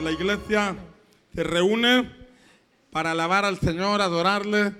la 0.00 0.12
iglesia 0.12 0.76
se 1.34 1.42
reúne 1.42 2.10
para 2.90 3.10
alabar 3.10 3.44
al 3.44 3.58
Señor, 3.58 4.00
adorarle 4.00 4.74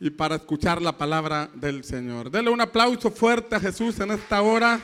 y 0.00 0.10
para 0.10 0.36
escuchar 0.36 0.82
la 0.82 0.98
palabra 0.98 1.48
del 1.54 1.84
Señor. 1.84 2.30
Dele 2.30 2.50
un 2.50 2.60
aplauso 2.60 3.10
fuerte 3.10 3.54
a 3.54 3.60
Jesús 3.60 4.00
en 4.00 4.10
esta 4.10 4.42
hora. 4.42 4.80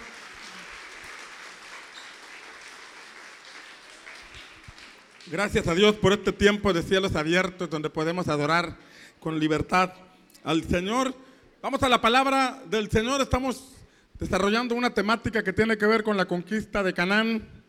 Gracias 5.26 5.66
a 5.66 5.74
Dios 5.74 5.96
por 5.96 6.12
este 6.12 6.32
tiempo 6.32 6.72
de 6.72 6.82
cielos 6.82 7.16
abiertos 7.16 7.68
donde 7.68 7.90
podemos 7.90 8.28
adorar 8.28 8.76
con 9.18 9.38
libertad 9.38 9.92
al 10.44 10.64
Señor. 10.64 11.14
Vamos 11.62 11.82
a 11.82 11.88
la 11.88 12.00
palabra 12.00 12.62
del 12.66 12.90
Señor. 12.90 13.20
Estamos 13.20 13.74
desarrollando 14.18 14.74
una 14.74 14.94
temática 14.94 15.42
que 15.42 15.52
tiene 15.52 15.76
que 15.76 15.86
ver 15.86 16.02
con 16.02 16.16
la 16.16 16.26
conquista 16.26 16.82
de 16.82 16.94
Canaán 16.94 17.59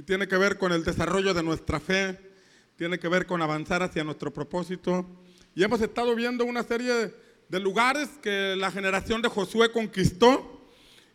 y 0.00 0.02
tiene 0.02 0.26
que 0.26 0.38
ver 0.38 0.56
con 0.56 0.72
el 0.72 0.82
desarrollo 0.82 1.34
de 1.34 1.42
nuestra 1.42 1.78
fe, 1.78 2.18
tiene 2.76 2.98
que 2.98 3.06
ver 3.06 3.26
con 3.26 3.42
avanzar 3.42 3.82
hacia 3.82 4.02
nuestro 4.02 4.32
propósito. 4.32 5.04
Y 5.54 5.62
hemos 5.62 5.82
estado 5.82 6.14
viendo 6.14 6.46
una 6.46 6.62
serie 6.62 7.12
de 7.50 7.60
lugares 7.60 8.08
que 8.22 8.56
la 8.56 8.70
generación 8.70 9.20
de 9.20 9.28
Josué 9.28 9.70
conquistó. 9.70 10.66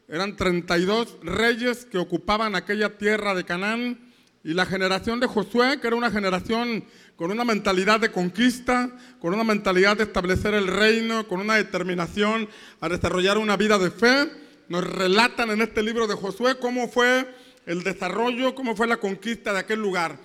Eran 0.07 0.35
32 0.35 1.17
reyes 1.23 1.83
que 1.85 1.97
ocupaban 1.97 2.55
aquella 2.55 2.95
tierra 2.95 3.33
de 3.33 3.43
Canaán. 3.43 4.13
Y 4.43 4.53
la 4.53 4.67
generación 4.67 5.19
de 5.19 5.25
Josué, 5.25 5.79
que 5.81 5.87
era 5.87 5.95
una 5.95 6.11
generación 6.11 6.85
con 7.15 7.31
una 7.31 7.43
mentalidad 7.43 7.99
de 7.99 8.11
conquista, 8.11 8.95
con 9.19 9.33
una 9.33 9.43
mentalidad 9.43 9.97
de 9.97 10.03
establecer 10.03 10.53
el 10.53 10.67
reino, 10.67 11.27
con 11.27 11.39
una 11.39 11.55
determinación 11.55 12.47
a 12.81 12.87
desarrollar 12.87 13.39
una 13.39 13.57
vida 13.57 13.79
de 13.79 13.89
fe, 13.89 14.29
nos 14.69 14.83
relatan 14.83 15.49
en 15.49 15.63
este 15.63 15.81
libro 15.81 16.05
de 16.05 16.13
Josué 16.13 16.59
cómo 16.59 16.87
fue 16.87 17.25
el 17.65 17.83
desarrollo, 17.83 18.53
cómo 18.55 18.75
fue 18.75 18.87
la 18.87 18.97
conquista 18.97 19.53
de 19.53 19.59
aquel 19.59 19.79
lugar. 19.81 20.17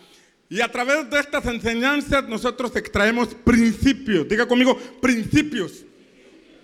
Y 0.49 0.61
a 0.61 0.71
través 0.71 1.09
de 1.09 1.21
estas 1.21 1.47
enseñanzas 1.47 2.29
nosotros 2.29 2.75
extraemos 2.75 3.29
principios. 3.35 4.29
Diga 4.29 4.47
conmigo, 4.47 4.77
principios. 5.01 5.85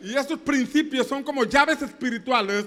Y 0.03 0.15
esos 0.15 0.39
principios 0.41 1.07
son 1.07 1.23
como 1.23 1.45
llaves 1.45 1.81
espirituales 1.83 2.67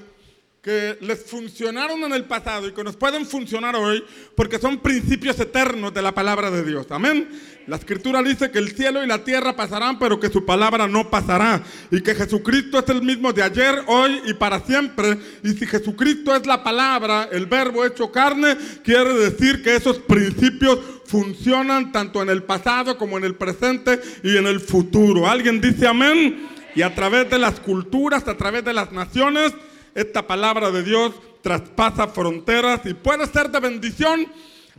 que 0.61 0.97
les 0.99 1.23
funcionaron 1.23 2.03
en 2.03 2.11
el 2.11 2.25
pasado 2.25 2.67
y 2.67 2.73
que 2.73 2.83
nos 2.83 2.97
pueden 2.97 3.25
funcionar 3.25 3.77
hoy 3.77 4.03
porque 4.35 4.59
son 4.59 4.79
principios 4.79 5.39
eternos 5.39 5.93
de 5.93 6.02
la 6.02 6.13
palabra 6.13 6.52
de 6.52 6.65
Dios. 6.65 6.88
Amén. 6.89 7.29
La 7.65 7.77
escritura 7.77 8.21
dice 8.21 8.52
que 8.52 8.59
el 8.59 8.75
cielo 8.75 9.02
y 9.02 9.07
la 9.07 9.23
tierra 9.23 9.55
pasarán, 9.55 9.97
pero 9.99 10.19
que 10.19 10.30
su 10.30 10.43
palabra 10.45 10.87
no 10.87 11.09
pasará. 11.09 11.63
Y 11.91 12.02
que 12.02 12.13
Jesucristo 12.13 12.80
es 12.80 12.89
el 12.89 13.03
mismo 13.03 13.31
de 13.31 13.43
ayer, 13.43 13.83
hoy 13.87 14.21
y 14.25 14.33
para 14.33 14.59
siempre. 14.59 15.17
Y 15.43 15.52
si 15.52 15.65
Jesucristo 15.65 16.35
es 16.35 16.45
la 16.45 16.61
palabra, 16.61 17.30
el 17.31 17.45
verbo 17.45 17.85
hecho 17.85 18.11
carne, 18.11 18.57
quiere 18.83 19.13
decir 19.13 19.63
que 19.63 19.75
esos 19.75 19.99
principios 19.99 20.80
funcionan 21.05 21.93
tanto 21.93 22.21
en 22.21 22.30
el 22.30 22.43
pasado 22.43 22.97
como 22.97 23.17
en 23.17 23.23
el 23.23 23.35
presente 23.35 24.02
y 24.23 24.35
en 24.35 24.47
el 24.47 24.59
futuro. 24.59 25.30
¿Alguien 25.30 25.61
dice 25.61 25.87
amén? 25.87 26.49
Y 26.75 26.81
a 26.81 26.93
través 26.93 27.30
de 27.30 27.39
las 27.39 27.59
culturas, 27.59 28.27
a 28.27 28.35
través 28.35 28.65
de 28.65 28.73
las 28.73 28.91
naciones, 28.91 29.53
esta 29.95 30.25
palabra 30.27 30.71
de 30.71 30.83
Dios 30.83 31.13
traspasa 31.41 32.07
fronteras 32.07 32.81
y 32.85 32.93
puede 32.93 33.25
ser 33.27 33.49
de 33.49 33.59
bendición 33.59 34.27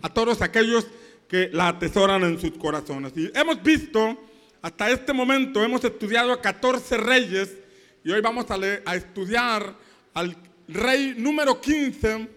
a 0.02 0.08
todos 0.08 0.42
aquellos 0.42 0.86
que 1.28 1.50
la 1.52 1.68
atesoran 1.68 2.22
en 2.24 2.40
sus 2.40 2.52
corazones. 2.52 3.12
Y 3.16 3.30
hemos 3.34 3.62
visto, 3.62 4.18
hasta 4.62 4.90
este 4.90 5.12
momento, 5.12 5.62
hemos 5.62 5.84
estudiado 5.84 6.32
a 6.32 6.40
14 6.40 6.96
reyes 6.96 7.56
y 8.04 8.10
hoy 8.10 8.20
vamos 8.20 8.50
a, 8.50 8.54
a 8.84 8.96
estudiar 8.96 9.74
al 10.14 10.36
rey 10.68 11.14
número 11.16 11.60
15 11.60 12.28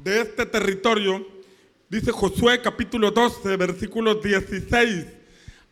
de 0.00 0.20
este 0.20 0.46
territorio. 0.46 1.26
Dice 1.88 2.10
Josué 2.10 2.60
capítulo 2.62 3.10
12, 3.10 3.56
versículo 3.56 4.14
16. 4.16 5.06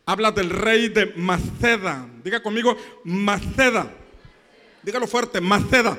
Habla 0.05 0.31
del 0.31 0.49
rey 0.49 0.89
de 0.89 1.07
Maceda. 1.15 2.07
Diga 2.23 2.41
conmigo, 2.41 2.75
Maceda. 3.03 3.91
Dígalo 4.83 5.07
fuerte, 5.07 5.41
Maceda 5.41 5.97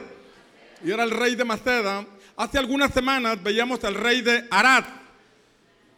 y 0.85 0.91
era 0.91 1.05
el 1.05 1.11
rey 1.11 1.35
de 1.35 1.45
Maceda. 1.45 2.07
Hace 2.37 2.59
algunas 2.59 2.93
semanas 2.93 3.43
veíamos 3.43 3.83
al 3.85 3.95
rey 3.95 4.21
de 4.21 4.47
Arad. 4.51 4.85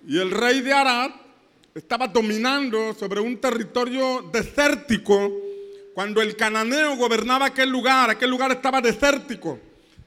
Y 0.06 0.18
el 0.18 0.30
rey 0.30 0.60
de 0.60 0.72
Arad 0.72 1.10
estaba 1.74 2.06
dominando 2.06 2.94
sobre 2.94 3.20
un 3.20 3.38
territorio 3.38 4.22
desértico 4.32 5.32
cuando 5.94 6.20
el 6.20 6.36
cananeo 6.36 6.96
gobernaba 6.96 7.46
aquel 7.46 7.70
lugar. 7.70 8.10
Aquel 8.10 8.30
lugar 8.30 8.50
estaba 8.52 8.80
desértico. 8.80 9.58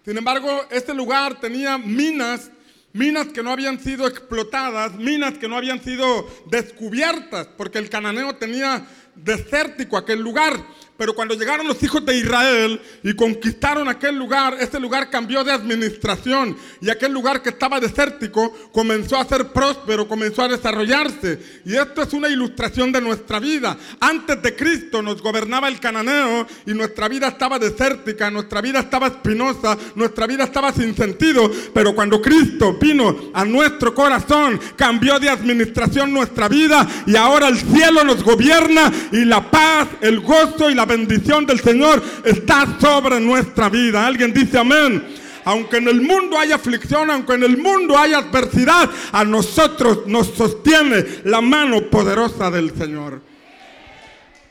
Sin 0.05 0.17
embargo, 0.17 0.65
ese 0.69 0.93
lugar 0.93 1.39
tenía 1.39 1.77
minas, 1.77 2.51
minas 2.93 3.27
que 3.27 3.43
no 3.43 3.51
habían 3.51 3.79
sido 3.79 4.07
explotadas, 4.07 4.95
minas 4.95 5.37
que 5.37 5.47
no 5.47 5.57
habían 5.57 5.83
sido 5.83 6.27
descubiertas, 6.49 7.47
porque 7.57 7.79
el 7.79 7.89
cananeo 7.89 8.35
tenía 8.35 8.85
desértico 9.15 9.97
aquel 9.97 10.21
lugar. 10.21 10.53
Pero 10.97 11.13
cuando 11.13 11.35
llegaron 11.35 11.67
los 11.67 11.81
hijos 11.83 12.03
de 12.03 12.17
Israel 12.17 12.81
y 13.03 13.13
conquistaron 13.13 13.87
aquel 13.87 14.15
lugar, 14.15 14.57
ese 14.59 14.79
lugar 14.79 15.11
cambió 15.11 15.43
de 15.43 15.51
administración 15.51 16.57
y 16.81 16.89
aquel 16.89 17.11
lugar 17.11 17.43
que 17.43 17.49
estaba 17.49 17.79
desértico 17.79 18.51
comenzó 18.71 19.17
a 19.17 19.25
ser 19.25 19.49
próspero, 19.49 20.07
comenzó 20.07 20.41
a 20.41 20.47
desarrollarse. 20.47 21.39
Y 21.65 21.75
esto 21.75 22.01
es 22.01 22.13
una 22.13 22.29
ilustración 22.29 22.91
de 22.91 23.01
nuestra 23.01 23.39
vida. 23.39 23.77
Antes 23.99 24.41
de 24.41 24.55
Cristo 24.55 25.03
nos 25.03 25.21
gobernaba 25.21 25.67
el 25.67 25.79
cananeo 25.79 26.47
y 26.65 26.73
nuestra 26.73 27.07
vida 27.07 27.27
estaba 27.27 27.59
desértica, 27.59 28.31
nuestra 28.31 28.61
vida 28.61 28.79
estaba 28.79 29.07
espinosa, 29.07 29.77
nuestra 29.93 30.25
vida 30.25 30.45
estaba 30.45 30.73
sin 30.73 30.95
sentido. 30.95 31.51
Pero 31.75 31.93
cuando 31.93 32.19
Cristo 32.19 32.75
vino 32.81 33.29
a 33.33 33.45
nuestro 33.45 33.93
corazón, 33.93 34.59
cambió 34.75 35.19
de 35.19 35.29
administración 35.29 36.11
nuestra 36.11 36.47
vida 36.47 36.87
y 37.05 37.15
ahora 37.15 37.49
el 37.49 37.57
cielo 37.57 38.03
nos 38.03 38.23
gobierna 38.23 38.91
y 39.11 39.25
la 39.25 39.51
paz, 39.51 39.89
el 40.01 40.21
gozo 40.21 40.71
y 40.71 40.73
la 40.73 40.86
bendición 40.87 41.45
del 41.45 41.59
Señor 41.59 42.01
está 42.25 42.79
sobre 42.79 43.19
nuestra 43.19 43.69
vida. 43.69 44.07
Alguien 44.07 44.33
dice 44.33 44.57
amén. 44.57 45.03
Aunque 45.45 45.77
en 45.77 45.87
el 45.87 46.01
mundo 46.01 46.37
haya 46.37 46.55
aflicción, 46.55 47.09
aunque 47.09 47.35
en 47.35 47.43
el 47.43 47.57
mundo 47.57 47.97
haya 47.97 48.17
adversidad, 48.17 48.89
a 49.11 49.23
nosotros 49.23 50.05
nos 50.05 50.27
sostiene 50.27 51.05
la 51.23 51.39
mano 51.39 51.89
poderosa 51.89 52.51
del 52.51 52.75
Señor. 52.75 53.21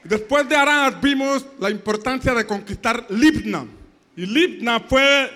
Después 0.05 0.49
de 0.49 0.57
Arad 0.57 0.95
vimos 1.03 1.45
la 1.59 1.69
importancia 1.69 2.33
de 2.33 2.47
conquistar 2.47 3.07
Libna. 3.11 3.67
Y 4.17 4.25
Libna 4.25 4.81
fue 4.81 5.31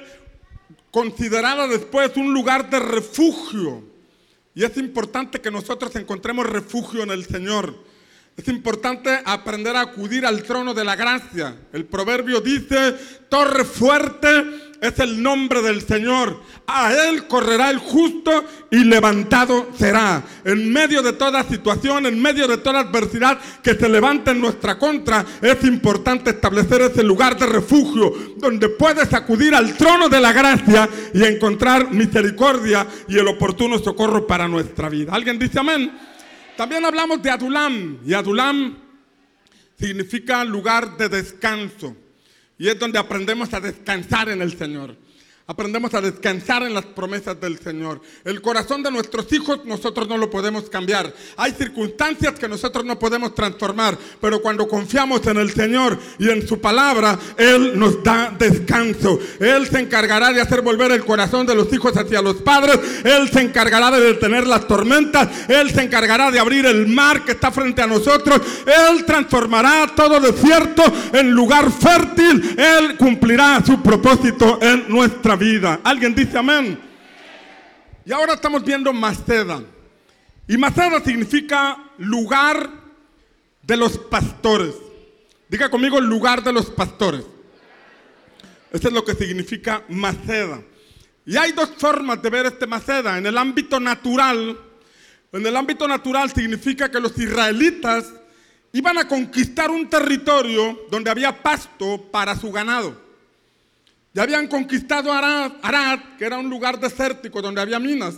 considerada 0.90 1.66
después 1.66 2.16
un 2.16 2.32
lugar 2.32 2.70
de 2.70 2.78
refugio. 2.80 3.84
Y 4.54 4.64
es 4.64 4.76
importante 4.76 5.40
que 5.40 5.50
nosotros 5.50 5.94
encontremos 5.96 6.46
refugio 6.46 7.02
en 7.02 7.10
el 7.10 7.26
Señor. 7.26 7.89
Es 8.36 8.48
importante 8.48 9.20
aprender 9.24 9.76
a 9.76 9.82
acudir 9.82 10.24
al 10.24 10.42
trono 10.42 10.72
de 10.72 10.84
la 10.84 10.96
gracia. 10.96 11.54
El 11.72 11.84
proverbio 11.84 12.41
dice, 12.41 12.94
torre 13.28 13.64
fuerte 13.64 14.70
es 14.80 14.98
el 14.98 15.22
nombre 15.22 15.60
del 15.60 15.82
Señor. 15.82 16.41
A 16.66 16.92
Él 16.92 17.26
correrá 17.26 17.70
el 17.70 17.78
justo 17.78 18.44
y 18.70 18.84
levantado 18.84 19.68
será. 19.78 20.22
En 20.44 20.72
medio 20.72 21.02
de 21.02 21.12
toda 21.12 21.44
situación, 21.44 22.06
en 22.06 22.20
medio 22.20 22.48
de 22.48 22.56
toda 22.56 22.80
adversidad 22.80 23.38
que 23.62 23.74
se 23.74 23.88
levante 23.88 24.30
en 24.30 24.41
nuestra 24.41 24.78
contra, 24.78 25.24
es 25.42 25.62
importante 25.64 26.30
establecer 26.30 26.80
ese 26.82 27.02
lugar 27.02 27.38
de 27.38 27.47
refugio 27.47 28.12
donde 28.38 28.70
puedes 28.70 29.12
acudir 29.12 29.54
al 29.54 29.76
trono 29.76 30.08
de 30.08 30.20
la 30.20 30.32
gracia 30.32 30.88
y 31.12 31.24
encontrar 31.24 31.92
misericordia 31.92 32.86
y 33.06 33.18
el 33.18 33.28
oportuno 33.28 33.78
socorro 33.78 34.26
para 34.26 34.48
nuestra 34.48 34.88
vida. 34.88 35.12
¿Alguien 35.12 35.38
dice 35.38 35.58
amén? 35.58 36.09
También 36.60 36.84
hablamos 36.84 37.22
de 37.22 37.31
Adulam 37.31 38.00
y 38.04 38.12
Adulam 38.12 38.76
significa 39.78 40.44
lugar 40.44 40.94
de 40.98 41.09
descanso 41.09 41.97
y 42.59 42.69
es 42.69 42.78
donde 42.78 42.98
aprendemos 42.98 43.54
a 43.54 43.60
descansar 43.60 44.28
en 44.28 44.43
el 44.43 44.54
Señor. 44.59 44.94
Aprendemos 45.50 45.92
a 45.94 46.00
descansar 46.00 46.62
en 46.62 46.74
las 46.74 46.84
promesas 46.84 47.41
del 47.41 47.58
Señor. 47.58 48.00
El 48.24 48.41
corazón 48.41 48.84
de 48.84 48.91
nuestros 48.92 49.32
hijos 49.32 49.64
nosotros 49.64 50.06
no 50.06 50.16
lo 50.16 50.30
podemos 50.30 50.70
cambiar. 50.70 51.12
Hay 51.36 51.50
circunstancias 51.50 52.38
que 52.38 52.48
nosotros 52.48 52.84
no 52.84 52.97
podemos 53.00 53.34
transformar, 53.34 53.98
pero 54.20 54.41
cuando 54.41 54.68
confiamos 54.68 55.26
en 55.26 55.38
el 55.38 55.52
Señor 55.52 55.98
y 56.20 56.30
en 56.30 56.47
su 56.47 56.60
palabra, 56.60 57.18
Él 57.36 57.76
nos 57.76 58.00
da 58.04 58.32
descanso. 58.38 59.18
Él 59.41 59.66
se 59.66 59.80
encargará 59.80 60.32
de 60.32 60.41
hacer 60.41 60.62
volver 60.62 60.92
el 60.92 61.04
corazón 61.04 61.44
de 61.44 61.56
los 61.56 61.72
hijos 61.72 61.96
hacia 61.96 62.22
los 62.22 62.36
padres. 62.36 62.78
Él 63.03 63.28
se 63.28 63.41
encargará 63.41 63.91
de 63.91 64.03
detener 64.03 64.46
las 64.46 64.68
tormentas. 64.68 65.48
Él 65.48 65.72
se 65.72 65.82
encargará 65.82 66.30
de 66.30 66.38
abrir 66.38 66.64
el 66.64 66.86
mar 66.86 67.24
que 67.24 67.32
está 67.32 67.50
frente 67.50 67.82
a 67.82 67.88
nosotros. 67.88 68.41
Él 68.66 69.04
transformará 69.04 69.91
todo 69.96 70.20
desierto 70.20 70.84
en 71.12 71.32
lugar 71.32 71.72
fértil. 71.72 72.54
Él 72.56 72.96
cumplirá 72.96 73.60
su 73.66 73.82
propósito 73.82 74.60
en 74.62 74.84
nuestra 74.88 75.40
vida. 75.41 75.81
¿Alguien 75.83 76.15
dice 76.15 76.39
amén? 76.39 76.78
Y 78.04 78.13
ahora 78.13 78.34
estamos 78.34 78.63
viendo 78.63 78.92
Maceda. 78.92 79.63
Y 80.47 80.57
Maceda 80.59 81.03
significa 81.03 81.77
lugar 81.98 82.71
de 83.63 83.77
los 83.77 83.98
pastores. 83.98 84.75
Diga 85.48 85.71
conmigo 85.71 86.01
lugar 86.01 86.45
de 86.45 86.53
los 86.53 86.71
pastores. 86.71 87.25
Eso 88.71 88.89
es 88.89 88.95
lo 88.95 89.04
que 89.04 89.15
significa 89.15 89.83
Maceda. 89.89 90.63
Y 91.25 91.37
hay 91.37 91.53
dos 91.53 91.71
formas 91.77 92.22
de 92.22 92.31
ver 92.31 92.47
este 92.47 92.66
Maceda. 92.66 93.19
En 93.19 93.27
el 93.27 93.37
ámbito 93.39 93.81
natural, 93.81 94.57
En 95.33 95.47
el 95.47 95.57
ámbito 95.57 95.87
natural 95.87 96.33
significa 96.33 96.91
que 96.91 96.98
los 96.98 97.16
israelitas 97.16 98.13
iban 98.72 98.98
a 98.98 99.07
conquistar 99.07 99.71
un 99.71 99.89
territorio 99.89 100.81
donde 100.91 101.09
había 101.09 101.41
pasto 101.41 102.09
para 102.10 102.34
su 102.34 102.51
ganado. 102.51 103.09
Ya 104.12 104.22
habían 104.24 104.48
conquistado 104.48 105.12
Arad, 105.12 106.01
que 106.18 106.24
era 106.24 106.39
un 106.39 106.51
lugar 106.51 106.80
desértico 106.80 107.41
donde 107.41 107.60
había 107.60 107.78
minas, 107.78 108.16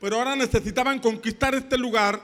pero 0.00 0.16
ahora 0.18 0.36
necesitaban 0.36 1.00
conquistar 1.00 1.54
este 1.54 1.76
lugar 1.76 2.20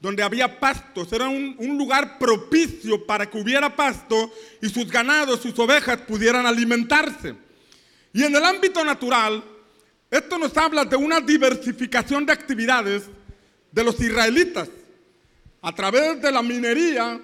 donde 0.00 0.22
había 0.22 0.60
pastos. 0.60 1.12
Era 1.12 1.28
un, 1.28 1.56
un, 1.58 1.76
lugar 1.76 2.18
propicio 2.18 3.04
para 3.06 3.28
que 3.28 3.38
hubiera 3.38 3.74
pasto 3.74 4.30
y 4.62 4.68
sus 4.68 4.86
ganados, 4.88 5.40
sus 5.40 5.58
ovejas 5.58 5.98
pudieran 6.02 6.46
alimentarse. 6.46 7.34
Y 8.12 8.22
en 8.22 8.36
el 8.36 8.44
ámbito 8.44 8.84
natural, 8.84 9.42
esto 10.10 10.38
nos 10.38 10.56
habla 10.56 10.84
de 10.84 10.94
una 10.94 11.20
diversificación 11.20 12.24
de 12.24 12.32
actividades 12.32 13.04
de 13.72 13.82
los 13.82 13.98
israelitas. 14.00 14.68
A 15.60 15.74
través 15.74 16.22
de 16.22 16.30
la 16.30 16.42
minería, 16.42 17.20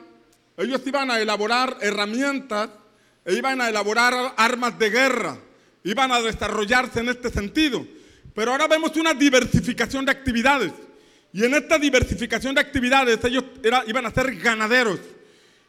ellos 0.57 0.81
iban 0.85 1.11
a 1.11 1.21
elaborar 1.21 1.77
herramientas, 1.81 2.71
e 3.25 3.35
iban 3.35 3.61
a 3.61 3.69
elaborar 3.69 4.35
armas 4.37 4.79
de 4.79 4.91
guerra, 4.91 5.39
iban 5.85 6.13
a 6.13 6.21
desarrollarse 6.21 7.01
en 7.01 7.09
este 7.09 7.31
sentido. 7.31 7.87
Pero 8.35 8.53
ahora 8.53 8.69
vemos 8.69 8.97
una 8.97 9.15
diversificación 9.15 10.05
de 10.05 10.13
actividades. 10.13 10.73
Y 11.33 11.45
en 11.45 11.55
esta 11.55 11.79
diversificación 11.79 12.55
de 12.55 12.61
actividades 12.61 13.23
ellos 13.25 13.45
iban 13.87 14.07
a 14.07 14.11
ser 14.11 14.35
ganaderos. 14.37 14.99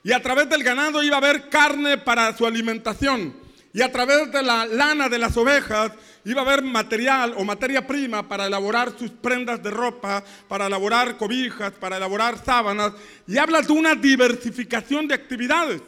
Y 0.03 0.11
a 0.11 0.21
través 0.21 0.49
del 0.49 0.63
ganado 0.63 1.03
iba 1.03 1.15
a 1.15 1.19
haber 1.19 1.49
carne 1.49 1.97
para 1.97 2.35
su 2.35 2.45
alimentación. 2.45 3.35
Y 3.73 3.81
a 3.81 3.91
través 3.91 4.31
de 4.31 4.43
la 4.43 4.65
lana 4.65 5.07
de 5.07 5.19
las 5.19 5.37
ovejas 5.37 5.91
iba 6.25 6.41
a 6.41 6.45
haber 6.45 6.63
material 6.63 7.33
o 7.37 7.43
materia 7.43 7.85
prima 7.85 8.27
para 8.27 8.47
elaborar 8.47 8.93
sus 8.97 9.11
prendas 9.11 9.61
de 9.63 9.71
ropa, 9.71 10.23
para 10.47 10.67
elaborar 10.67 11.17
cobijas, 11.17 11.71
para 11.73 11.97
elaborar 11.97 12.43
sábanas. 12.43 12.93
Y 13.27 13.37
habla 13.37 13.61
de 13.61 13.71
una 13.71 13.95
diversificación 13.95 15.07
de 15.07 15.15
actividades. 15.15 15.81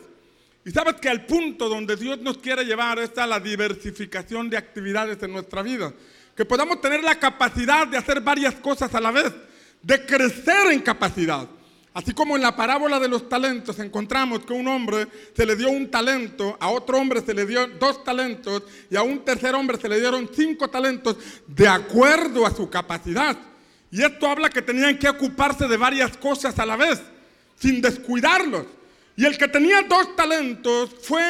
Y 0.66 0.72
sabes 0.72 0.96
que 0.96 1.10
al 1.10 1.26
punto 1.26 1.68
donde 1.68 1.96
Dios 1.96 2.20
nos 2.20 2.38
quiere 2.38 2.64
llevar 2.64 3.00
está 3.00 3.28
la 3.28 3.40
diversificación 3.40 4.50
de 4.50 4.58
actividades 4.58 5.22
en 5.22 5.34
nuestra 5.34 5.62
vida. 5.62 5.94
Que 6.36 6.46
podamos 6.46 6.80
tener 6.80 7.04
la 7.04 7.20
capacidad 7.20 7.86
de 7.86 7.98
hacer 7.98 8.22
varias 8.22 8.56
cosas 8.56 8.94
a 8.96 9.02
la 9.02 9.12
vez, 9.12 9.32
de 9.82 10.06
crecer 10.06 10.72
en 10.72 10.80
capacidad. 10.80 11.48
Así 11.94 12.14
como 12.14 12.36
en 12.36 12.42
la 12.42 12.56
parábola 12.56 13.00
de 13.00 13.08
los 13.08 13.30
talentos 13.30 13.78
encontramos 13.78 14.46
que 14.46 14.54
un 14.54 14.68
hombre 14.68 15.08
se 15.36 15.46
le 15.46 15.56
dio 15.56 15.70
un 15.70 15.92
talento, 15.92 16.58
a 16.60 16.70
otro 16.70 16.98
hombre 16.98 17.22
se 17.22 17.36
le 17.36 17.46
dio 17.46 17.68
dos 17.68 18.04
talentos 18.04 18.64
y 18.90 18.96
a 18.96 19.04
un 19.04 19.24
tercer 19.24 19.54
hombre 19.54 19.78
se 19.78 19.88
le 19.88 20.00
dieron 20.00 20.28
cinco 20.34 20.70
talentos 20.70 21.18
de 21.46 21.68
acuerdo 21.68 22.48
a 22.48 22.56
su 22.56 22.68
capacidad. 22.68 23.38
Y 23.92 24.02
esto 24.02 24.28
habla 24.28 24.50
que 24.50 24.64
tenían 24.64 24.98
que 24.98 25.08
ocuparse 25.08 25.68
de 25.68 25.78
varias 25.78 26.18
cosas 26.18 26.58
a 26.58 26.66
la 26.66 26.78
vez, 26.78 27.00
sin 27.60 27.80
descuidarlos. 27.80 28.66
Y 29.16 29.26
el 29.26 29.38
que 29.38 29.48
tenía 29.48 29.82
dos 29.84 30.16
talentos 30.16 30.90
fue 31.02 31.24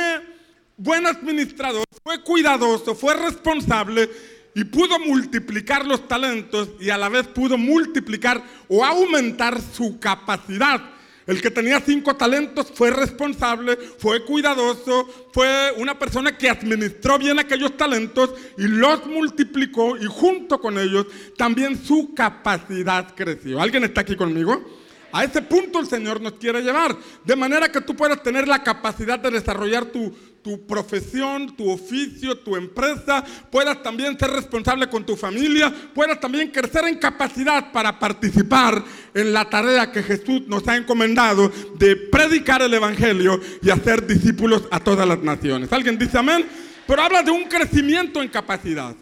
buen 0.77 1.06
administrador, 1.06 1.83
fue 2.03 2.21
cuidadoso, 2.21 2.95
fue 2.95 3.13
responsable 3.15 4.09
y 4.56 4.63
pudo 4.63 5.00
multiplicar 5.00 5.85
los 5.85 6.07
talentos 6.07 6.69
y 6.80 6.89
a 6.89 6.97
la 6.97 7.09
vez 7.09 7.27
pudo 7.27 7.57
multiplicar 7.57 8.41
o 8.68 8.83
aumentar 8.83 9.59
su 9.62 10.00
capacidad. 10.00 10.81
El 11.25 11.41
que 11.41 11.50
tenía 11.50 11.80
cinco 11.80 12.15
talentos 12.15 12.68
fue 12.74 12.91
responsable, 12.91 13.77
fue 13.97 14.25
cuidadoso, 14.25 15.07
fue 15.31 15.74
una 15.77 15.97
persona 15.97 16.38
que 16.38 16.50
administró 16.50 17.18
bien 17.18 17.39
aquellos 17.39 17.77
talentos 17.77 18.31
y 18.57 18.68
los 18.68 19.06
multiplicó 19.06 19.95
y 19.97 20.06
junto 20.06 20.59
con 20.59 20.77
ellos 20.77 21.07
también 21.38 21.81
su 21.81 22.13
capacidad 22.13 23.15
creció. 23.15 23.62
¿Alguien 23.62 23.86
está 23.86 24.01
aquí 24.01 24.18
conmigo? 24.18 24.82
A 25.13 25.24
ese 25.24 25.44
punto 25.44 25.80
el 25.80 25.86
Señor 25.86 26.19
nos 26.19 26.33
quiere 26.33 26.63
llevar, 26.63 26.98
de 27.24 27.36
manera 27.36 27.71
que 27.71 27.81
tú 27.81 27.95
puedas 27.95 28.24
tener 28.24 28.48
la 28.48 28.63
capacidad 28.63 29.19
de 29.19 29.30
desarrollar 29.30 29.86
tu, 29.86 30.12
tu 30.42 30.65
profesión, 30.65 31.56
tu 31.56 31.69
oficio, 31.69 32.39
tu 32.39 32.56
empresa, 32.56 33.24
puedas 33.51 33.83
también 33.83 34.18
ser 34.18 34.31
responsable 34.31 34.89
con 34.89 35.06
tu 35.06 35.15
familia, 35.15 35.71
puedas 35.94 36.19
también 36.19 36.50
crecer 36.50 36.86
en 36.86 36.98
capacidad 36.98 37.71
para 37.71 38.00
participar 38.00 38.83
en 39.13 39.31
la 39.31 39.48
tarea 39.48 39.92
que 39.92 40.01
Jesús 40.01 40.48
nos 40.48 40.68
ha 40.68 40.77
encomendado 40.77 41.51
de 41.77 41.95
predicar 41.95 42.63
el 42.63 42.74
Evangelio 42.74 43.39
y 43.62 43.69
hacer 43.69 44.07
discípulos 44.07 44.63
a 44.71 44.80
todas 44.80 45.07
las 45.07 45.19
naciones. 45.19 45.71
¿Alguien 45.71 46.00
dice 46.00 46.18
amén? 46.18 46.44
Pero 46.88 47.04
habla 47.04 47.21
de 47.21 47.30
un 47.30 47.44
crecimiento 47.44 48.19
en 48.19 48.30
capacidad. 48.30 48.95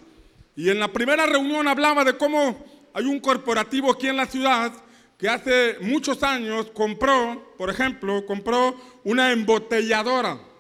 Y 0.57 0.69
en 0.69 0.77
la 0.77 0.91
primera 0.91 1.25
reunión 1.25 1.69
hablaba 1.69 2.03
de 2.03 2.17
cómo 2.17 2.65
hay 2.93 3.05
un 3.05 3.21
corporativo 3.21 3.89
aquí 3.93 4.07
en 4.07 4.17
la 4.17 4.25
ciudad 4.25 4.73
que 5.21 5.29
hace 5.29 5.77
muchos 5.79 6.21
años 6.23 6.69
compró, 6.73 7.55
por 7.57 7.69
ejemplo, 7.69 8.25
compró 8.25 8.75
una 9.05 9.31
embotelladora 9.31 10.51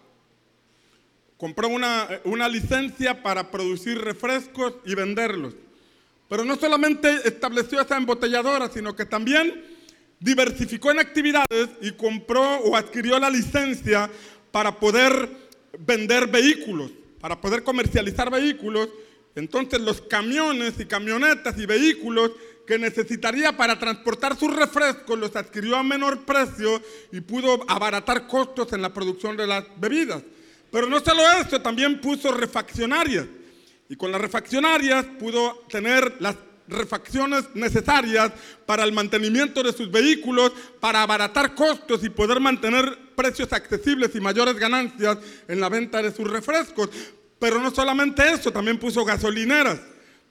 compró 1.41 1.69
una, 1.69 2.07
una 2.25 2.47
licencia 2.47 3.23
para 3.23 3.49
producir 3.49 3.97
refrescos 3.97 4.75
y 4.85 4.93
venderlos. 4.93 5.55
Pero 6.29 6.45
no 6.45 6.55
solamente 6.55 7.09
estableció 7.25 7.81
esa 7.81 7.97
embotelladora, 7.97 8.69
sino 8.69 8.95
que 8.95 9.07
también 9.07 9.65
diversificó 10.19 10.91
en 10.91 10.99
actividades 10.99 11.69
y 11.81 11.93
compró 11.93 12.59
o 12.59 12.75
adquirió 12.75 13.17
la 13.17 13.31
licencia 13.31 14.07
para 14.51 14.79
poder 14.79 15.29
vender 15.79 16.27
vehículos, 16.27 16.91
para 17.19 17.41
poder 17.41 17.63
comercializar 17.63 18.29
vehículos. 18.29 18.89
Entonces 19.33 19.81
los 19.81 19.99
camiones 19.99 20.79
y 20.79 20.85
camionetas 20.85 21.57
y 21.57 21.65
vehículos 21.65 22.33
que 22.65 22.77
necesitaría 22.77 23.55
para 23.55 23.77
transportar 23.77 24.37
sus 24.37 24.55
refrescos 24.55 25.17
los 25.17 25.35
adquirió 25.35 25.75
a 25.75 25.83
menor 25.83 26.25
precio 26.25 26.81
y 27.11 27.21
pudo 27.21 27.63
abaratar 27.67 28.27
costos 28.27 28.71
en 28.73 28.81
la 28.81 28.93
producción 28.93 29.35
de 29.35 29.47
las 29.47 29.65
bebidas. 29.77 30.23
Pero 30.71 30.87
no 30.87 30.99
solo 30.99 31.21
eso, 31.31 31.61
también 31.61 31.99
puso 31.99 32.31
refaccionarias. 32.31 33.25
Y 33.89 33.95
con 33.95 34.11
las 34.11 34.21
refaccionarias 34.21 35.05
pudo 35.19 35.65
tener 35.69 36.15
las 36.19 36.35
refacciones 36.67 37.43
necesarias 37.53 38.31
para 38.65 38.85
el 38.85 38.93
mantenimiento 38.93 39.61
de 39.63 39.73
sus 39.73 39.91
vehículos, 39.91 40.53
para 40.79 41.03
abaratar 41.03 41.53
costos 41.55 42.03
y 42.03 42.09
poder 42.09 42.39
mantener 42.39 42.97
precios 43.15 43.51
accesibles 43.51 44.15
y 44.15 44.21
mayores 44.21 44.55
ganancias 44.55 45.17
en 45.47 45.59
la 45.59 45.67
venta 45.67 46.01
de 46.01 46.13
sus 46.13 46.29
refrescos. 46.29 46.89
Pero 47.37 47.59
no 47.59 47.71
solamente 47.71 48.31
eso, 48.31 48.51
también 48.51 48.79
puso 48.79 49.03
gasolineras 49.03 49.79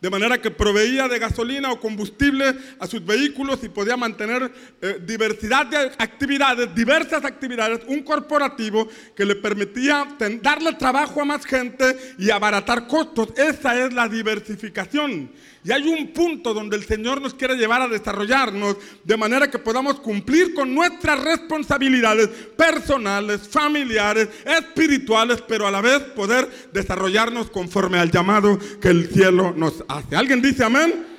de 0.00 0.10
manera 0.10 0.40
que 0.40 0.50
proveía 0.50 1.08
de 1.08 1.18
gasolina 1.18 1.70
o 1.70 1.80
combustible 1.80 2.56
a 2.78 2.86
sus 2.86 3.04
vehículos 3.04 3.60
y 3.62 3.68
podía 3.68 3.96
mantener 3.96 4.50
eh, 4.80 4.98
diversidad 5.04 5.66
de 5.66 5.92
actividades, 5.98 6.74
diversas 6.74 7.24
actividades, 7.24 7.80
un 7.86 8.02
corporativo 8.02 8.88
que 9.14 9.26
le 9.26 9.36
permitía 9.36 10.08
darle 10.42 10.72
trabajo 10.74 11.20
a 11.20 11.26
más 11.26 11.44
gente 11.44 12.14
y 12.18 12.30
abaratar 12.30 12.86
costos. 12.86 13.28
Esa 13.36 13.78
es 13.84 13.92
la 13.92 14.08
diversificación. 14.08 15.30
Y 15.62 15.72
hay 15.72 15.86
un 15.86 16.08
punto 16.12 16.54
donde 16.54 16.76
el 16.76 16.84
Señor 16.84 17.20
nos 17.20 17.34
quiere 17.34 17.56
llevar 17.56 17.82
a 17.82 17.88
desarrollarnos 17.88 18.76
de 19.04 19.16
manera 19.16 19.50
que 19.50 19.58
podamos 19.58 20.00
cumplir 20.00 20.54
con 20.54 20.74
nuestras 20.74 21.22
responsabilidades 21.22 22.28
personales, 22.56 23.46
familiares, 23.46 24.28
espirituales, 24.46 25.42
pero 25.46 25.66
a 25.66 25.70
la 25.70 25.82
vez 25.82 26.00
poder 26.00 26.48
desarrollarnos 26.72 27.50
conforme 27.50 27.98
al 27.98 28.10
llamado 28.10 28.58
que 28.80 28.88
el 28.88 29.10
cielo 29.10 29.52
nos 29.54 29.84
hace. 29.88 30.16
¿Alguien 30.16 30.40
dice 30.40 30.64
amén? 30.64 31.09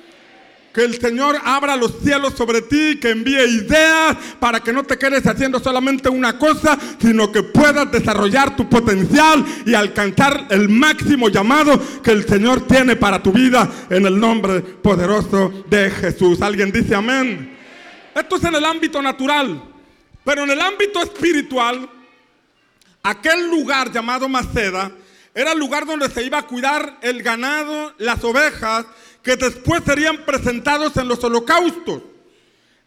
Que 0.72 0.84
el 0.84 0.98
Señor 0.98 1.36
abra 1.44 1.76
los 1.76 1.98
cielos 2.02 2.32
sobre 2.34 2.62
ti, 2.62 2.98
que 2.98 3.10
envíe 3.10 3.42
ideas 3.44 4.16
para 4.40 4.60
que 4.60 4.72
no 4.72 4.82
te 4.84 4.96
quedes 4.96 5.26
haciendo 5.26 5.60
solamente 5.60 6.08
una 6.08 6.38
cosa, 6.38 6.78
sino 6.98 7.30
que 7.30 7.42
puedas 7.42 7.92
desarrollar 7.92 8.56
tu 8.56 8.68
potencial 8.70 9.44
y 9.66 9.74
alcanzar 9.74 10.46
el 10.48 10.70
máximo 10.70 11.28
llamado 11.28 11.78
que 12.02 12.12
el 12.12 12.26
Señor 12.26 12.66
tiene 12.66 12.96
para 12.96 13.22
tu 13.22 13.32
vida 13.32 13.70
en 13.90 14.06
el 14.06 14.18
nombre 14.18 14.60
poderoso 14.60 15.64
de 15.68 15.90
Jesús. 15.90 16.40
¿Alguien 16.40 16.72
dice 16.72 16.94
amén? 16.94 17.58
Esto 18.14 18.36
es 18.36 18.44
en 18.44 18.54
el 18.54 18.64
ámbito 18.64 19.02
natural, 19.02 19.62
pero 20.24 20.44
en 20.44 20.50
el 20.50 20.60
ámbito 20.60 21.02
espiritual, 21.02 21.88
aquel 23.02 23.50
lugar 23.50 23.92
llamado 23.92 24.28
Maceda 24.28 24.90
era 25.34 25.52
el 25.52 25.58
lugar 25.58 25.86
donde 25.86 26.10
se 26.10 26.22
iba 26.22 26.38
a 26.38 26.46
cuidar 26.46 26.98
el 27.00 27.22
ganado, 27.22 27.94
las 27.98 28.22
ovejas 28.22 28.84
que 29.22 29.36
después 29.36 29.82
serían 29.84 30.24
presentados 30.24 30.96
en 30.96 31.08
los 31.08 31.22
holocaustos. 31.22 32.02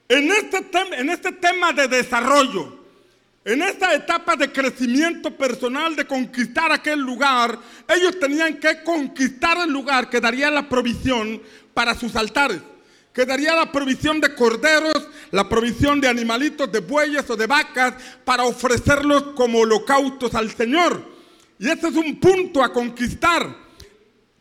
En 0.07 0.31
este, 0.31 0.63
en 0.97 1.09
este 1.09 1.31
tema 1.31 1.73
de 1.73 1.87
desarrollo, 1.87 2.85
en 3.43 3.61
esta 3.61 3.93
etapa 3.93 4.35
de 4.35 4.51
crecimiento 4.51 5.31
personal, 5.35 5.95
de 5.95 6.05
conquistar 6.05 6.71
aquel 6.71 6.99
lugar, 6.99 7.57
ellos 7.87 8.19
tenían 8.19 8.59
que 8.59 8.83
conquistar 8.83 9.57
el 9.59 9.71
lugar 9.71 10.09
que 10.09 10.19
daría 10.19 10.51
la 10.51 10.67
provisión 10.67 11.41
para 11.73 11.95
sus 11.95 12.15
altares, 12.15 12.61
que 13.13 13.25
daría 13.25 13.55
la 13.55 13.71
provisión 13.71 14.19
de 14.19 14.33
corderos, 14.35 15.07
la 15.31 15.47
provisión 15.47 16.01
de 16.01 16.07
animalitos, 16.07 16.71
de 16.71 16.79
bueyes 16.79 17.29
o 17.29 17.35
de 17.35 17.47
vacas, 17.47 17.93
para 18.23 18.43
ofrecerlos 18.43 19.23
como 19.35 19.59
holocaustos 19.59 20.35
al 20.35 20.51
Señor. 20.51 21.03
Y 21.57 21.69
este 21.69 21.87
es 21.87 21.95
un 21.95 22.19
punto 22.19 22.63
a 22.63 22.73
conquistar. 22.73 23.64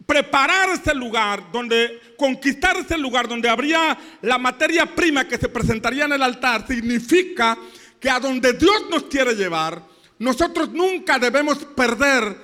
Preparar 0.07 0.71
ese 0.71 0.95
lugar, 0.95 1.51
donde 1.53 2.01
conquistar 2.17 2.77
ese 2.77 2.99
lugar, 2.99 3.29
donde 3.29 3.49
habría 3.49 3.97
la 4.23 4.39
materia 4.39 4.95
prima 4.95 5.27
que 5.27 5.39
se 5.39 5.49
presentaría 5.49 6.05
en 6.05 6.13
el 6.13 6.23
altar, 6.23 6.67
significa 6.67 7.57
que 7.99 8.11
a 8.11 8.21
donde 8.21 8.53
Dios 8.53 8.85
nos 8.91 9.05
quiere 9.05 9.35
llevar, 9.35 9.83
nosotros 10.19 10.71
nunca 10.71 11.19
debemos 11.19 11.59
perder 11.59 12.37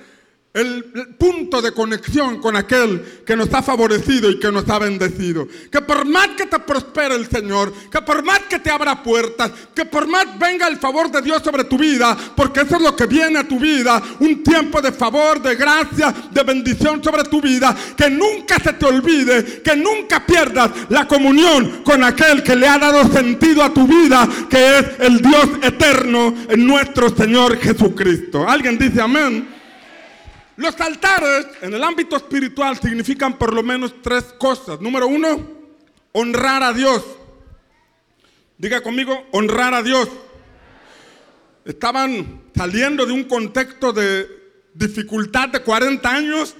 el 0.53 0.83
punto 1.17 1.61
de 1.61 1.71
conexión 1.71 2.41
con 2.41 2.57
aquel 2.57 3.23
que 3.25 3.37
nos 3.37 3.53
ha 3.53 3.61
favorecido 3.61 4.29
y 4.29 4.37
que 4.37 4.51
nos 4.51 4.67
ha 4.69 4.79
bendecido. 4.79 5.47
Que 5.71 5.79
por 5.79 6.05
más 6.05 6.29
que 6.29 6.45
te 6.45 6.59
prospere 6.59 7.15
el 7.15 7.29
Señor, 7.29 7.73
que 7.89 8.01
por 8.01 8.21
más 8.23 8.41
que 8.49 8.59
te 8.59 8.69
abra 8.69 9.01
puertas, 9.01 9.49
que 9.73 9.85
por 9.85 10.07
más 10.07 10.37
venga 10.37 10.67
el 10.67 10.77
favor 10.77 11.09
de 11.09 11.21
Dios 11.21 11.41
sobre 11.41 11.63
tu 11.63 11.77
vida, 11.77 12.17
porque 12.35 12.61
eso 12.61 12.75
es 12.75 12.81
lo 12.81 12.95
que 12.97 13.05
viene 13.05 13.39
a 13.39 13.47
tu 13.47 13.59
vida, 13.59 14.01
un 14.19 14.43
tiempo 14.43 14.81
de 14.81 14.91
favor, 14.91 15.41
de 15.41 15.55
gracia, 15.55 16.13
de 16.29 16.43
bendición 16.43 17.01
sobre 17.01 17.23
tu 17.23 17.39
vida, 17.39 17.73
que 17.95 18.09
nunca 18.09 18.59
se 18.59 18.73
te 18.73 18.85
olvide, 18.85 19.61
que 19.61 19.77
nunca 19.77 20.25
pierdas 20.25 20.69
la 20.89 21.07
comunión 21.07 21.81
con 21.83 22.03
aquel 22.03 22.43
que 22.43 22.57
le 22.57 22.67
ha 22.67 22.77
dado 22.77 23.09
sentido 23.09 23.63
a 23.63 23.73
tu 23.73 23.87
vida, 23.87 24.27
que 24.49 24.79
es 24.79 24.85
el 24.99 25.21
Dios 25.21 25.47
eterno 25.61 26.35
nuestro 26.57 27.15
Señor 27.15 27.57
Jesucristo. 27.57 28.45
¿Alguien 28.47 28.77
dice 28.77 28.99
amén? 28.99 29.50
Los 30.57 30.79
altares 30.79 31.47
en 31.61 31.73
el 31.73 31.83
ámbito 31.83 32.15
espiritual 32.17 32.77
significan 32.79 33.37
por 33.37 33.53
lo 33.53 33.63
menos 33.63 33.93
tres 34.01 34.25
cosas. 34.37 34.81
Número 34.81 35.07
uno, 35.07 35.41
honrar 36.11 36.63
a 36.63 36.73
Dios. 36.73 37.03
Diga 38.57 38.81
conmigo, 38.81 39.27
honrar 39.31 39.73
a 39.73 39.81
Dios. 39.81 40.09
Estaban 41.65 42.41
saliendo 42.55 43.05
de 43.05 43.13
un 43.13 43.23
contexto 43.23 43.93
de 43.93 44.27
dificultad 44.73 45.49
de 45.49 45.61
40 45.61 46.09
años. 46.09 46.55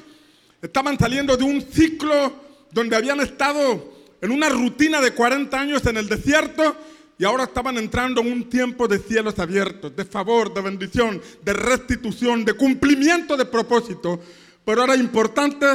Estaban 0.62 0.98
saliendo 0.98 1.36
de 1.36 1.44
un 1.44 1.62
ciclo 1.62 2.34
donde 2.72 2.96
habían 2.96 3.20
estado 3.20 3.94
en 4.22 4.32
una 4.32 4.50
rutina 4.50 5.02
de 5.02 5.12
40 5.12 5.60
años 5.60 5.86
en 5.86 5.98
el 5.98 6.08
desierto 6.08 6.78
y 7.22 7.24
ahora 7.24 7.44
estaban 7.44 7.78
entrando 7.78 8.22
en 8.22 8.32
un 8.32 8.50
tiempo 8.50 8.88
de 8.88 8.98
cielos 8.98 9.38
abiertos, 9.38 9.96
de 9.96 10.06
favor, 10.06 10.52
de 10.52 10.60
bendición, 10.60 11.22
de 11.44 11.54
restitución, 11.54 12.44
de 12.44 12.54
cumplimiento 12.54 13.38
de 13.38 13.46
propósito. 13.46 14.20
Pero 14.66 14.84
era 14.84 14.96
importante 14.96 15.68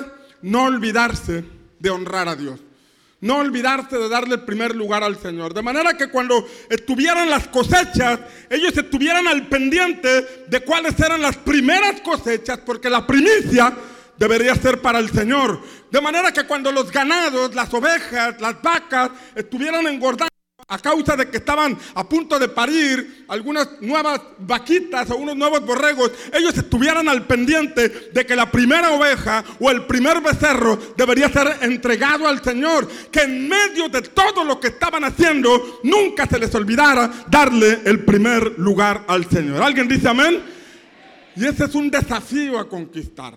no 0.43 0.65
olvidarse 0.65 1.45
de 1.79 1.91
honrar 1.91 2.29
a 2.29 2.35
Dios. 2.35 2.59
No 3.21 3.37
olvidarse 3.37 3.97
de 3.97 4.09
darle 4.09 4.35
el 4.35 4.41
primer 4.41 4.75
lugar 4.75 5.05
al 5.05 5.21
Señor. 5.21 5.55
De 5.55 5.63
manera 5.63 5.97
que 5.97 6.09
cuando 6.09 6.45
estuvieran 6.69 7.31
las 7.31 7.47
cosechas, 7.47 8.19
ellos 8.51 8.77
estuvieran 8.77 9.29
al 9.29 9.47
pendiente 9.47 10.45
de 10.49 10.61
cuáles 10.65 10.99
eran 10.99 11.23
las 11.23 11.37
primeras 11.37 12.01
cosechas, 12.01 12.59
porque 12.67 12.91
la 12.91 13.07
primicia 13.07 13.73
debería 14.19 14.57
ser 14.57 14.83
para 14.83 14.99
el 14.99 15.11
Señor. 15.11 15.61
De 15.93 16.01
manera 16.01 16.33
que 16.33 16.45
cuando 16.45 16.73
los 16.73 16.91
ganados, 16.91 17.55
las 17.55 17.73
ovejas, 17.73 18.41
las 18.41 18.61
vacas 18.61 19.11
estuvieran 19.37 19.87
engordando, 19.87 20.36
a 20.69 20.79
causa 20.79 21.15
de 21.17 21.31
que 21.31 21.37
estaban 21.37 21.79
a 21.95 22.09
punto 22.09 22.39
de 22.39 22.49
parir 22.49 23.25
algunas 23.29 23.81
nuevas 23.81 24.21
vaquitas 24.39 25.09
o 25.11 25.17
unos 25.17 25.37
nuevos 25.37 25.65
borregos, 25.65 26.11
ellos 26.33 26.57
estuvieran 26.59 27.09
al 27.09 27.25
pendiente 27.25 28.11
de 28.13 28.27
que 28.27 28.35
la 28.35 28.51
primera 28.51 28.91
oveja 28.91 29.45
o 29.61 29.71
el 29.71 29.87
primer 29.87 30.21
becerro 30.21 30.77
debería 30.97 31.29
ser 31.29 31.59
entregado 31.61 32.27
al 32.27 32.43
Señor, 32.43 32.89
que 33.13 33.23
en 33.23 33.49
medio 33.49 33.89
de 33.89 34.03
todo 34.03 34.43
lo 34.45 34.59
que 34.59 34.69
estaban 34.69 35.05
haciendo, 35.05 35.81
nunca 35.85 36.27
se 36.27 36.39
les 36.39 36.53
olvidara 36.55 37.13
darle 37.29 37.83
el 37.85 38.05
primer 38.05 38.59
lugar 38.59 39.05
al 39.07 39.29
Señor. 39.31 39.63
¿Alguien 39.63 39.87
dice 39.87 40.09
amén? 40.09 40.43
Y 41.37 41.45
ese 41.45 41.67
es 41.67 41.75
un 41.77 41.91
desafío 41.91 42.59
a 42.59 42.69
conquistar. 42.69 43.35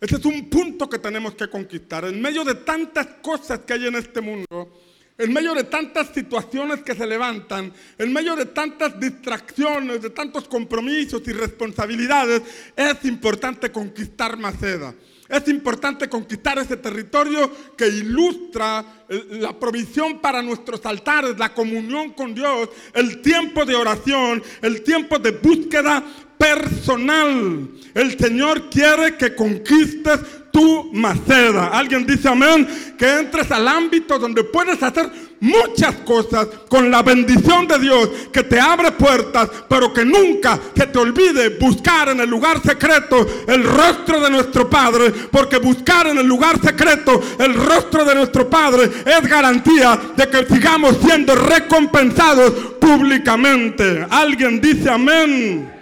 Ese 0.00 0.16
es 0.16 0.24
un 0.24 0.48
punto 0.48 0.88
que 0.88 1.00
tenemos 1.00 1.34
que 1.34 1.50
conquistar. 1.50 2.04
En 2.06 2.22
medio 2.22 2.44
de 2.44 2.54
tantas 2.54 3.06
cosas 3.20 3.60
que 3.66 3.74
hay 3.74 3.88
en 3.88 3.96
este 3.96 4.20
mundo, 4.20 4.80
en 5.18 5.32
medio 5.32 5.52
de 5.52 5.64
tantas 5.64 6.14
situaciones 6.14 6.82
que 6.82 6.94
se 6.94 7.04
levantan, 7.04 7.72
en 7.98 8.12
medio 8.12 8.36
de 8.36 8.46
tantas 8.46 8.98
distracciones, 9.00 10.00
de 10.00 10.10
tantos 10.10 10.46
compromisos 10.46 11.20
y 11.26 11.32
responsabilidades, 11.32 12.42
es 12.76 13.04
importante 13.04 13.72
conquistar 13.72 14.38
Maceda. 14.38 14.94
Es 15.28 15.46
importante 15.48 16.08
conquistar 16.08 16.58
ese 16.58 16.78
territorio 16.78 17.50
que 17.76 17.86
ilustra 17.86 19.04
la 19.08 19.58
provisión 19.58 20.20
para 20.20 20.40
nuestros 20.40 20.86
altares, 20.86 21.36
la 21.36 21.52
comunión 21.52 22.12
con 22.12 22.34
Dios, 22.34 22.70
el 22.94 23.20
tiempo 23.20 23.66
de 23.66 23.74
oración, 23.74 24.42
el 24.62 24.82
tiempo 24.82 25.18
de 25.18 25.32
búsqueda 25.32 26.02
personal. 26.38 27.68
El 27.92 28.18
Señor 28.18 28.70
quiere 28.70 29.16
que 29.18 29.34
conquistes 29.34 30.20
tu 30.58 30.90
maceda. 30.92 31.68
Alguien 31.68 32.04
dice 32.04 32.28
amén, 32.28 32.66
que 32.98 33.20
entres 33.20 33.48
al 33.52 33.68
ámbito 33.68 34.18
donde 34.18 34.42
puedes 34.42 34.82
hacer 34.82 35.08
muchas 35.38 35.94
cosas 35.98 36.48
con 36.68 36.90
la 36.90 37.00
bendición 37.00 37.68
de 37.68 37.78
Dios 37.78 38.08
que 38.32 38.42
te 38.42 38.58
abre 38.58 38.90
puertas, 38.90 39.48
pero 39.68 39.94
que 39.94 40.04
nunca 40.04 40.58
se 40.76 40.88
te 40.88 40.98
olvide 40.98 41.50
buscar 41.50 42.08
en 42.08 42.18
el 42.18 42.28
lugar 42.28 42.60
secreto 42.60 43.24
el 43.46 43.62
rostro 43.62 44.20
de 44.20 44.30
nuestro 44.30 44.68
Padre, 44.68 45.12
porque 45.30 45.58
buscar 45.58 46.08
en 46.08 46.18
el 46.18 46.26
lugar 46.26 46.60
secreto 46.60 47.22
el 47.38 47.54
rostro 47.54 48.04
de 48.04 48.16
nuestro 48.16 48.50
Padre 48.50 48.90
es 49.06 49.28
garantía 49.28 49.96
de 50.16 50.28
que 50.28 50.44
sigamos 50.44 50.96
siendo 51.04 51.36
recompensados 51.36 52.50
públicamente. 52.80 54.04
Alguien 54.10 54.60
dice 54.60 54.90
amén. 54.90 55.72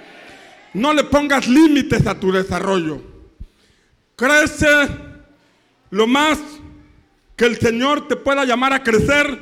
No 0.75 0.93
le 0.93 1.05
pongas 1.05 1.49
límites 1.49 2.07
a 2.07 2.15
tu 2.15 2.31
desarrollo. 2.31 3.16
Crece 4.17 4.89
lo 5.91 6.07
más 6.07 6.39
que 7.37 7.45
el 7.45 7.59
Señor 7.59 8.09
te 8.09 8.17
pueda 8.17 8.45
llamar 8.47 8.73
a 8.73 8.83
crecer, 8.83 9.39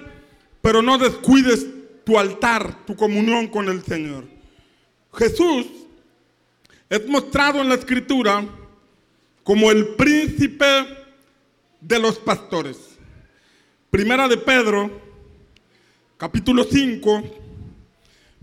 pero 0.60 0.82
no 0.82 0.98
descuides 0.98 1.66
tu 2.04 2.18
altar, 2.18 2.84
tu 2.84 2.96
comunión 2.96 3.46
con 3.46 3.68
el 3.68 3.84
Señor. 3.84 4.24
Jesús 5.14 5.66
es 6.90 7.06
mostrado 7.06 7.60
en 7.60 7.68
la 7.68 7.76
escritura 7.76 8.44
como 9.44 9.70
el 9.70 9.94
príncipe 9.94 10.64
de 11.80 11.98
los 11.98 12.18
pastores. 12.18 12.98
Primera 13.90 14.26
de 14.26 14.36
Pedro, 14.38 14.90
capítulo 16.16 16.64
5, 16.64 17.22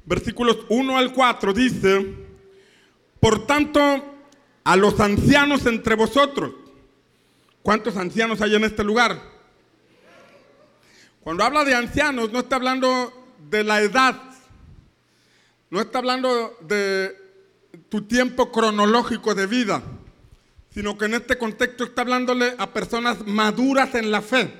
versículos 0.06 0.60
1 0.70 0.98
al 0.98 1.12
4 1.12 1.54
dice, 1.54 2.16
por 3.20 3.46
tanto, 3.46 4.11
a 4.64 4.76
los 4.76 5.00
ancianos 5.00 5.66
entre 5.66 5.96
vosotros, 5.96 6.54
¿cuántos 7.64 7.98
ancianos 7.98 8.42
hay 8.42 8.56
en 8.56 8.64
este 8.64 8.84
lugar? 8.84 9.22
Cuando 11.22 11.44
habla 11.44 11.64
de 11.64 11.76
ancianos, 11.76 12.32
no 12.32 12.40
está 12.40 12.56
hablando 12.56 13.14
de 13.50 13.64
la 13.64 13.82
edad, 13.82 14.22
no 15.70 15.82
está 15.82 16.00
hablando 16.00 16.58
de 16.62 17.16
tu 17.90 18.04
tiempo 18.04 18.52
cronológico 18.52 19.36
de 19.36 19.48
vida, 19.48 19.82
sino 20.74 20.98
que 20.98 21.06
en 21.06 21.16
este 21.16 21.38
contexto 21.38 21.84
está 21.84 22.02
hablándole 22.02 22.56
a 22.58 22.72
personas 22.72 23.26
maduras 23.26 23.94
en 23.96 24.12
la 24.12 24.22
fe. 24.22 24.52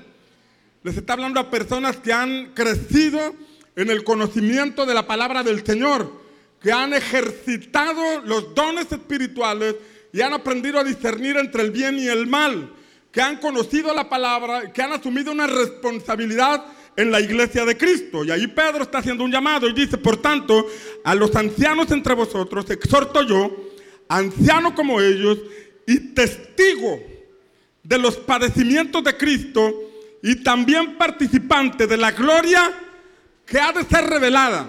Les 0.82 0.96
está 0.96 1.14
hablando 1.14 1.40
a 1.40 1.50
personas 1.50 1.96
que 1.96 2.12
han 2.12 2.52
crecido 2.54 3.34
en 3.76 3.90
el 3.90 4.04
conocimiento 4.04 4.84
de 4.84 4.94
la 4.94 5.06
palabra 5.06 5.42
del 5.42 5.64
Señor 5.64 6.22
que 6.62 6.72
han 6.72 6.94
ejercitado 6.94 8.20
los 8.20 8.54
dones 8.54 8.90
espirituales 8.92 9.74
y 10.12 10.20
han 10.20 10.32
aprendido 10.32 10.78
a 10.78 10.84
discernir 10.84 11.36
entre 11.36 11.62
el 11.62 11.70
bien 11.70 11.98
y 11.98 12.06
el 12.06 12.26
mal, 12.26 12.72
que 13.10 13.20
han 13.20 13.38
conocido 13.38 13.94
la 13.94 14.08
palabra, 14.08 14.72
que 14.72 14.82
han 14.82 14.92
asumido 14.92 15.32
una 15.32 15.46
responsabilidad 15.46 16.64
en 16.96 17.10
la 17.10 17.20
iglesia 17.20 17.64
de 17.64 17.76
Cristo. 17.76 18.24
Y 18.24 18.30
ahí 18.30 18.46
Pedro 18.46 18.82
está 18.82 18.98
haciendo 18.98 19.24
un 19.24 19.32
llamado 19.32 19.68
y 19.68 19.72
dice, 19.72 19.98
por 19.98 20.18
tanto, 20.20 20.66
a 21.04 21.14
los 21.14 21.34
ancianos 21.34 21.90
entre 21.90 22.14
vosotros 22.14 22.68
exhorto 22.70 23.22
yo, 23.22 23.70
anciano 24.08 24.74
como 24.74 25.00
ellos 25.00 25.38
y 25.86 25.98
testigo 26.14 27.00
de 27.82 27.98
los 27.98 28.16
padecimientos 28.16 29.02
de 29.02 29.16
Cristo 29.16 29.74
y 30.22 30.36
también 30.36 30.96
participante 30.96 31.86
de 31.86 31.96
la 31.96 32.12
gloria 32.12 32.72
que 33.44 33.58
ha 33.58 33.72
de 33.72 33.84
ser 33.84 34.04
revelada. 34.08 34.66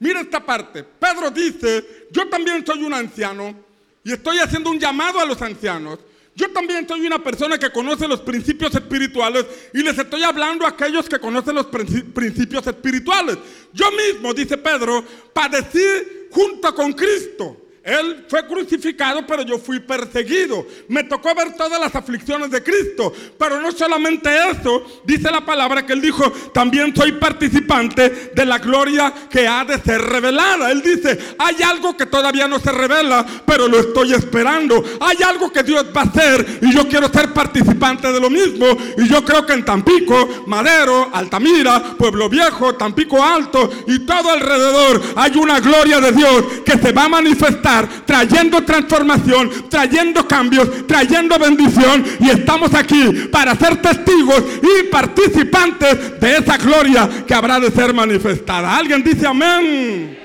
Mira 0.00 0.20
esta 0.20 0.44
parte. 0.44 0.84
Pedro 0.84 1.30
dice, 1.30 2.06
yo 2.10 2.28
también 2.28 2.64
soy 2.64 2.82
un 2.82 2.94
anciano 2.94 3.67
y 4.04 4.12
estoy 4.12 4.38
haciendo 4.38 4.70
un 4.70 4.78
llamado 4.78 5.20
a 5.20 5.24
los 5.24 5.40
ancianos. 5.42 5.98
Yo 6.34 6.50
también 6.52 6.86
soy 6.86 7.04
una 7.04 7.22
persona 7.22 7.58
que 7.58 7.70
conoce 7.70 8.06
los 8.06 8.20
principios 8.20 8.72
espirituales 8.74 9.44
y 9.74 9.82
les 9.82 9.98
estoy 9.98 10.22
hablando 10.22 10.64
a 10.64 10.68
aquellos 10.68 11.08
que 11.08 11.18
conocen 11.18 11.56
los 11.56 11.66
principios 11.66 12.64
espirituales. 12.66 13.38
Yo 13.72 13.86
mismo, 13.90 14.32
dice 14.32 14.56
Pedro, 14.56 15.04
padecí 15.32 15.82
junto 16.30 16.72
con 16.74 16.92
Cristo 16.92 17.67
Él 17.88 18.26
fue 18.28 18.46
crucificado, 18.46 19.26
pero 19.26 19.42
yo 19.42 19.58
fui 19.58 19.80
perseguido. 19.80 20.66
Me 20.88 21.04
tocó 21.04 21.34
ver 21.34 21.54
todas 21.54 21.80
las 21.80 21.94
aflicciones 21.94 22.50
de 22.50 22.62
Cristo. 22.62 23.12
Pero 23.38 23.62
no 23.62 23.72
solamente 23.72 24.28
eso, 24.50 24.84
dice 25.04 25.30
la 25.30 25.44
palabra 25.44 25.86
que 25.86 25.94
Él 25.94 26.02
dijo, 26.02 26.30
también 26.52 26.94
soy 26.94 27.12
participante 27.12 28.32
de 28.34 28.44
la 28.44 28.58
gloria 28.58 29.12
que 29.30 29.48
ha 29.48 29.64
de 29.64 29.80
ser 29.80 30.02
revelada. 30.02 30.70
Él 30.70 30.82
dice, 30.82 31.18
hay 31.38 31.62
algo 31.62 31.96
que 31.96 32.04
todavía 32.04 32.46
no 32.46 32.58
se 32.58 32.72
revela, 32.72 33.24
pero 33.46 33.66
lo 33.66 33.80
estoy 33.80 34.12
esperando. 34.12 34.84
Hay 35.00 35.22
algo 35.22 35.50
que 35.50 35.62
Dios 35.62 35.86
va 35.96 36.02
a 36.02 36.04
hacer 36.04 36.58
y 36.60 36.74
yo 36.74 36.86
quiero 36.88 37.08
ser 37.08 37.32
participante 37.32 38.12
de 38.12 38.20
lo 38.20 38.28
mismo. 38.28 38.66
Y 38.98 39.08
yo 39.08 39.24
creo 39.24 39.46
que 39.46 39.54
en 39.54 39.64
Tampico, 39.64 40.44
Madero, 40.46 41.08
Altamira, 41.10 41.96
Pueblo 41.96 42.28
Viejo, 42.28 42.74
Tampico 42.74 43.24
Alto 43.24 43.70
y 43.86 44.00
todo 44.00 44.30
alrededor 44.30 45.00
hay 45.16 45.36
una 45.36 45.60
gloria 45.60 46.00
de 46.00 46.12
Dios 46.12 46.44
que 46.66 46.76
se 46.78 46.92
va 46.92 47.04
a 47.04 47.08
manifestar 47.08 47.77
trayendo 48.04 48.64
transformación, 48.64 49.68
trayendo 49.68 50.26
cambios, 50.26 50.86
trayendo 50.86 51.38
bendición. 51.38 52.04
Y 52.20 52.30
estamos 52.30 52.74
aquí 52.74 53.28
para 53.30 53.54
ser 53.54 53.82
testigos 53.82 54.42
y 54.62 54.84
participantes 54.88 56.18
de 56.20 56.36
esa 56.36 56.56
gloria 56.56 57.08
que 57.26 57.34
habrá 57.34 57.60
de 57.60 57.70
ser 57.70 57.92
manifestada. 57.92 58.76
¿Alguien 58.76 59.02
dice 59.02 59.26
amén? 59.26 60.18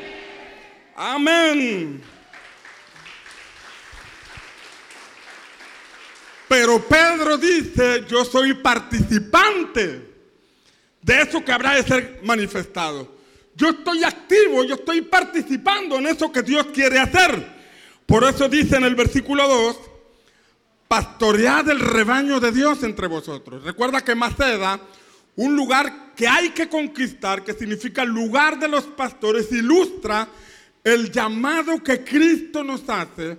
Amén. 0.96 2.02
Pero 6.48 6.80
Pedro 6.88 7.38
dice, 7.38 8.06
yo 8.08 8.24
soy 8.24 8.54
participante 8.54 10.14
de 11.02 11.22
eso 11.22 11.44
que 11.44 11.52
habrá 11.52 11.76
de 11.76 11.84
ser 11.84 12.20
manifestado. 12.24 13.13
Yo 13.56 13.70
estoy 13.70 14.04
activo, 14.04 14.64
yo 14.64 14.76
estoy 14.76 15.02
participando 15.02 15.98
en 15.98 16.08
eso 16.08 16.32
que 16.32 16.42
Dios 16.42 16.68
quiere 16.74 17.00
hacer. 17.00 17.54
Por 18.06 18.24
eso 18.24 18.50
dice 18.50 18.78
en 18.78 18.84
el 18.84 18.96
versículo 18.96 19.48
2, 19.48 19.80
pastoread 20.88 21.70
el 21.70 21.80
rebaño 21.80 22.40
de 22.40 22.52
Dios 22.52 22.84
entre 22.84 23.08
vosotros. 23.08 23.64
Recuerda 23.64 24.02
que 24.02 24.16
Maceda, 24.16 24.80
un 25.36 25.56
lugar 25.56 26.14
que 26.16 26.28
hay 26.28 26.50
que 26.50 26.68
conquistar, 26.68 27.44
que 27.44 27.54
significa 27.54 28.04
lugar 28.04 28.60
de 28.60 28.68
los 28.68 28.86
pastores, 28.86 29.52
ilustra 29.52 30.28
el 30.84 31.12
llamado 31.12 31.82
que 31.82 32.04
Cristo 32.04 32.64
nos 32.64 32.90
hace 32.90 33.38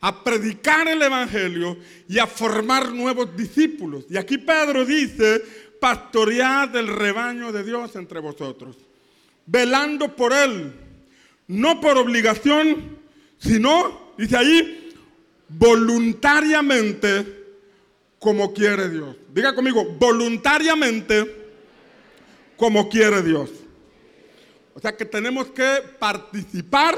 a 0.00 0.24
predicar 0.24 0.88
el 0.88 1.02
Evangelio 1.02 1.76
y 2.08 2.18
a 2.18 2.26
formar 2.26 2.92
nuevos 2.92 3.36
discípulos. 3.36 4.06
Y 4.08 4.16
aquí 4.16 4.38
Pedro 4.38 4.86
dice, 4.86 5.42
pastoread 5.78 6.74
el 6.76 6.88
rebaño 6.88 7.52
de 7.52 7.62
Dios 7.62 7.94
entre 7.96 8.20
vosotros 8.20 8.89
velando 9.50 10.14
por 10.14 10.32
Él, 10.32 10.72
no 11.48 11.80
por 11.80 11.98
obligación, 11.98 12.98
sino, 13.38 14.12
dice 14.16 14.36
ahí, 14.36 14.92
voluntariamente 15.48 17.38
como 18.20 18.52
quiere 18.52 18.88
Dios. 18.88 19.16
Diga 19.34 19.54
conmigo, 19.54 19.84
voluntariamente 19.98 21.36
como 22.56 22.88
quiere 22.88 23.22
Dios. 23.22 23.50
O 24.74 24.80
sea 24.80 24.96
que 24.96 25.04
tenemos 25.04 25.48
que 25.48 25.82
participar 25.98 26.96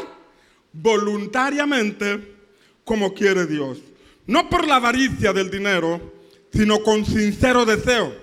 voluntariamente 0.73 2.37
como 2.85 3.15
quiere 3.15 3.47
Dios. 3.47 3.79
No 4.27 4.51
por 4.51 4.67
la 4.67 4.77
avaricia 4.77 5.33
del 5.33 5.51
dinero, 5.51 6.13
sino 6.53 6.83
con 6.83 7.07
sincero 7.07 7.65
deseo. 7.65 8.15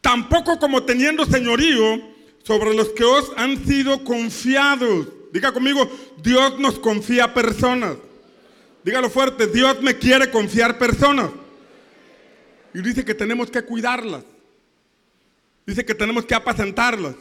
Tampoco 0.00 0.58
como 0.58 0.84
teniendo 0.84 1.26
señorío 1.26 2.17
sobre 2.48 2.72
los 2.74 2.88
que 2.88 3.04
os 3.04 3.30
han 3.36 3.62
sido 3.66 4.02
confiados. 4.04 5.06
Diga 5.34 5.52
conmigo, 5.52 5.86
Dios 6.22 6.58
nos 6.58 6.78
confía 6.78 7.34
personas. 7.34 7.98
Dígalo 8.82 9.10
fuerte, 9.10 9.48
Dios 9.48 9.82
me 9.82 9.98
quiere 9.98 10.30
confiar 10.30 10.78
personas. 10.78 11.30
Y 12.72 12.80
dice 12.80 13.04
que 13.04 13.14
tenemos 13.14 13.50
que 13.50 13.60
cuidarlas. 13.60 14.24
Dice 15.66 15.84
que 15.84 15.94
tenemos 15.94 16.24
que 16.24 16.34
apacentarlas 16.34 17.16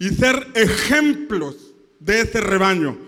y 0.00 0.08
ser 0.08 0.48
ejemplos 0.54 1.72
de 2.00 2.22
ese 2.22 2.40
rebaño. 2.40 2.98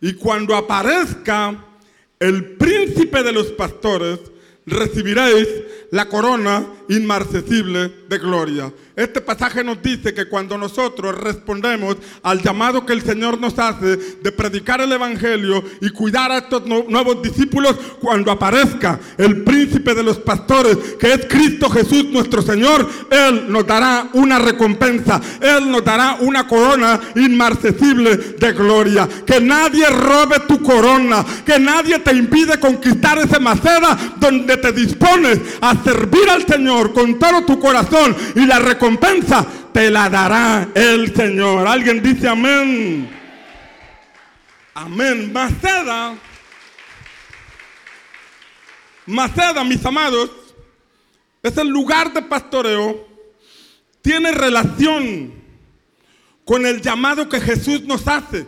Y 0.00 0.14
cuando 0.14 0.56
aparezca 0.56 1.64
el 2.18 2.56
príncipe 2.56 3.22
de 3.22 3.30
los 3.30 3.52
pastores, 3.52 4.18
recibiréis 4.66 5.46
la 5.94 6.08
corona 6.08 6.66
inmarcesible 6.88 7.88
de 8.08 8.18
gloria. 8.18 8.72
Este 8.96 9.20
pasaje 9.20 9.64
nos 9.64 9.82
dice 9.82 10.14
que 10.14 10.28
cuando 10.28 10.56
nosotros 10.56 11.18
respondemos 11.18 11.96
al 12.22 12.40
llamado 12.42 12.86
que 12.86 12.92
el 12.92 13.02
Señor 13.02 13.40
nos 13.40 13.58
hace 13.58 13.96
de 13.96 14.32
predicar 14.32 14.80
el 14.80 14.92
Evangelio 14.92 15.64
y 15.80 15.90
cuidar 15.90 16.30
a 16.30 16.38
estos 16.38 16.64
nuevos 16.66 17.20
discípulos, 17.22 17.76
cuando 18.00 18.30
aparezca 18.30 19.00
el 19.18 19.42
príncipe 19.42 19.94
de 19.94 20.02
los 20.04 20.18
pastores, 20.18 20.76
que 20.98 21.12
es 21.12 21.26
Cristo 21.26 21.68
Jesús 21.70 22.04
nuestro 22.06 22.42
Señor, 22.42 22.88
Él 23.10 23.46
nos 23.48 23.66
dará 23.66 24.08
una 24.12 24.38
recompensa, 24.38 25.20
Él 25.40 25.70
nos 25.70 25.84
dará 25.84 26.18
una 26.20 26.46
corona 26.46 27.00
inmarcesible 27.16 28.16
de 28.16 28.52
gloria. 28.52 29.08
Que 29.26 29.40
nadie 29.40 29.88
robe 29.88 30.40
tu 30.46 30.62
corona, 30.62 31.24
que 31.44 31.58
nadie 31.58 31.98
te 31.98 32.14
impide 32.14 32.60
conquistar 32.60 33.18
ese 33.18 33.40
maceda 33.40 34.14
donde 34.18 34.56
te 34.56 34.72
dispones 34.72 35.40
a 35.60 35.83
servir 35.84 36.28
al 36.30 36.46
Señor 36.46 36.92
con 36.92 37.18
todo 37.18 37.44
tu 37.44 37.60
corazón 37.60 38.16
y 38.34 38.46
la 38.46 38.58
recompensa 38.58 39.46
te 39.72 39.90
la 39.90 40.08
dará 40.08 40.68
el 40.74 41.14
Señor. 41.14 41.66
Alguien 41.68 42.02
dice 42.02 42.28
amén. 42.28 43.10
Amén. 44.74 45.32
Maceda. 45.32 46.16
Maceda, 49.06 49.64
mis 49.64 49.84
amados, 49.84 50.30
es 51.42 51.56
el 51.56 51.68
lugar 51.68 52.12
de 52.12 52.22
pastoreo. 52.22 53.06
Tiene 54.00 54.32
relación 54.32 55.32
con 56.44 56.66
el 56.66 56.80
llamado 56.80 57.28
que 57.28 57.40
Jesús 57.40 57.82
nos 57.82 58.06
hace 58.08 58.46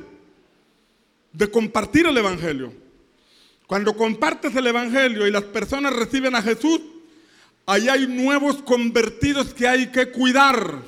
de 1.33 1.51
compartir 1.51 2.07
el 2.07 2.17
Evangelio. 2.17 2.73
Cuando 3.67 3.97
compartes 3.97 4.55
el 4.55 4.67
Evangelio 4.67 5.27
y 5.27 5.31
las 5.31 5.45
personas 5.45 5.95
reciben 5.95 6.35
a 6.35 6.43
Jesús, 6.43 6.81
Ahí 7.67 7.89
hay 7.89 8.07
nuevos 8.07 8.63
convertidos 8.63 9.53
que 9.53 9.67
hay 9.67 9.89
que 9.89 10.11
cuidar. 10.13 10.83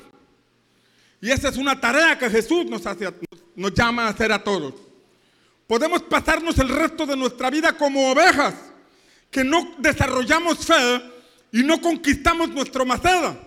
Y 1.21 1.29
esa 1.29 1.49
es 1.49 1.57
una 1.57 1.79
tarea 1.79 2.17
que 2.17 2.29
Jesús 2.29 2.65
nos, 2.65 2.85
hace, 2.85 3.13
nos 3.55 3.73
llama 3.73 4.05
a 4.05 4.09
hacer 4.09 4.31
a 4.31 4.41
todos. 4.41 4.73
Podemos 5.67 6.01
pasarnos 6.03 6.57
el 6.57 6.69
resto 6.69 7.05
de 7.05 7.17
nuestra 7.17 7.49
vida 7.49 7.73
como 7.73 8.09
ovejas, 8.09 8.55
que 9.29 9.43
no 9.43 9.75
desarrollamos 9.77 10.65
fe 10.65 11.01
y 11.51 11.63
no 11.63 11.81
conquistamos 11.81 12.49
nuestro 12.49 12.85
maceda. 12.85 13.37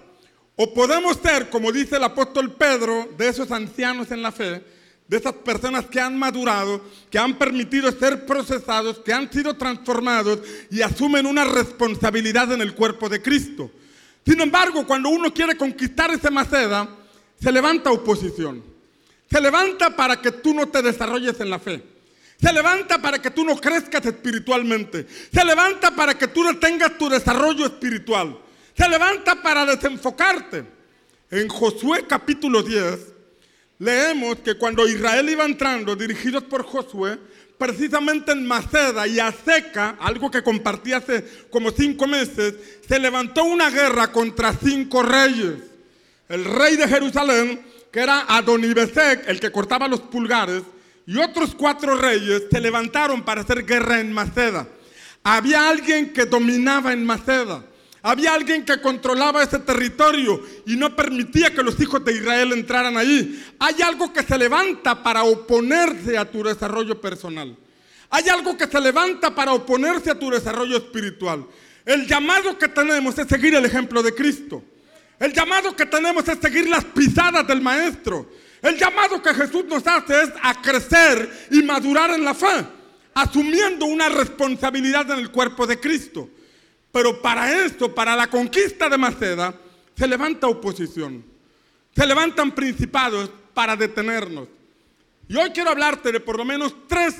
O 0.54 0.74
podemos 0.74 1.16
ser, 1.16 1.48
como 1.48 1.72
dice 1.72 1.96
el 1.96 2.04
apóstol 2.04 2.52
Pedro, 2.52 3.08
de 3.16 3.28
esos 3.28 3.50
ancianos 3.50 4.10
en 4.10 4.22
la 4.22 4.30
fe, 4.30 4.62
de 5.08 5.16
esas 5.16 5.34
personas 5.34 5.86
que 5.86 6.00
han 6.00 6.18
madurado, 6.18 6.80
que 7.10 7.18
han 7.18 7.36
permitido 7.36 7.90
ser 7.92 8.24
procesados, 8.24 8.98
que 9.00 9.12
han 9.12 9.30
sido 9.30 9.54
transformados 9.54 10.40
y 10.70 10.80
asumen 10.82 11.26
una 11.26 11.44
responsabilidad 11.44 12.52
en 12.52 12.62
el 12.62 12.74
cuerpo 12.74 13.08
de 13.08 13.20
Cristo. 13.20 13.70
Sin 14.24 14.40
embargo, 14.40 14.86
cuando 14.86 15.08
uno 15.08 15.32
quiere 15.34 15.56
conquistar 15.56 16.10
ese 16.10 16.30
maceda, 16.30 16.88
se 17.40 17.52
levanta 17.52 17.90
oposición. 17.90 18.62
Se 19.30 19.40
levanta 19.40 19.96
para 19.96 20.20
que 20.20 20.30
tú 20.30 20.54
no 20.54 20.68
te 20.68 20.82
desarrolles 20.82 21.40
en 21.40 21.50
la 21.50 21.58
fe. 21.58 21.82
Se 22.40 22.52
levanta 22.52 23.00
para 23.00 23.20
que 23.20 23.30
tú 23.30 23.44
no 23.44 23.56
crezcas 23.56 24.04
espiritualmente. 24.04 25.06
Se 25.32 25.44
levanta 25.44 25.94
para 25.94 26.18
que 26.18 26.28
tú 26.28 26.42
no 26.42 26.58
tengas 26.58 26.98
tu 26.98 27.08
desarrollo 27.08 27.66
espiritual. 27.66 28.38
Se 28.76 28.88
levanta 28.88 29.42
para 29.42 29.64
desenfocarte. 29.64 30.64
En 31.30 31.48
Josué 31.48 32.04
capítulo 32.06 32.62
10, 32.62 33.11
leemos 33.78 34.38
que 34.38 34.54
cuando 34.54 34.86
Israel 34.86 35.28
iba 35.28 35.44
entrando, 35.44 35.96
dirigidos 35.96 36.44
por 36.44 36.64
Josué, 36.64 37.18
precisamente 37.58 38.32
en 38.32 38.46
Maceda 38.46 39.06
y 39.06 39.20
Aseca, 39.20 39.96
algo 40.00 40.30
que 40.30 40.42
compartí 40.42 40.92
hace 40.92 41.24
como 41.50 41.70
cinco 41.70 42.06
meses, 42.06 42.54
se 42.88 42.98
levantó 42.98 43.44
una 43.44 43.70
guerra 43.70 44.10
contra 44.10 44.52
cinco 44.52 45.02
reyes. 45.02 45.54
El 46.28 46.44
rey 46.44 46.76
de 46.76 46.88
Jerusalén, 46.88 47.60
que 47.92 48.00
era 48.00 48.24
Adonibesec, 48.28 49.28
el 49.28 49.38
que 49.38 49.52
cortaba 49.52 49.86
los 49.86 50.00
pulgares, 50.00 50.62
y 51.06 51.18
otros 51.18 51.54
cuatro 51.54 51.94
reyes 51.96 52.44
se 52.50 52.60
levantaron 52.60 53.22
para 53.22 53.42
hacer 53.42 53.64
guerra 53.64 54.00
en 54.00 54.12
Maceda. 54.12 54.66
Había 55.22 55.68
alguien 55.68 56.12
que 56.12 56.24
dominaba 56.24 56.92
en 56.92 57.04
Maceda. 57.04 57.64
Había 58.04 58.34
alguien 58.34 58.64
que 58.64 58.80
controlaba 58.80 59.44
ese 59.44 59.60
territorio 59.60 60.42
y 60.66 60.74
no 60.74 60.96
permitía 60.96 61.54
que 61.54 61.62
los 61.62 61.78
hijos 61.80 62.04
de 62.04 62.14
Israel 62.14 62.52
entraran 62.52 62.96
allí. 62.96 63.40
Hay 63.60 63.80
algo 63.80 64.12
que 64.12 64.24
se 64.24 64.36
levanta 64.36 65.02
para 65.02 65.22
oponerse 65.22 66.18
a 66.18 66.24
tu 66.24 66.42
desarrollo 66.42 67.00
personal. 67.00 67.56
Hay 68.10 68.28
algo 68.28 68.56
que 68.56 68.66
se 68.66 68.80
levanta 68.80 69.32
para 69.32 69.52
oponerse 69.52 70.10
a 70.10 70.18
tu 70.18 70.30
desarrollo 70.30 70.76
espiritual. 70.76 71.46
El 71.84 72.06
llamado 72.06 72.58
que 72.58 72.68
tenemos 72.68 73.16
es 73.18 73.28
seguir 73.28 73.54
el 73.54 73.64
ejemplo 73.64 74.02
de 74.02 74.12
Cristo. 74.12 74.64
El 75.18 75.32
llamado 75.32 75.74
que 75.76 75.86
tenemos 75.86 76.26
es 76.28 76.38
seguir 76.40 76.68
las 76.68 76.84
pisadas 76.84 77.46
del 77.46 77.60
Maestro. 77.60 78.28
El 78.60 78.76
llamado 78.76 79.22
que 79.22 79.32
Jesús 79.32 79.64
nos 79.66 79.86
hace 79.86 80.24
es 80.24 80.30
a 80.42 80.60
crecer 80.60 81.48
y 81.52 81.62
madurar 81.62 82.10
en 82.10 82.24
la 82.24 82.34
fe. 82.34 82.66
asumiendo 83.14 83.84
una 83.84 84.08
responsabilidad 84.08 85.10
en 85.10 85.18
el 85.18 85.30
cuerpo 85.30 85.66
de 85.66 85.78
Cristo. 85.78 86.30
Pero 86.92 87.20
para 87.22 87.64
esto, 87.64 87.94
para 87.94 88.14
la 88.14 88.28
conquista 88.28 88.88
de 88.88 88.98
Maceda, 88.98 89.54
se 89.96 90.06
levanta 90.06 90.46
oposición. 90.46 91.24
Se 91.96 92.06
levantan 92.06 92.52
principados 92.52 93.30
para 93.54 93.76
detenernos. 93.76 94.48
Y 95.28 95.36
hoy 95.36 95.50
quiero 95.50 95.70
hablarte 95.70 96.12
de 96.12 96.20
por 96.20 96.36
lo 96.36 96.44
menos 96.44 96.74
tres, 96.86 97.14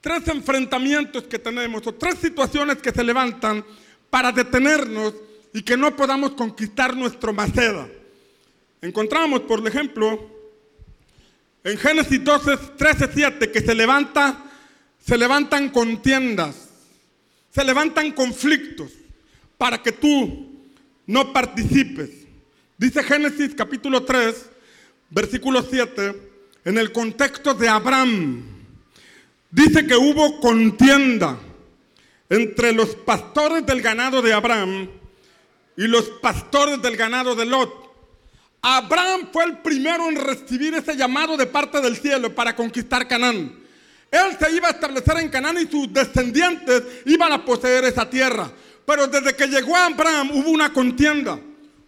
tres 0.00 0.26
enfrentamientos 0.28 1.24
que 1.24 1.38
tenemos 1.38 1.86
o 1.86 1.94
tres 1.94 2.18
situaciones 2.18 2.78
que 2.78 2.90
se 2.90 3.04
levantan 3.04 3.64
para 4.08 4.32
detenernos 4.32 5.14
y 5.52 5.62
que 5.62 5.76
no 5.76 5.94
podamos 5.94 6.32
conquistar 6.32 6.96
nuestro 6.96 7.32
Maceda. 7.32 7.88
Encontramos, 8.80 9.40
por 9.40 9.66
ejemplo, 9.66 10.30
en 11.64 11.76
Génesis 11.78 12.22
12, 12.22 12.56
13, 12.76 13.10
7, 13.12 13.50
que 13.50 13.60
se 13.60 13.74
levanta, 13.74 14.44
se 15.04 15.18
levantan 15.18 15.70
contiendas, 15.70 16.65
se 17.56 17.64
levantan 17.64 18.12
conflictos 18.12 18.92
para 19.56 19.82
que 19.82 19.90
tú 19.90 20.68
no 21.06 21.32
participes. 21.32 22.10
Dice 22.76 23.02
Génesis 23.02 23.54
capítulo 23.54 24.04
3, 24.04 24.50
versículo 25.08 25.62
7, 25.62 26.30
en 26.66 26.76
el 26.76 26.92
contexto 26.92 27.54
de 27.54 27.66
Abraham, 27.66 28.44
dice 29.50 29.86
que 29.86 29.96
hubo 29.96 30.38
contienda 30.38 31.38
entre 32.28 32.74
los 32.74 32.94
pastores 32.94 33.64
del 33.64 33.80
ganado 33.80 34.20
de 34.20 34.34
Abraham 34.34 34.90
y 35.78 35.86
los 35.86 36.10
pastores 36.20 36.82
del 36.82 36.94
ganado 36.94 37.34
de 37.34 37.46
Lot. 37.46 37.72
Abraham 38.60 39.30
fue 39.32 39.44
el 39.44 39.58
primero 39.60 40.10
en 40.10 40.16
recibir 40.16 40.74
ese 40.74 40.94
llamado 40.94 41.38
de 41.38 41.46
parte 41.46 41.80
del 41.80 41.96
cielo 41.96 42.34
para 42.34 42.54
conquistar 42.54 43.08
Canaán. 43.08 43.65
Él 44.10 44.36
se 44.38 44.54
iba 44.54 44.68
a 44.68 44.72
establecer 44.72 45.18
en 45.18 45.28
Canaán 45.28 45.58
y 45.58 45.66
sus 45.66 45.92
descendientes 45.92 46.82
iban 47.06 47.32
a 47.32 47.44
poseer 47.44 47.84
esa 47.84 48.08
tierra. 48.08 48.50
Pero 48.86 49.08
desde 49.08 49.34
que 49.34 49.48
llegó 49.48 49.76
Abraham 49.76 50.30
hubo 50.34 50.50
una 50.50 50.72
contienda, 50.72 51.38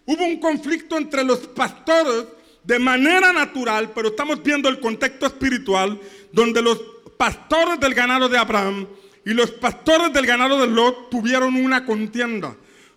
hubo 0.05 0.25
un 0.25 0.39
conflicto 0.39 0.97
entre 0.97 1.23
los 1.23 1.39
pastores 1.39 2.25
de 2.63 2.77
manera 2.77 3.31
natural, 3.31 3.91
pero 3.95 4.09
estamos 4.09 4.43
viendo 4.43 4.67
el 4.67 4.79
contexto 4.79 5.25
espiritual, 5.25 5.99
donde 6.31 6.61
los 6.61 6.79
pastores 7.17 7.79
del 7.79 7.93
ganado 7.93 8.27
de 8.27 8.37
Abraham 8.37 8.85
y 9.25 9.31
los 9.31 9.51
pastores 9.51 10.11
del 10.13 10.25
ganado 10.25 10.59
de 10.59 10.67
Lot 10.67 11.09
tuvieron 11.09 11.55
una 11.55 11.85
contienda, 11.85 12.55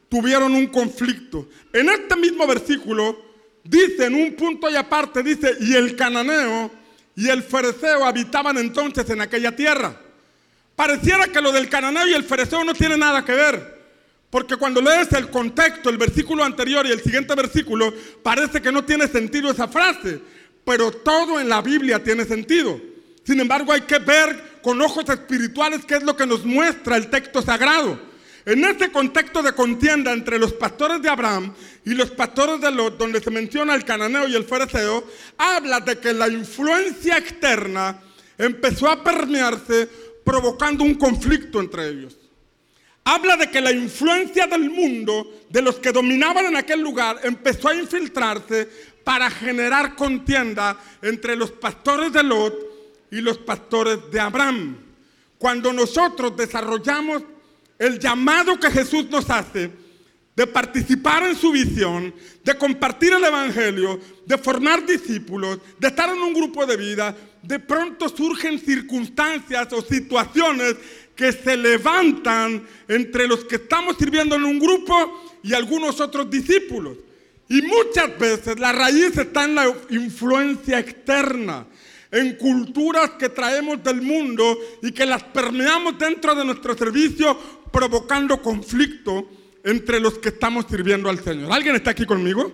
tuvieron 0.09 0.53
un 0.55 0.67
conflicto. 0.67 1.49
En 1.73 1.89
este 1.89 2.17
mismo 2.17 2.47
versículo, 2.47 3.19
dice 3.65 4.07
en 4.07 4.15
un 4.15 4.35
punto 4.35 4.69
y 4.69 4.75
aparte, 4.75 5.23
dice, 5.23 5.57
y 5.61 5.75
el 5.75 5.95
cananeo 5.95 6.71
y 7.15 7.29
el 7.29 7.43
fereceo 7.43 8.05
habitaban 8.05 8.59
entonces 8.59 9.09
en 9.11 9.21
aquella 9.21 9.55
tierra. 9.55 9.95
Pareciera 10.75 11.27
que 11.27 11.41
lo 11.41 11.53
del 11.53 11.69
cananeo 11.69 12.07
y 12.09 12.15
el 12.15 12.25
fereceo 12.25 12.65
no 12.65 12.75
tiene 12.75 12.97
nada 12.97 13.25
que 13.25 13.33
ver. 13.33 13.83
Porque 14.31 14.57
cuando 14.57 14.81
lees 14.81 15.13
el 15.13 15.29
contexto, 15.29 15.91
el 15.91 15.99
versículo 15.99 16.43
anterior 16.43 16.87
y 16.87 16.91
el 16.91 17.03
siguiente 17.03 17.35
versículo, 17.35 17.93
parece 18.23 18.63
que 18.63 18.73
no 18.73 18.83
tiene 18.83 19.07
sentido 19.07 19.51
esa 19.51 19.69
frase. 19.69 20.21
Pero 20.65 20.91
todo 20.91 21.39
en 21.39 21.49
la 21.49 21.61
Biblia 21.61 22.03
tiene 22.03 22.25
sentido. 22.25 22.81
Sin 23.25 23.39
embargo, 23.41 23.73
hay 23.73 23.83
que 23.83 23.99
ver 23.99 24.61
con 24.63 24.81
ojos 24.81 25.09
espirituales 25.09 25.85
qué 25.85 25.97
es 25.97 26.03
lo 26.03 26.17
que 26.17 26.27
nos 26.27 26.45
muestra 26.45 26.97
el 26.97 27.11
texto 27.11 27.43
sagrado. 27.43 28.12
En 28.45 28.65
este 28.65 28.91
contexto 28.91 29.41
de 29.41 29.53
contienda 29.53 30.13
entre 30.13 30.39
los 30.39 30.53
pastores 30.53 31.01
de 31.01 31.09
Abraham 31.09 31.55
y 31.85 31.95
los 31.95 32.11
pastores 32.11 32.61
de 32.61 32.73
Lot, 32.73 32.99
donde 32.99 33.21
se 33.21 33.31
menciona 33.31 33.75
el 33.75 33.85
cananeo 33.85 34.27
y 34.27 34.35
el 34.35 34.45
fereceo, 34.45 35.05
habla 35.39 35.79
de 35.81 35.99
que 35.99 36.13
la 36.13 36.29
influencia 36.29 37.19
externa 37.19 38.01
empezó 38.37 38.91
a 38.91 39.03
permearse 39.03 39.89
provocando 40.25 40.83
un 40.83 40.95
conflicto 40.95 41.61
entre 41.61 41.89
ellos. 41.89 42.17
Habla 43.05 43.37
de 43.37 43.51
que 43.51 43.61
la 43.61 43.73
influencia 43.73 44.47
del 44.47 44.71
mundo, 44.71 45.43
de 45.49 45.63
los 45.63 45.77
que 45.77 45.93
dominaban 45.93 46.47
en 46.47 46.57
aquel 46.57 46.81
lugar, 46.81 47.21
empezó 47.23 47.69
a 47.69 47.75
infiltrarse 47.75 48.69
para 49.05 49.31
generar 49.31 49.95
contienda 49.95 50.79
entre 51.01 51.37
los 51.37 51.53
pastores 51.53 52.13
de 52.13 52.23
Lot 52.23 52.55
y 53.11 53.21
los 53.21 53.39
pastores 53.39 53.99
de 54.11 54.21
Abraham. 54.21 54.79
Cuando 55.39 55.73
nosotros 55.73 56.37
desarrollamos 56.37 57.23
el 57.83 57.99
llamado 57.99 58.61
que 58.61 58.71
Jesús 58.71 59.11
nos 59.11 59.29
hace 59.29 59.69
de 60.37 60.47
participar 60.47 61.25
en 61.25 61.35
su 61.35 61.51
visión, 61.51 62.15
de 62.45 62.57
compartir 62.57 63.13
el 63.13 63.25
Evangelio, 63.25 63.99
de 64.25 64.39
formar 64.39 64.87
discípulos, 64.87 65.59
de 65.81 65.89
estar 65.89 66.09
en 66.09 66.23
un 66.23 66.33
grupo 66.33 66.65
de 66.65 66.77
vida, 66.77 67.15
de 67.43 67.59
pronto 67.59 68.09
surgen 68.09 68.61
circunstancias 68.61 69.73
o 69.73 69.83
situaciones 69.83 70.77
que 71.17 71.33
se 71.33 71.57
levantan 71.57 72.65
entre 72.87 73.27
los 73.27 73.45
que 73.45 73.57
estamos 73.57 73.97
sirviendo 73.99 74.37
en 74.37 74.45
un 74.45 74.61
grupo 74.61 75.41
y 75.43 75.53
algunos 75.53 76.01
otros 76.01 76.31
discípulos. 76.31 76.97
Y 77.49 77.63
muchas 77.63 78.17
veces 78.17 78.61
la 78.61 78.71
raíz 78.71 79.19
está 79.19 79.45
en 79.45 79.57
la 79.57 79.75
influencia 79.91 80.79
externa 80.79 81.67
en 82.13 82.37
culturas 82.37 83.13
que 83.13 83.31
traemos 83.31 83.83
del 83.83 84.03
mundo 84.03 84.59
y 84.83 84.93
que 84.93 85.07
las 85.07 85.25
permeamos 85.25 85.99
dentro 85.99 86.35
de 86.35 86.45
nuestro 86.45 86.77
servicio, 86.77 87.62
provocando 87.73 88.41
conflicto 88.41 89.29
entre 89.65 90.01
los 90.01 90.19
que 90.19 90.29
estamos 90.29 90.67
sirviendo 90.69 91.09
al 91.09 91.23
Señor. 91.23 91.53
¿Alguien 91.53 91.77
está 91.77 91.91
aquí 91.91 92.05
conmigo? 92.05 92.53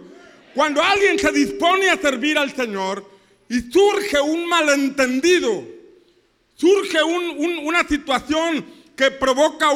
Cuando 0.54 0.82
alguien 0.82 1.18
se 1.18 1.32
dispone 1.32 1.90
a 1.90 2.00
servir 2.00 2.38
al 2.38 2.54
Señor 2.54 3.04
y 3.48 3.60
surge 3.60 4.20
un 4.20 4.48
malentendido, 4.48 5.64
surge 6.54 7.02
una 7.02 7.86
situación 7.86 8.64
que 8.96 9.10
provoca 9.12 9.68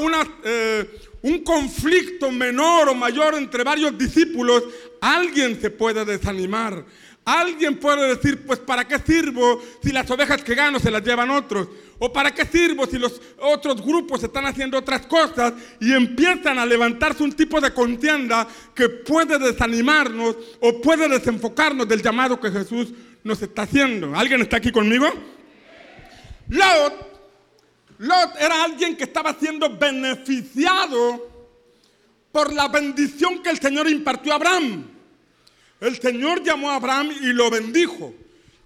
eh, 0.44 1.00
un 1.22 1.44
conflicto 1.44 2.31
menor 2.31 2.88
o 2.88 2.94
mayor 2.94 3.35
entre 3.35 3.62
varios 3.62 3.96
discípulos, 3.96 4.64
alguien 5.00 5.61
se 5.61 5.70
puede 5.70 6.05
desanimar. 6.05 6.85
Alguien 7.24 7.78
puede 7.78 8.16
decir, 8.16 8.44
pues 8.44 8.58
¿para 8.58 8.87
qué 8.87 8.98
sirvo 8.98 9.62
si 9.80 9.92
las 9.92 10.11
ovejas 10.11 10.42
que 10.42 10.56
gano 10.56 10.80
se 10.80 10.90
las 10.90 11.04
llevan 11.04 11.30
otros? 11.30 11.68
¿O 12.00 12.12
para 12.12 12.35
qué 12.35 12.44
sirvo 12.44 12.85
si 12.87 12.98
los 12.98 13.20
otros 13.38 13.80
grupos 13.80 14.24
están 14.24 14.44
haciendo 14.46 14.76
otras 14.76 15.06
cosas 15.06 15.54
y 15.78 15.92
empiezan 15.92 16.58
a 16.58 16.66
levantarse 16.66 17.22
un 17.22 17.32
tipo 17.32 17.61
de 17.61 17.72
contienda 17.72 18.48
que 18.74 18.88
puede 18.88 19.38
desanimarnos 19.38 20.37
o 20.61 20.80
puede 20.80 21.08
desenfocarnos 21.08 21.87
del 21.87 22.02
llamado 22.02 22.40
que 22.40 22.50
Jesús 22.50 22.92
nos 23.22 23.40
está 23.40 23.62
haciendo? 23.62 24.16
¿Alguien 24.16 24.40
está 24.40 24.56
aquí 24.56 24.72
conmigo? 24.72 25.06
Lot, 26.48 26.94
Lot 27.98 28.30
era 28.40 28.64
alguien 28.64 28.96
que 28.96 29.04
estaba 29.04 29.32
siendo 29.35 29.78
beneficiado 29.78 31.30
por 32.32 32.52
la 32.52 32.66
bendición 32.66 33.40
que 33.44 33.50
el 33.50 33.61
Señor 33.61 33.88
impartió 33.88 34.32
a 34.32 34.37
Abraham. 34.37 34.91
El 35.83 36.01
Señor 36.01 36.45
llamó 36.45 36.71
a 36.71 36.77
Abraham 36.77 37.11
y 37.11 37.33
lo 37.33 37.51
bendijo. 37.51 38.14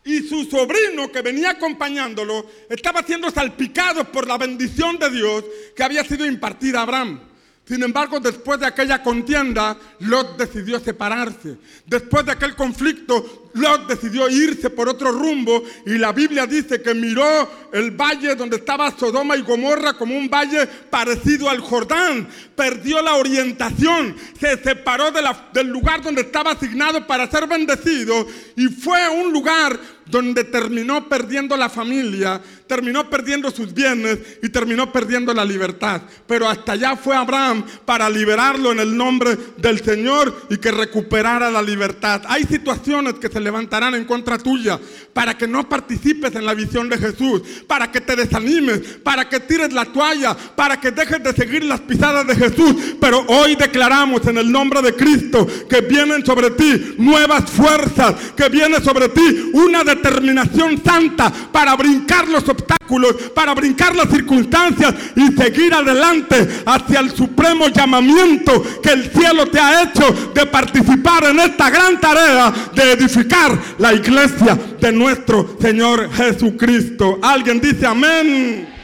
Y 0.05 0.21
su 0.21 0.45
sobrino 0.45 1.11
que 1.11 1.23
venía 1.23 1.51
acompañándolo 1.51 2.47
estaba 2.69 3.03
siendo 3.03 3.31
salpicado 3.31 4.13
por 4.13 4.29
la 4.29 4.37
bendición 4.37 4.99
de 4.99 5.11
Dios 5.11 5.45
que 5.75 5.83
había 5.83 6.05
sido 6.05 6.27
impartida 6.27 6.81
a 6.81 6.83
Abraham. 6.83 7.21
Sin 7.67 7.83
embargo, 7.83 8.21
después 8.21 8.61
de 8.61 8.67
aquella 8.67 9.03
contienda, 9.03 9.77
Lot 9.99 10.37
decidió 10.39 10.79
separarse. 10.79 11.57
Después 11.85 12.25
de 12.25 12.31
aquel 12.31 12.55
conflicto, 12.55 13.51
Lot 13.55 13.89
decidió 13.89 14.29
irse 14.29 14.71
por 14.71 14.89
otro 14.89 15.11
rumbo 15.11 15.65
y 15.85 15.99
la 15.99 16.13
Biblia 16.13 16.47
dice 16.47 16.81
que 16.81 16.95
miró 16.95 17.27
el 17.73 17.91
valle 17.91 18.37
donde 18.37 18.59
estaba 18.59 18.97
Sodoma 18.97 19.37
y 19.37 19.43
Gomorra 19.43 19.95
como 19.95 20.17
un 20.17 20.29
valle 20.31 20.65
parecido 20.67 21.51
al 21.51 21.59
Jordán. 21.59 22.29
Perdió 22.55 23.03
la 23.03 23.15
orientación, 23.15 24.15
se 24.39 24.63
separó 24.63 25.11
del 25.53 25.67
lugar 25.67 26.03
donde 26.03 26.21
estaba 26.21 26.53
asignado 26.53 27.05
para 27.05 27.29
ser 27.29 27.49
bendecido 27.49 28.29
y 28.55 28.69
fue 28.69 29.03
a 29.03 29.11
un 29.11 29.33
lugar 29.33 29.77
donde 30.07 30.45
terminó 30.45 31.09
perdiendo 31.09 31.57
la 31.57 31.69
familia, 31.69 32.41
terminó 32.67 33.11
perdiendo 33.11 33.51
sus 33.51 33.75
bienes 33.75 34.19
y 34.43 34.49
terminó 34.49 34.93
perdiendo 34.93 35.35
la 35.35 35.45
libertad. 35.45 36.03
Pero 36.27 36.49
hasta 36.49 36.73
allá 36.73 36.97
fue 36.97 37.17
Abraham 37.17 37.65
para 37.85 38.09
liberarlo 38.09 38.73
en 38.73 38.81
el 38.81 38.97
nombre 38.97 39.37
del 39.57 39.83
Señor 39.83 40.47
y 40.49 40.59
que 40.59 40.71
recuperara 40.71 41.51
la 41.51 41.61
libertad. 41.61 42.23
Hay 42.29 42.45
situaciones 42.45 43.15
que 43.15 43.29
se 43.29 43.41
levantarán 43.41 43.95
en 43.95 44.05
contra 44.05 44.39
tuya 44.39 44.79
para 45.13 45.37
que 45.37 45.49
no 45.49 45.69
participes 45.69 46.35
en 46.35 46.47
la 46.47 46.55
visión 46.55 46.89
de 46.89 46.99
Jesús, 46.99 47.43
para 47.67 47.91
que 47.91 48.01
te 48.01 48.17
desanimes, 48.17 48.79
para 49.03 49.29
que 49.29 49.41
tires 49.41 49.73
la 49.73 49.87
toalla, 49.87 50.35
para 50.35 50.81
que 50.81 50.91
dejes 50.91 51.23
de 51.23 51.33
seguir 51.33 51.65
las 51.65 51.81
pisadas 51.81 52.27
de 52.27 52.37
Jesús. 52.37 52.75
Pero 53.01 53.25
hoy 53.29 53.57
declaramos 53.57 54.27
en 54.27 54.39
el 54.39 54.51
nombre 54.51 54.83
de 54.83 54.95
Cristo 54.95 55.47
que 55.69 55.81
vienen 55.81 56.25
sobre 56.25 56.51
ti 56.51 56.95
nuevas 56.99 57.51
fuerzas, 57.51 58.15
que 58.37 58.49
viene 58.49 58.81
sobre 58.81 59.09
ti 59.09 59.51
una 59.53 59.83
de 59.83 59.97
determinación 59.97 60.83
santa 60.83 61.33
para 61.53 61.75
brincar 61.75 62.29
los 62.29 62.49
obstáculos, 62.57 63.15
para 63.35 63.55
brincar 63.55 63.95
las 63.95 64.09
circunstancias 64.09 64.95
y 65.15 65.33
seguir 65.33 65.75
adelante 65.75 66.63
hacia 66.65 67.01
el 67.01 67.11
supremo 67.11 67.69
llamamiento 67.69 68.63
que 68.83 68.91
el 68.91 69.11
cielo 69.11 69.47
te 69.47 69.59
ha 69.59 69.83
hecho 69.83 70.31
de 70.35 70.47
participar 70.47 71.25
en 71.25 71.41
esta 71.41 71.69
gran 71.71 72.01
tarea 72.01 72.53
de 72.75 72.93
edificar 72.93 73.59
la 73.79 73.93
iglesia 73.93 74.59
de 74.81 74.93
nuestro 74.93 75.57
Señor 75.61 76.13
Jesucristo. 76.13 77.19
¿Alguien 77.23 77.61
dice 77.61 77.87
amén? 77.87 78.77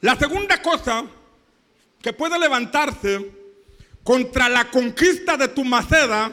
La 0.00 0.16
segunda 0.16 0.60
cosa 0.60 1.04
que 2.02 2.12
puede 2.12 2.38
levantarse 2.38 3.43
contra 4.04 4.50
la 4.50 4.70
conquista 4.70 5.36
de 5.36 5.48
tu 5.48 5.64
maceda 5.64 6.30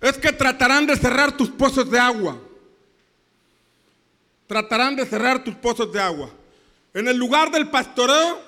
es 0.00 0.18
que 0.18 0.32
tratarán 0.32 0.86
de 0.86 0.96
cerrar 0.96 1.36
tus 1.36 1.48
pozos 1.48 1.90
de 1.90 1.98
agua. 1.98 2.38
Tratarán 4.46 4.94
de 4.94 5.06
cerrar 5.06 5.42
tus 5.42 5.54
pozos 5.54 5.90
de 5.90 6.00
agua. 6.00 6.30
En 6.92 7.08
el 7.08 7.16
lugar 7.16 7.50
del 7.50 7.70
pastoreo 7.70 8.40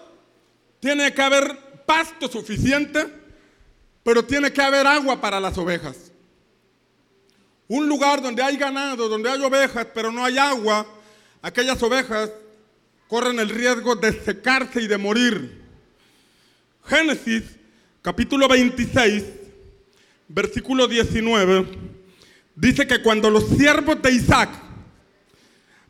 tiene 0.78 1.14
que 1.14 1.22
haber 1.22 1.56
pasto 1.86 2.28
suficiente, 2.28 3.08
pero 4.02 4.22
tiene 4.24 4.52
que 4.52 4.60
haber 4.60 4.86
agua 4.86 5.18
para 5.20 5.40
las 5.40 5.56
ovejas. 5.56 6.12
Un 7.66 7.88
lugar 7.88 8.20
donde 8.20 8.42
hay 8.42 8.58
ganado, 8.58 9.08
donde 9.08 9.30
hay 9.30 9.40
ovejas, 9.42 9.86
pero 9.94 10.12
no 10.12 10.22
hay 10.22 10.36
agua, 10.36 10.86
aquellas 11.40 11.82
ovejas 11.82 12.30
corren 13.08 13.38
el 13.38 13.48
riesgo 13.48 13.96
de 13.96 14.12
secarse 14.22 14.82
y 14.82 14.86
de 14.86 14.98
morir. 14.98 15.63
Génesis 16.86 17.42
capítulo 18.02 18.46
26, 18.46 19.24
versículo 20.28 20.86
19, 20.86 21.66
dice 22.54 22.86
que 22.86 23.00
cuando 23.00 23.30
los 23.30 23.48
siervos 23.48 24.02
de 24.02 24.12
Isaac, 24.12 24.50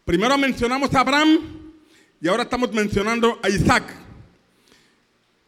primero 0.04 0.38
mencionamos 0.38 0.94
a 0.94 1.00
Abraham 1.00 1.40
y 2.20 2.28
ahora 2.28 2.44
estamos 2.44 2.72
mencionando 2.72 3.40
a 3.42 3.48
Isaac. 3.48 3.92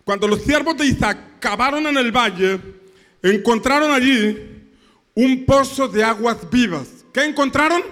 Cuando 0.02 0.26
los 0.26 0.42
siervos 0.42 0.76
de 0.76 0.86
Isaac 0.86 1.38
cavaron 1.38 1.86
en 1.86 1.96
el 1.96 2.10
valle, 2.10 2.58
encontraron 3.22 3.92
allí 3.92 4.66
un 5.14 5.44
pozo 5.46 5.86
de 5.86 6.02
aguas 6.02 6.38
vivas. 6.50 6.88
¿Qué 7.12 7.24
encontraron? 7.24 7.82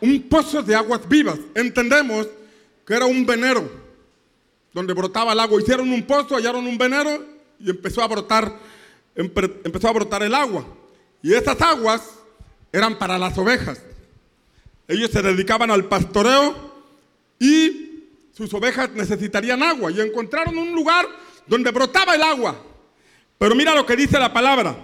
Un 0.00 0.22
pozo 0.28 0.62
de 0.62 0.76
aguas 0.76 1.08
vivas. 1.08 1.40
Entendemos 1.56 2.28
que 2.86 2.94
era 2.94 3.06
un 3.06 3.26
venero 3.26 3.87
donde 4.72 4.92
brotaba 4.94 5.32
el 5.32 5.40
agua. 5.40 5.60
Hicieron 5.60 5.92
un 5.92 6.02
pozo, 6.02 6.36
hallaron 6.36 6.66
un 6.66 6.78
venero 6.78 7.24
y 7.58 7.70
empezó 7.70 8.02
a 8.02 8.08
brotar, 8.08 8.52
empezó 9.14 9.88
a 9.88 9.92
brotar 9.92 10.22
el 10.22 10.34
agua. 10.34 10.64
Y 11.22 11.34
esas 11.34 11.60
aguas 11.60 12.02
eran 12.72 12.98
para 12.98 13.18
las 13.18 13.36
ovejas. 13.38 13.82
Ellos 14.86 15.10
se 15.10 15.22
dedicaban 15.22 15.70
al 15.70 15.84
pastoreo 15.84 16.54
y 17.38 18.04
sus 18.32 18.52
ovejas 18.54 18.90
necesitarían 18.92 19.62
agua. 19.62 19.90
Y 19.90 20.00
encontraron 20.00 20.56
un 20.56 20.72
lugar 20.72 21.06
donde 21.46 21.70
brotaba 21.70 22.14
el 22.14 22.22
agua. 22.22 22.56
Pero 23.38 23.54
mira 23.54 23.74
lo 23.74 23.84
que 23.84 23.96
dice 23.96 24.18
la 24.18 24.32
palabra. 24.32 24.76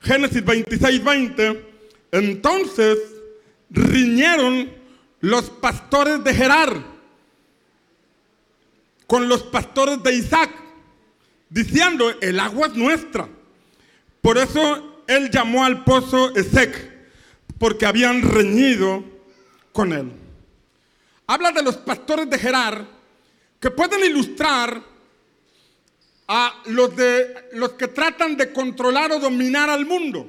Génesis 0.00 0.44
26, 0.44 1.04
20. 1.04 1.74
Entonces 2.12 2.98
riñeron 3.70 4.70
los 5.20 5.50
pastores 5.50 6.22
de 6.22 6.34
Gerar 6.34 6.93
con 9.06 9.28
los 9.28 9.42
pastores 9.42 10.02
de 10.02 10.14
Isaac, 10.14 10.50
diciendo, 11.48 12.12
el 12.20 12.40
agua 12.40 12.68
es 12.68 12.74
nuestra. 12.74 13.28
Por 14.20 14.38
eso 14.38 15.02
él 15.06 15.30
llamó 15.30 15.64
al 15.64 15.84
pozo 15.84 16.34
Esec, 16.34 16.92
porque 17.58 17.86
habían 17.86 18.22
reñido 18.22 19.04
con 19.72 19.92
él. 19.92 20.12
Habla 21.26 21.52
de 21.52 21.62
los 21.62 21.76
pastores 21.76 22.28
de 22.28 22.38
Gerar, 22.38 22.86
que 23.60 23.70
pueden 23.70 24.04
ilustrar 24.04 24.82
a 26.26 26.62
los, 26.66 26.96
de, 26.96 27.48
los 27.52 27.72
que 27.72 27.88
tratan 27.88 28.36
de 28.36 28.52
controlar 28.52 29.12
o 29.12 29.18
dominar 29.18 29.70
al 29.70 29.86
mundo. 29.86 30.26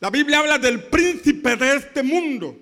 La 0.00 0.10
Biblia 0.10 0.38
habla 0.38 0.58
del 0.58 0.84
príncipe 0.84 1.56
de 1.56 1.76
este 1.76 2.02
mundo. 2.02 2.56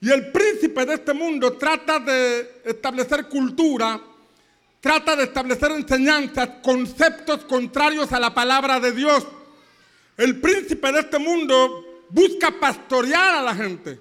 Y 0.00 0.10
el 0.10 0.32
príncipe 0.32 0.86
de 0.86 0.94
este 0.94 1.12
mundo 1.12 1.52
trata 1.52 2.00
de 2.00 2.62
establecer 2.64 3.28
cultura, 3.28 4.00
trata 4.80 5.14
de 5.14 5.24
establecer 5.24 5.72
enseñanzas, 5.72 6.48
conceptos 6.62 7.44
contrarios 7.44 8.12
a 8.12 8.20
la 8.20 8.34
palabra 8.34 8.80
de 8.80 8.92
Dios. 8.92 9.26
El 10.16 10.40
príncipe 10.40 10.90
de 10.92 11.00
este 11.00 11.18
mundo 11.18 12.06
busca 12.08 12.50
pastorear 12.58 13.36
a 13.36 13.42
la 13.42 13.54
gente, 13.54 14.00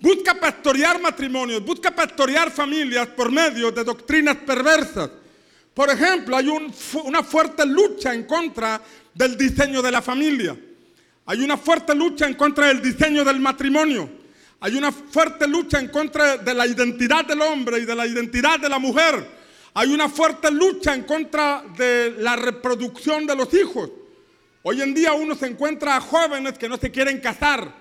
busca 0.00 0.34
pastorear 0.34 1.00
matrimonios, 1.00 1.64
busca 1.64 1.90
pastorear 1.94 2.50
familias 2.50 3.08
por 3.08 3.30
medio 3.30 3.70
de 3.70 3.84
doctrinas 3.84 4.36
perversas. 4.36 5.10
Por 5.72 5.90
ejemplo, 5.90 6.36
hay 6.36 6.48
una 6.48 7.22
fuerte 7.22 7.64
lucha 7.64 8.12
en 8.12 8.24
contra 8.24 8.80
del 9.14 9.36
diseño 9.36 9.80
de 9.80 9.92
la 9.92 10.02
familia. 10.02 10.56
Hay 11.26 11.40
una 11.40 11.56
fuerte 11.56 11.94
lucha 11.94 12.26
en 12.26 12.34
contra 12.34 12.66
del 12.68 12.82
diseño 12.82 13.22
del 13.22 13.38
matrimonio. 13.38 14.10
Hay 14.60 14.74
una 14.74 14.90
fuerte 14.90 15.46
lucha 15.46 15.78
en 15.78 15.88
contra 15.88 16.38
de 16.38 16.52
la 16.52 16.66
identidad 16.66 17.24
del 17.24 17.42
hombre 17.42 17.78
y 17.78 17.84
de 17.84 17.94
la 17.94 18.06
identidad 18.06 18.58
de 18.58 18.68
la 18.68 18.78
mujer. 18.80 19.37
Hay 19.74 19.92
una 19.92 20.08
fuerte 20.08 20.50
lucha 20.50 20.94
en 20.94 21.04
contra 21.04 21.64
de 21.76 22.14
la 22.18 22.36
reproducción 22.36 23.26
de 23.26 23.36
los 23.36 23.52
hijos. 23.54 23.90
Hoy 24.62 24.82
en 24.82 24.94
día 24.94 25.12
uno 25.12 25.34
se 25.34 25.46
encuentra 25.46 25.96
a 25.96 26.00
jóvenes 26.00 26.58
que 26.58 26.68
no 26.68 26.76
se 26.76 26.90
quieren 26.90 27.20
casar, 27.20 27.72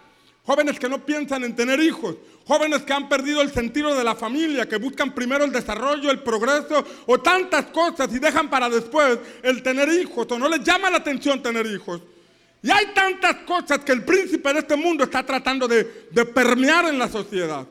jóvenes 0.45 0.79
que 0.79 0.87
no 0.87 1.05
piensan 1.05 1.43
en 1.43 1.55
tener 1.55 1.79
hijos, 1.79 2.15
jóvenes 2.45 2.83
que 2.83 2.93
han 2.93 3.09
perdido 3.09 3.41
el 3.41 3.51
sentido 3.51 3.95
de 3.95 4.03
la 4.03 4.15
familia, 4.15 4.67
que 4.67 4.77
buscan 4.77 5.13
primero 5.13 5.43
el 5.43 5.51
desarrollo, 5.51 6.09
el 6.09 6.19
progreso 6.19 6.85
o 7.05 7.19
tantas 7.19 7.65
cosas 7.65 8.13
y 8.13 8.19
dejan 8.19 8.49
para 8.49 8.69
después 8.69 9.19
el 9.43 9.61
tener 9.63 9.89
hijos 9.89 10.27
o 10.29 10.39
no 10.39 10.47
les 10.47 10.63
llama 10.63 10.89
la 10.89 10.97
atención 10.97 11.41
tener 11.41 11.65
hijos. 11.65 12.01
Y 12.61 12.71
hay 12.71 12.87
tantas 12.93 13.35
cosas 13.45 13.79
que 13.79 13.91
el 13.91 14.03
príncipe 14.03 14.51
de 14.53 14.59
este 14.59 14.75
mundo 14.75 15.03
está 15.03 15.25
tratando 15.25 15.67
de, 15.67 15.83
permear 16.33 16.85
en 16.85 16.97
la 16.97 17.07
sociedad. 17.07 17.67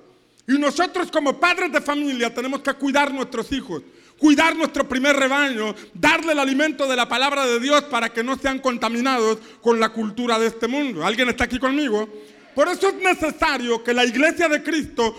Y 0.47 0.59
nosotros 0.59 1.11
como 1.11 1.41
padres 1.41 1.73
de 1.73 1.81
familia 1.81 2.33
tenemos 2.33 2.61
que 2.61 2.73
cuidar 2.75 3.13
nuestros 3.13 3.51
hijos, 3.53 3.83
cuidar 4.19 4.57
nuestro 4.57 4.89
primer 4.89 5.17
rebaño, 5.17 5.75
darle 5.95 6.33
el 6.33 6.39
alimento 6.39 6.87
de 6.87 6.97
la 6.97 7.09
palabra 7.09 7.47
de 7.47 7.61
Dios 7.61 7.83
para 7.85 8.09
que 8.11 8.25
no 8.25 8.37
sean 8.37 8.59
contaminados 8.59 9.39
con 9.61 9.79
la 9.81 9.91
cultura 9.91 10.39
de 10.39 10.47
este 10.47 10.67
mundo. 10.67 11.05
¿Alguien 11.05 11.29
está 11.29 11.45
aquí 11.45 11.59
conmigo? 11.59 12.09
Por 12.57 12.69
eso 12.69 12.89
es 12.89 12.95
necesario 12.95 13.85
que 13.85 13.93
la 13.93 14.03
iglesia 14.03 14.49
de 14.49 14.63
Cristo 14.63 15.15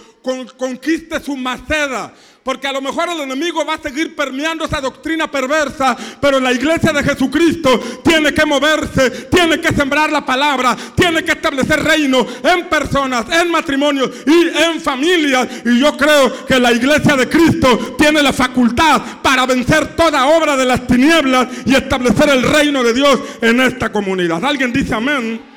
conquiste 0.57 1.19
su 1.19 1.37
maceda. 1.37 2.11
Porque 2.41 2.65
a 2.65 2.71
lo 2.71 2.81
mejor 2.81 3.09
el 3.09 3.19
enemigo 3.19 3.63
va 3.63 3.75
a 3.75 3.79
seguir 3.79 4.15
permeando 4.15 4.65
esa 4.65 4.81
doctrina 4.81 5.29
perversa, 5.29 5.95
pero 6.19 6.39
la 6.39 6.51
iglesia 6.51 6.91
de 6.91 7.03
Jesucristo 7.03 7.79
tiene 8.03 8.33
que 8.33 8.43
moverse, 8.43 9.27
tiene 9.29 9.61
que 9.61 9.71
sembrar 9.71 10.11
la 10.11 10.25
palabra, 10.25 10.75
tiene 10.95 11.23
que 11.23 11.33
establecer 11.33 11.83
reino 11.83 12.25
en 12.41 12.67
personas, 12.69 13.27
en 13.31 13.51
matrimonios 13.51 14.09
y 14.25 14.63
en 14.63 14.81
familias. 14.81 15.47
Y 15.63 15.79
yo 15.79 15.95
creo 15.95 16.43
que 16.47 16.59
la 16.59 16.71
iglesia 16.71 17.15
de 17.15 17.29
Cristo 17.29 17.95
tiene 17.99 18.23
la 18.23 18.33
facultad 18.33 19.21
para 19.21 19.45
vencer 19.45 19.95
toda 19.95 20.25
obra 20.25 20.57
de 20.57 20.65
las 20.65 20.87
tinieblas 20.87 21.49
y 21.65 21.75
establecer 21.75 22.29
el 22.29 22.41
reino 22.41 22.81
de 22.81 22.93
Dios 22.95 23.19
en 23.41 23.61
esta 23.61 23.91
comunidad. 23.91 24.43
¿Alguien 24.43 24.73
dice 24.73 24.95
amén? 24.95 25.56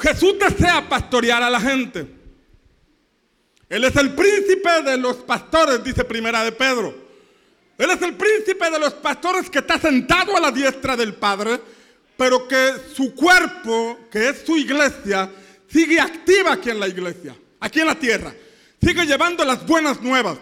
Jesús 0.00 0.34
desea 0.38 0.88
pastorear 0.88 1.42
a 1.42 1.50
la 1.50 1.60
gente. 1.60 2.06
Él 3.68 3.84
es 3.84 3.94
el 3.96 4.14
príncipe 4.14 4.82
de 4.84 4.96
los 4.96 5.16
pastores, 5.18 5.84
dice 5.84 6.04
Primera 6.04 6.42
de 6.42 6.52
Pedro. 6.52 6.92
Él 7.78 7.90
es 7.90 8.02
el 8.02 8.14
príncipe 8.14 8.70
de 8.70 8.78
los 8.78 8.94
pastores 8.94 9.48
que 9.48 9.60
está 9.60 9.78
sentado 9.78 10.36
a 10.36 10.40
la 10.40 10.50
diestra 10.50 10.96
del 10.96 11.14
Padre, 11.14 11.60
pero 12.16 12.48
que 12.48 12.72
su 12.94 13.14
cuerpo, 13.14 14.00
que 14.10 14.30
es 14.30 14.42
su 14.44 14.56
iglesia, 14.56 15.30
sigue 15.68 16.00
activa 16.00 16.54
aquí 16.54 16.70
en 16.70 16.80
la 16.80 16.88
iglesia, 16.88 17.34
aquí 17.60 17.80
en 17.80 17.86
la 17.86 17.94
tierra. 17.94 18.34
Sigue 18.82 19.06
llevando 19.06 19.44
las 19.44 19.64
buenas 19.66 20.00
nuevas. 20.00 20.38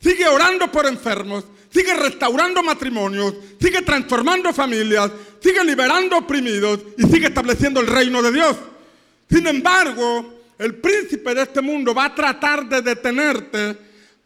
Sigue 0.00 0.26
orando 0.26 0.70
por 0.72 0.86
enfermos. 0.86 1.44
Sigue 1.70 1.94
restaurando 1.94 2.62
matrimonios. 2.62 3.34
Sigue 3.60 3.82
transformando 3.82 4.52
familias. 4.52 5.10
Sigue 5.40 5.62
liberando 5.64 6.18
oprimidos. 6.18 6.80
Y 6.98 7.04
sigue 7.04 7.26
estableciendo 7.26 7.80
el 7.80 7.86
reino 7.86 8.22
de 8.22 8.32
Dios. 8.32 8.56
Sin 9.28 9.46
embargo, 9.46 10.36
el 10.58 10.76
príncipe 10.76 11.34
de 11.34 11.42
este 11.42 11.60
mundo 11.60 11.94
va 11.94 12.06
a 12.06 12.14
tratar 12.14 12.68
de 12.68 12.80
detenerte 12.80 13.76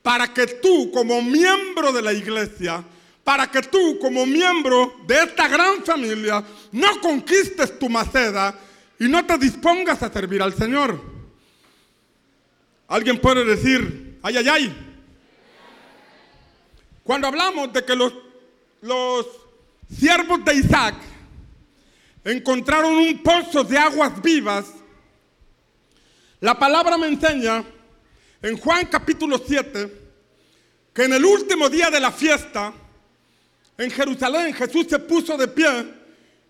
para 0.02 0.32
que 0.32 0.46
tú 0.46 0.90
como 0.90 1.20
miembro 1.22 1.92
de 1.92 2.02
la 2.02 2.12
iglesia, 2.12 2.84
para 3.24 3.50
que 3.50 3.62
tú 3.62 3.98
como 3.98 4.24
miembro 4.26 4.96
de 5.06 5.24
esta 5.24 5.48
gran 5.48 5.82
familia 5.84 6.42
no 6.72 7.00
conquistes 7.00 7.78
tu 7.78 7.88
maceda 7.88 8.54
y 8.98 9.08
no 9.08 9.24
te 9.24 9.38
dispongas 9.38 10.02
a 10.02 10.12
servir 10.12 10.42
al 10.42 10.54
Señor. 10.54 11.00
Alguien 12.88 13.20
puede 13.20 13.44
decir, 13.44 14.18
ay, 14.22 14.36
ay, 14.36 14.48
ay. 14.48 14.86
Cuando 17.04 17.28
hablamos 17.28 17.72
de 17.72 17.84
que 17.84 17.96
los, 17.96 18.12
los 18.82 19.26
siervos 19.96 20.44
de 20.44 20.54
Isaac 20.54 20.96
encontraron 22.24 22.94
un 22.94 23.22
pozo 23.22 23.64
de 23.64 23.78
aguas 23.78 24.20
vivas, 24.20 24.66
la 26.40 26.58
palabra 26.58 26.96
me 26.96 27.06
enseña 27.06 27.64
en 28.42 28.56
Juan 28.56 28.86
capítulo 28.86 29.40
7 29.46 30.00
que 30.94 31.04
en 31.04 31.12
el 31.12 31.24
último 31.24 31.68
día 31.68 31.90
de 31.90 32.00
la 32.00 32.10
fiesta 32.10 32.72
en 33.76 33.90
Jerusalén 33.90 34.52
Jesús 34.54 34.86
se 34.88 34.98
puso 34.98 35.36
de 35.36 35.48
pie 35.48 36.00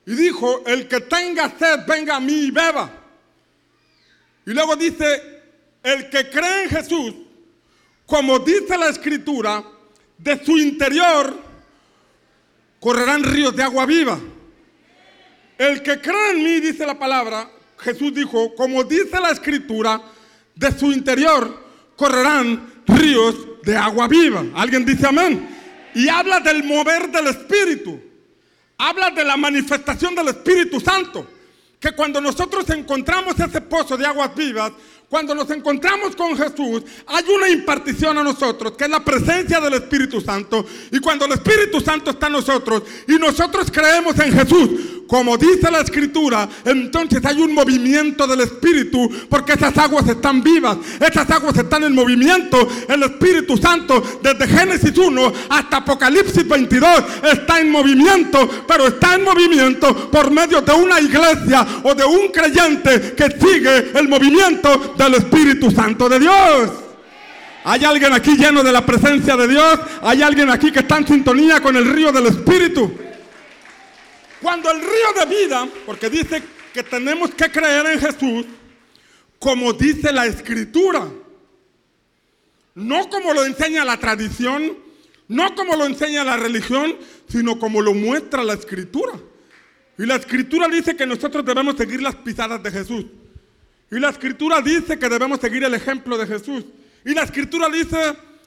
y 0.07 0.15
dijo, 0.15 0.65
el 0.67 0.89
que 0.89 1.01
tenga 1.01 1.53
sed 1.59 1.81
venga 1.87 2.17
a 2.17 2.21
mí 2.21 2.47
y 2.47 2.51
beba. 2.51 2.91
Y 4.47 4.51
luego 4.53 4.75
dice, 4.75 5.43
el 5.83 6.09
que 6.09 6.31
cree 6.31 6.65
en 6.65 6.71
Jesús, 6.71 7.15
como 8.07 8.39
dice 8.41 8.77
la 8.77 8.89
escritura, 8.89 9.63
de 10.19 10.45
su 10.45 10.59
interior 10.59 11.39
correrán 12.81 13.23
ríos 13.23 13.55
de 13.55 13.63
agua 13.63 13.87
viva. 13.87 14.19
El 15.59 15.83
que 15.83 16.01
cree 16.01 16.31
en 16.33 16.43
mí, 16.43 16.61
dice 16.61 16.87
la 16.87 16.99
palabra, 16.99 17.49
Jesús 17.83 18.15
dijo, 18.15 18.55
como 18.55 18.85
dice 18.85 19.21
la 19.21 19.31
escritura, 19.31 20.01
de 20.55 20.79
su 20.79 20.93
interior 20.93 21.69
correrán 21.97 22.83
ríos 22.87 23.35
de 23.63 23.77
agua 23.77 24.09
viva. 24.09 24.45
¿Alguien 24.55 24.85
dice 24.85 25.07
amén? 25.07 25.49
Y 25.95 26.09
habla 26.09 26.41
del 26.41 26.65
mover 26.65 27.11
del 27.11 27.29
Espíritu. 27.29 28.01
Habla 28.79 29.11
de 29.11 29.25
la 29.25 29.37
manifestación 29.37 30.15
del 30.15 30.29
Espíritu 30.29 30.81
Santo. 30.81 31.27
Que 31.79 31.93
cuando 31.93 32.21
nosotros 32.21 32.69
encontramos 32.71 33.39
ese 33.41 33.61
pozo 33.63 33.97
de 33.97 34.07
aguas 34.07 34.35
vivas, 34.35 34.73
cuando 35.11 35.35
nos 35.35 35.51
encontramos 35.51 36.15
con 36.15 36.37
Jesús, 36.37 36.85
hay 37.09 37.25
una 37.35 37.49
impartición 37.49 38.17
a 38.17 38.23
nosotros, 38.23 38.75
que 38.77 38.85
es 38.85 38.91
la 38.91 39.05
presencia 39.05 39.61
del 39.61 39.75
Espíritu 39.75 40.21
Santo. 40.21 40.65
Y 40.93 41.01
cuando 41.01 41.25
el 41.25 41.33
Espíritu 41.33 41.81
Santo 41.81 42.13
está 42.13 42.29
en 42.29 42.35
nosotros 42.35 42.85
y 43.09 43.15
nosotros 43.15 43.73
creemos 43.73 44.17
en 44.21 44.33
Jesús, 44.33 44.71
como 45.09 45.37
dice 45.37 45.69
la 45.73 45.81
Escritura, 45.81 46.49
entonces 46.65 47.25
hay 47.25 47.41
un 47.41 47.53
movimiento 47.53 48.29
del 48.29 48.43
Espíritu, 48.43 49.11
porque 49.29 49.55
esas 49.55 49.77
aguas 49.77 50.07
están 50.07 50.41
vivas, 50.41 50.79
esas 51.01 51.29
aguas 51.29 51.59
están 51.59 51.83
en 51.83 51.93
movimiento. 51.93 52.69
El 52.89 53.03
Espíritu 53.03 53.57
Santo, 53.57 54.21
desde 54.23 54.47
Génesis 54.47 54.97
1 54.97 55.33
hasta 55.49 55.79
Apocalipsis 55.79 56.47
22, 56.47 57.03
está 57.33 57.59
en 57.59 57.73
movimiento, 57.73 58.49
pero 58.69 58.87
está 58.87 59.17
en 59.17 59.25
movimiento 59.25 60.09
por 60.13 60.31
medio 60.31 60.61
de 60.61 60.73
una 60.73 61.01
iglesia 61.01 61.67
o 61.83 61.93
de 61.93 62.05
un 62.05 62.29
creyente 62.29 63.13
que 63.17 63.33
sigue 63.33 63.91
el 63.99 64.09
movimiento 64.09 64.95
del 65.05 65.15
Espíritu 65.15 65.71
Santo 65.71 66.09
de 66.09 66.19
Dios. 66.19 66.71
¿Hay 67.65 67.85
alguien 67.85 68.13
aquí 68.13 68.37
lleno 68.37 68.63
de 68.63 68.73
la 68.73 68.85
presencia 68.85 69.37
de 69.37 69.49
Dios? 69.49 69.81
¿Hay 70.03 70.23
alguien 70.23 70.51
aquí 70.51 70.71
que 70.71 70.81
está 70.81 70.99
en 70.99 71.07
sintonía 71.07 71.61
con 71.61 71.75
el 71.77 71.87
río 71.87 72.13
del 72.13 72.27
Espíritu? 72.27 72.93
Cuando 74.43 74.71
el 74.71 74.81
río 74.81 75.13
de 75.19 75.27
vida, 75.27 75.69
porque 75.87 76.11
dice 76.11 76.43
que 76.73 76.83
tenemos 76.83 77.35
que 77.35 77.51
creer 77.51 77.87
en 77.87 78.01
Jesús, 78.01 78.47
como 79.39 79.73
dice 79.73 80.13
la 80.13 80.27
escritura, 80.27 81.07
no 82.75 83.09
como 83.09 83.33
lo 83.33 83.45
enseña 83.45 83.85
la 83.85 83.97
tradición, 83.97 84.77
no 85.29 85.55
como 85.55 85.77
lo 85.77 85.87
enseña 85.87 86.25
la 86.25 86.37
religión, 86.37 86.97
sino 87.29 87.59
como 87.59 87.81
lo 87.81 87.95
muestra 87.95 88.45
la 88.45 88.55
escritura. 88.55 89.13
Y 89.99 90.05
la 90.05 90.17
escritura 90.17 90.69
dice 90.69 90.97
que 90.97 91.07
nosotros 91.07 91.45
debemos 91.45 91.77
seguir 91.77 92.03
las 92.03 92.17
pisadas 92.17 92.63
de 92.63 92.71
Jesús. 92.71 93.05
Y 93.91 93.99
la 93.99 94.11
escritura 94.11 94.61
dice 94.61 94.99
que 94.99 95.09
debemos 95.09 95.41
seguir 95.41 95.65
el 95.65 95.75
ejemplo 95.75 96.17
de 96.17 96.27
Jesús. 96.27 96.65
Y 97.05 97.13
la 97.13 97.25
escritura 97.25 97.69
dice 97.69 97.99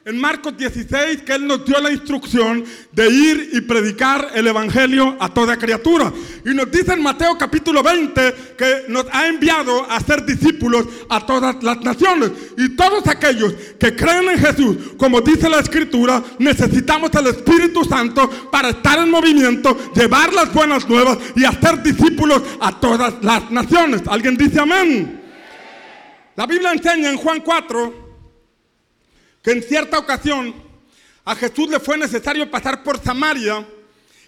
en 0.05 0.19
Marcos 0.19 0.55
16 0.57 1.21
que 1.23 1.33
Él 1.33 1.47
nos 1.47 1.65
dio 1.65 1.79
la 1.81 1.91
instrucción 1.91 2.63
de 2.91 3.09
ir 3.09 3.49
y 3.53 3.61
predicar 3.61 4.31
el 4.35 4.47
Evangelio 4.47 5.17
a 5.19 5.33
toda 5.33 5.57
criatura. 5.57 6.13
Y 6.45 6.49
nos 6.49 6.71
dice 6.71 6.93
en 6.93 7.03
Mateo 7.03 7.37
capítulo 7.37 7.83
20 7.83 8.35
que 8.57 8.85
nos 8.87 9.05
ha 9.11 9.27
enviado 9.27 9.89
a 9.89 9.99
ser 9.99 10.25
discípulos 10.25 10.87
a 11.09 11.25
todas 11.25 11.61
las 11.61 11.81
naciones. 11.81 12.31
Y 12.57 12.69
todos 12.77 13.05
aquellos 13.07 13.53
que 13.77 13.95
creen 13.95 14.29
en 14.29 14.39
Jesús, 14.39 14.77
como 14.97 15.19
dice 15.19 15.49
la 15.49 15.59
Escritura, 15.59 16.23
necesitamos 16.39 17.11
el 17.15 17.27
Espíritu 17.27 17.83
Santo 17.83 18.29
para 18.49 18.69
estar 18.69 18.99
en 18.99 19.09
movimiento, 19.09 19.91
llevar 19.93 20.33
las 20.33 20.53
buenas 20.53 20.87
nuevas 20.87 21.17
y 21.35 21.43
hacer 21.43 21.83
discípulos 21.83 22.43
a 22.61 22.79
todas 22.79 23.15
las 23.21 23.51
naciones. 23.51 24.03
¿Alguien 24.07 24.37
dice 24.37 24.59
amén? 24.61 25.22
La 26.35 26.47
Biblia 26.47 26.71
enseña 26.71 27.11
en 27.11 27.17
Juan 27.17 27.41
4 27.41 28.03
que 29.43 29.51
en 29.51 29.61
cierta 29.61 29.99
ocasión 29.99 30.53
a 31.25 31.35
Jesús 31.35 31.69
le 31.69 31.79
fue 31.79 31.97
necesario 31.97 32.49
pasar 32.49 32.83
por 32.83 33.01
Samaria 33.01 33.67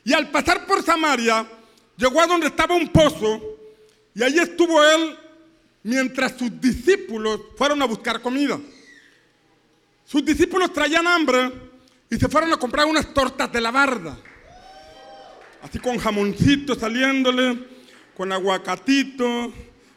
y 0.04 0.13
al 0.13 0.30
pasar 0.30 0.65
por 0.68 0.84
Samaria 0.84 1.48
llegó 1.98 2.22
a 2.22 2.28
donde 2.28 2.48
estaba 2.48 2.76
un 2.76 2.89
pozo 2.89 3.41
y 4.13 4.22
allí 4.22 4.39
estuvo 4.39 4.84
él 4.84 5.18
mientras 5.84 6.38
sus 6.38 6.62
discípulos 6.62 7.39
fueron 7.58 7.82
a 7.82 7.86
buscar 7.86 8.22
comida. 8.22 8.60
Sus 10.06 10.24
discípulos 10.24 10.72
traían 10.72 11.08
hambre 11.08 11.52
y 12.10 12.18
se 12.18 12.28
fueron 12.28 12.54
a 12.54 12.58
comprar 12.58 12.86
unas 12.86 13.12
tortas 13.13 13.52
de 13.52 13.60
la 13.60 13.72
barda, 13.72 14.18
así 15.63 15.80
con 15.80 15.98
jamoncito 15.98 16.76
saliéndole, 16.76 17.58
con 18.15 18.32
aguacatito, 18.32 19.52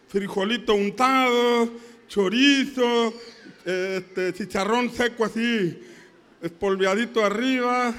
frijolito 0.09 0.75
untado, 0.75 1.71
chorizo, 2.09 3.15
este, 3.65 4.33
chicharrón 4.33 4.91
seco 4.91 5.25
así, 5.25 5.79
espolveadito 6.43 7.25
arriba, 7.25 7.95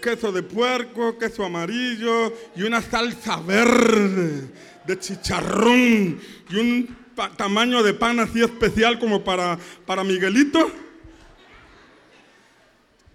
queso 0.00 0.32
de 0.32 0.42
puerco, 0.42 1.18
queso 1.18 1.44
amarillo 1.44 2.32
y 2.56 2.62
una 2.62 2.80
salsa 2.80 3.36
verde 3.36 4.48
de 4.86 4.98
chicharrón 4.98 6.20
y 6.48 6.56
un 6.56 6.96
tamaño 7.36 7.82
de 7.82 7.94
pan 7.94 8.20
así 8.20 8.42
especial 8.42 8.98
como 8.98 9.22
para, 9.22 9.58
para 9.84 10.04
Miguelito. 10.04 10.70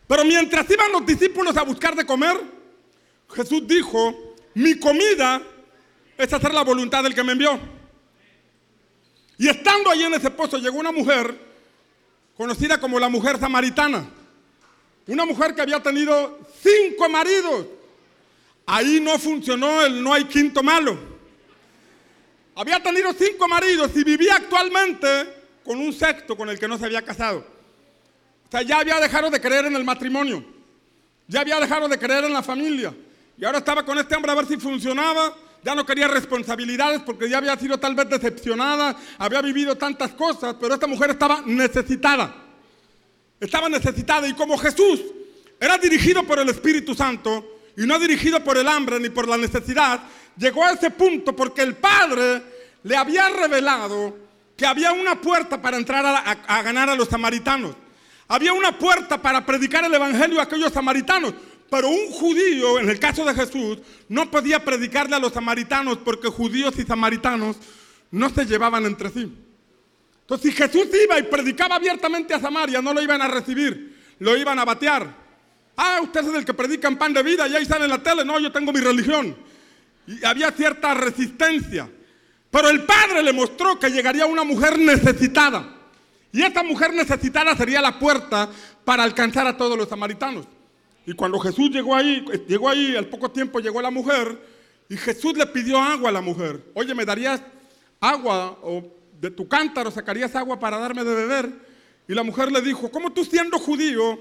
Pero 0.07 0.25
mientras 0.25 0.69
iban 0.69 0.91
los 0.91 1.05
discípulos 1.05 1.55
a 1.57 1.63
buscar 1.63 1.95
de 1.95 2.05
comer, 2.05 2.35
Jesús 3.33 3.67
dijo, 3.67 4.35
mi 4.55 4.77
comida 4.79 5.41
es 6.17 6.33
hacer 6.33 6.53
la 6.53 6.63
voluntad 6.63 7.03
del 7.03 7.13
que 7.13 7.23
me 7.23 7.33
envió. 7.33 7.78
Y 9.39 9.47
estando 9.47 9.89
allí 9.89 10.03
en 10.03 10.13
ese 10.13 10.29
pozo 10.29 10.57
llegó 10.57 10.77
una 10.77 10.91
mujer 10.91 11.33
conocida 12.35 12.77
como 12.77 12.99
la 12.99 13.07
mujer 13.07 13.39
samaritana. 13.39 14.05
Una 15.07 15.25
mujer 15.25 15.55
que 15.55 15.61
había 15.61 15.81
tenido 15.81 16.39
cinco 16.61 17.07
maridos. 17.07 17.65
Ahí 18.65 18.99
no 18.99 19.17
funcionó 19.17 19.81
el 19.81 20.03
no 20.03 20.13
hay 20.13 20.25
quinto 20.25 20.61
malo. 20.61 20.99
Había 22.53 22.83
tenido 22.83 23.13
cinco 23.13 23.47
maridos 23.47 23.91
y 23.95 24.03
vivía 24.03 24.35
actualmente 24.35 25.07
con 25.63 25.79
un 25.79 25.93
sexto 25.93 26.35
con 26.35 26.49
el 26.49 26.59
que 26.59 26.67
no 26.67 26.77
se 26.77 26.85
había 26.85 27.01
casado. 27.01 27.39
O 27.39 28.51
sea, 28.51 28.61
ya 28.61 28.79
había 28.79 28.99
dejado 28.99 29.29
de 29.29 29.39
creer 29.39 29.67
en 29.67 29.75
el 29.77 29.85
matrimonio. 29.85 30.43
Ya 31.27 31.39
había 31.39 31.61
dejado 31.61 31.87
de 31.87 31.97
creer 31.97 32.25
en 32.25 32.33
la 32.33 32.43
familia. 32.43 32.93
Y 33.37 33.45
ahora 33.45 33.59
estaba 33.59 33.85
con 33.85 33.97
este 33.97 34.17
hombre 34.17 34.33
a 34.33 34.35
ver 34.35 34.47
si 34.47 34.57
funcionaba 34.57 35.33
ya 35.63 35.75
no 35.75 35.85
quería 35.85 36.07
responsabilidades 36.07 37.01
porque 37.01 37.29
ya 37.29 37.37
había 37.37 37.57
sido 37.57 37.77
tal 37.77 37.95
vez 37.95 38.09
decepcionada, 38.09 38.95
había 39.17 39.41
vivido 39.41 39.75
tantas 39.75 40.11
cosas, 40.11 40.55
pero 40.59 40.73
esta 40.73 40.87
mujer 40.87 41.11
estaba 41.11 41.41
necesitada. 41.45 42.33
Estaba 43.39 43.69
necesitada 43.69 44.27
y 44.27 44.33
como 44.33 44.57
Jesús 44.57 45.01
era 45.59 45.77
dirigido 45.77 46.23
por 46.23 46.39
el 46.39 46.49
Espíritu 46.49 46.95
Santo 46.95 47.59
y 47.75 47.85
no 47.85 47.99
dirigido 47.99 48.43
por 48.43 48.57
el 48.57 48.67
hambre 48.67 48.99
ni 48.99 49.09
por 49.09 49.27
la 49.27 49.37
necesidad, 49.37 50.01
llegó 50.37 50.63
a 50.63 50.71
ese 50.71 50.91
punto 50.91 51.35
porque 51.35 51.61
el 51.61 51.75
Padre 51.75 52.41
le 52.83 52.95
había 52.95 53.29
revelado 53.29 54.17
que 54.55 54.65
había 54.65 54.91
una 54.91 55.19
puerta 55.19 55.61
para 55.61 55.77
entrar 55.77 56.05
a, 56.05 56.61
ganar 56.61 56.89
a 56.89 56.95
los 56.95 57.07
samaritanos. 57.07 57.75
Había 58.27 58.51
una 58.53 58.77
puerta 58.77 59.21
para 59.21 59.45
predicar 59.45 59.85
el 59.85 59.93
Evangelio 59.93 60.39
a 60.39 60.43
aquellos 60.43 60.73
samaritanos. 60.73 61.33
Pero 61.69 61.89
un 61.89 62.11
judío, 62.11 62.79
en 62.79 62.89
el 62.89 62.99
caso 62.99 63.23
de 63.23 63.33
Jesús, 63.33 63.79
no 64.07 64.31
podía 64.31 64.63
predicarle 64.63 65.15
a 65.15 65.19
los 65.19 65.33
samaritanos 65.33 65.99
porque 65.99 66.27
judíos 66.27 66.73
y 66.79 66.83
samaritanos 66.83 67.57
no 68.11 68.29
se 68.29 68.45
llevaban 68.45 68.85
entre 68.85 69.09
sí. 69.09 69.31
Entonces, 70.21 70.51
si 70.51 70.57
Jesús 70.57 70.87
iba 71.03 71.19
y 71.19 71.23
predicaba 71.23 71.75
abiertamente 71.75 72.33
a 72.33 72.39
Samaria, 72.39 72.81
no 72.81 72.93
lo 72.93 73.01
iban 73.01 73.21
a 73.21 73.27
recibir, 73.27 73.97
lo 74.19 74.35
iban 74.35 74.57
a 74.59 74.65
batear. 74.65 75.15
Ah, 75.75 75.99
usted 76.01 76.21
es 76.27 76.35
el 76.35 76.45
que 76.45 76.53
predica 76.53 76.87
en 76.87 76.97
pan 76.97 77.13
de 77.13 77.23
vida 77.23 77.47
y 77.47 77.55
ahí 77.55 77.65
sale 77.65 77.85
en 77.85 77.91
la 77.91 78.03
tele. 78.03 78.25
No, 78.25 78.39
yo 78.39 78.51
tengo 78.51 78.73
mi 78.73 78.79
religión. 78.79 79.35
Y 80.07 80.25
había 80.25 80.51
cierta 80.51 80.93
resistencia. 80.93 81.89
Pero 82.51 82.69
el 82.69 82.83
Padre 82.83 83.23
le 83.23 83.31
mostró 83.31 83.79
que 83.79 83.89
llegaría 83.89 84.25
una 84.25 84.43
mujer 84.43 84.77
necesitada. 84.77 85.75
Y 86.31 86.41
esta 86.41 86.63
mujer 86.63 86.93
necesitada 86.93 87.55
sería 87.55 87.81
la 87.81 87.97
puerta 87.97 88.49
para 88.83 89.03
alcanzar 89.03 89.47
a 89.47 89.55
todos 89.55 89.77
los 89.77 89.87
samaritanos. 89.87 90.45
Y 91.09 91.13
cuando 91.13 91.39
Jesús 91.39 91.71
llegó 91.71 91.95
ahí, 91.95 92.23
llegó 92.47 92.69
ahí, 92.69 92.95
al 92.95 93.07
poco 93.07 93.31
tiempo 93.31 93.59
llegó 93.59 93.81
la 93.81 93.89
mujer 93.89 94.39
y 94.87 94.95
Jesús 94.95 95.35
le 95.35 95.47
pidió 95.47 95.79
agua 95.79 96.09
a 96.09 96.11
la 96.11 96.21
mujer. 96.21 96.63
Oye, 96.75 96.93
¿me 96.93 97.03
darías 97.03 97.41
agua 97.99 98.59
o 98.61 98.83
de 99.19 99.31
tu 99.31 99.47
cántaro 99.47 99.89
sacarías 99.89 100.35
agua 100.35 100.59
para 100.59 100.77
darme 100.77 101.03
de 101.03 101.15
beber? 101.15 101.51
Y 102.07 102.13
la 102.13 102.21
mujer 102.21 102.51
le 102.51 102.61
dijo, 102.61 102.91
¿cómo 102.91 103.11
tú 103.11 103.25
siendo 103.25 103.57
judío 103.57 104.19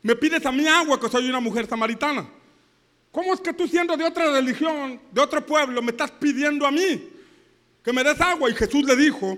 me 0.00 0.16
pides 0.16 0.46
a 0.46 0.52
mí 0.52 0.66
agua 0.66 0.98
que 0.98 1.10
soy 1.10 1.28
una 1.28 1.38
mujer 1.38 1.66
samaritana? 1.66 2.26
¿Cómo 3.12 3.34
es 3.34 3.40
que 3.42 3.52
tú 3.52 3.68
siendo 3.68 3.94
de 3.94 4.04
otra 4.04 4.32
religión, 4.32 4.98
de 5.12 5.20
otro 5.20 5.44
pueblo, 5.44 5.82
me 5.82 5.90
estás 5.90 6.12
pidiendo 6.12 6.66
a 6.66 6.70
mí 6.70 7.10
que 7.84 7.92
me 7.92 8.02
des 8.02 8.18
agua? 8.22 8.48
Y 8.48 8.54
Jesús 8.54 8.86
le 8.86 8.96
dijo, 8.96 9.36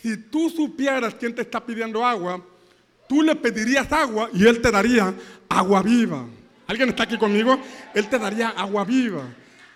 si 0.00 0.16
tú 0.16 0.48
supieras 0.48 1.14
quién 1.16 1.34
te 1.34 1.42
está 1.42 1.62
pidiendo 1.62 2.02
agua, 2.02 2.42
tú 3.08 3.22
le 3.22 3.36
pedirías 3.36 3.90
agua 3.92 4.28
y 4.32 4.46
él 4.46 4.60
te 4.60 4.70
daría 4.70 5.14
agua 5.48 5.82
viva. 5.82 6.24
¿Alguien 6.66 6.88
está 6.90 7.04
aquí 7.04 7.18
conmigo? 7.18 7.58
Él 7.94 8.08
te 8.08 8.18
daría 8.18 8.48
agua 8.50 8.84
viva. 8.84 9.22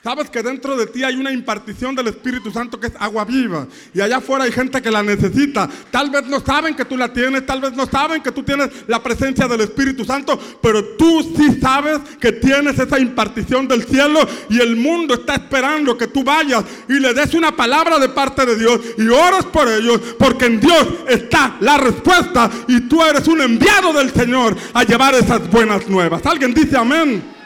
Sabes 0.03 0.31
que 0.31 0.45
dentro 0.45 0.77
de 0.77 0.87
ti 0.87 1.03
hay 1.03 1.17
una 1.17 1.33
impartición 1.33 1.93
del 1.97 2.07
Espíritu 2.07 2.53
Santo 2.53 2.79
que 2.79 2.87
es 2.87 2.93
agua 3.01 3.25
viva. 3.25 3.67
Y 3.93 4.01
allá 4.01 4.19
afuera 4.19 4.45
hay 4.45 4.53
gente 4.53 4.81
que 4.81 4.93
la 4.93 5.03
necesita. 5.03 5.69
Tal 5.91 6.09
vez 6.09 6.25
no 6.29 6.39
saben 6.39 6.77
que 6.77 6.85
tú 6.85 6.97
la 6.97 7.13
tienes, 7.13 7.45
tal 7.45 7.61
vez 7.61 7.73
no 7.73 7.85
saben 7.85 8.23
que 8.23 8.31
tú 8.31 8.45
tienes 8.45 8.71
la 8.87 9.03
presencia 9.03 9.49
del 9.49 9.63
Espíritu 9.63 10.05
Santo, 10.05 10.39
pero 10.63 10.85
tú 10.97 11.35
sí 11.37 11.61
sabes 11.61 11.99
que 12.21 12.31
tienes 12.31 12.79
esa 12.79 13.01
impartición 13.01 13.67
del 13.67 13.85
cielo 13.85 14.21
y 14.49 14.61
el 14.61 14.77
mundo 14.77 15.15
está 15.15 15.35
esperando 15.35 15.99
que 15.99 16.07
tú 16.07 16.23
vayas 16.23 16.65
y 16.89 17.01
le 17.01 17.13
des 17.13 17.35
una 17.35 17.57
palabra 17.57 17.99
de 17.99 18.09
parte 18.09 18.47
de 18.47 18.55
Dios 18.55 18.81
y 18.99 19.09
ores 19.09 19.47
por 19.47 19.69
ellos, 19.69 20.01
porque 20.17 20.47
en 20.47 20.61
Dios 20.61 20.87
está 21.09 21.57
la 21.59 21.77
respuesta 21.77 22.49
y 22.69 22.83
tú 22.83 23.03
eres 23.03 23.27
un 23.27 23.41
enviado 23.41 23.93
del 23.93 24.13
Señor 24.13 24.57
a 24.75 24.85
llevar 24.85 25.17
esas 25.17 25.51
buenas 25.51 25.89
nuevas. 25.89 26.25
¿Alguien 26.25 26.55
dice 26.55 26.77
amén? 26.77 27.38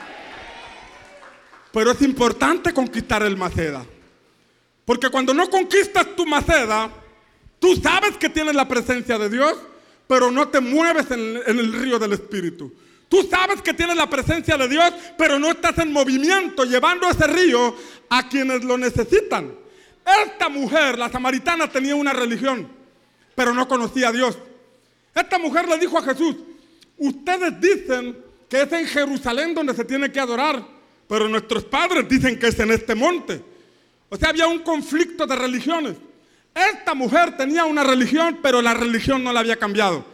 Pero 1.73 1.91
es 1.93 2.03
importante 2.03 2.73
conquistar 2.73 3.23
el 3.23 3.37
Maceda. 3.37 3.85
Porque 4.85 5.09
cuando 5.09 5.33
no 5.33 5.49
conquistas 5.49 6.15
tu 6.17 6.27
Maceda, 6.27 6.91
tú 7.59 7.77
sabes 7.77 8.17
que 8.17 8.29
tienes 8.29 8.55
la 8.55 8.69
presencia 8.69 9.19
de 9.19 9.31
Dios, 9.31 9.57
pero 10.07 10.31
no 10.31 10.49
te 10.49 10.61
mueves 10.61 11.11
en, 11.11 11.41
en, 11.47 11.59
el 11.59 11.73
río 11.73 11.99
del 11.99 12.13
Espíritu. 12.13 12.73
Tú 13.09 13.23
sabes 13.31 13.63
que 13.63 13.75
tienes 13.75 13.97
la 13.97 14.09
presencia 14.09 14.57
de 14.57 14.69
Dios, 14.69 14.93
pero 15.17 15.39
no 15.39 15.51
estás 15.51 15.79
en 15.79 15.93
movimiento 15.93 16.65
llevando 16.65 17.09
ese 17.09 17.27
río 17.27 17.75
a 18.09 18.29
quienes 18.29 18.65
lo 18.65 18.77
necesitan. 18.77 19.55
Esta 20.25 20.49
mujer, 20.49 20.99
la 20.99 21.11
samaritana, 21.11 21.71
tenía 21.71 21.95
una 21.95 22.13
religión, 22.13 22.69
pero 23.35 23.55
no 23.55 23.69
conocía 23.69 24.09
a 24.09 24.13
Dios. 24.13 24.37
Esta 25.15 25.39
mujer 25.39 25.69
le 25.69 25.79
dijo 25.79 25.99
a 25.99 26.03
Jesús, 26.03 26.37
ustedes 26.99 27.61
dicen 27.61 28.17
que 28.49 28.63
es 28.63 28.73
en 28.73 28.87
Jerusalén 28.87 29.55
donde 29.55 29.75
se 29.75 29.85
tiene 29.85 30.11
que 30.11 30.21
adorar, 30.21 30.67
pero 31.13 31.29
nuestros 31.29 31.65
padres 31.65 32.09
dicen 32.09 32.39
que 32.39 32.47
es 32.47 32.59
en 32.59 32.71
este 32.71 32.95
monte. 32.95 33.45
O 34.09 34.17
sea, 34.17 34.31
había 34.31 34.47
un 34.47 34.61
conflicto 34.61 35.27
de 35.27 35.37
religiones. 35.37 35.95
Esta 36.55 36.95
mujer 36.95 37.37
tenía 37.37 37.67
una 37.67 37.85
religión, 37.85 38.39
pero 38.43 38.63
la 38.63 38.73
religión 38.73 39.23
no 39.23 39.31
la 39.31 39.41
había 39.41 39.59
cambiado. 39.59 40.07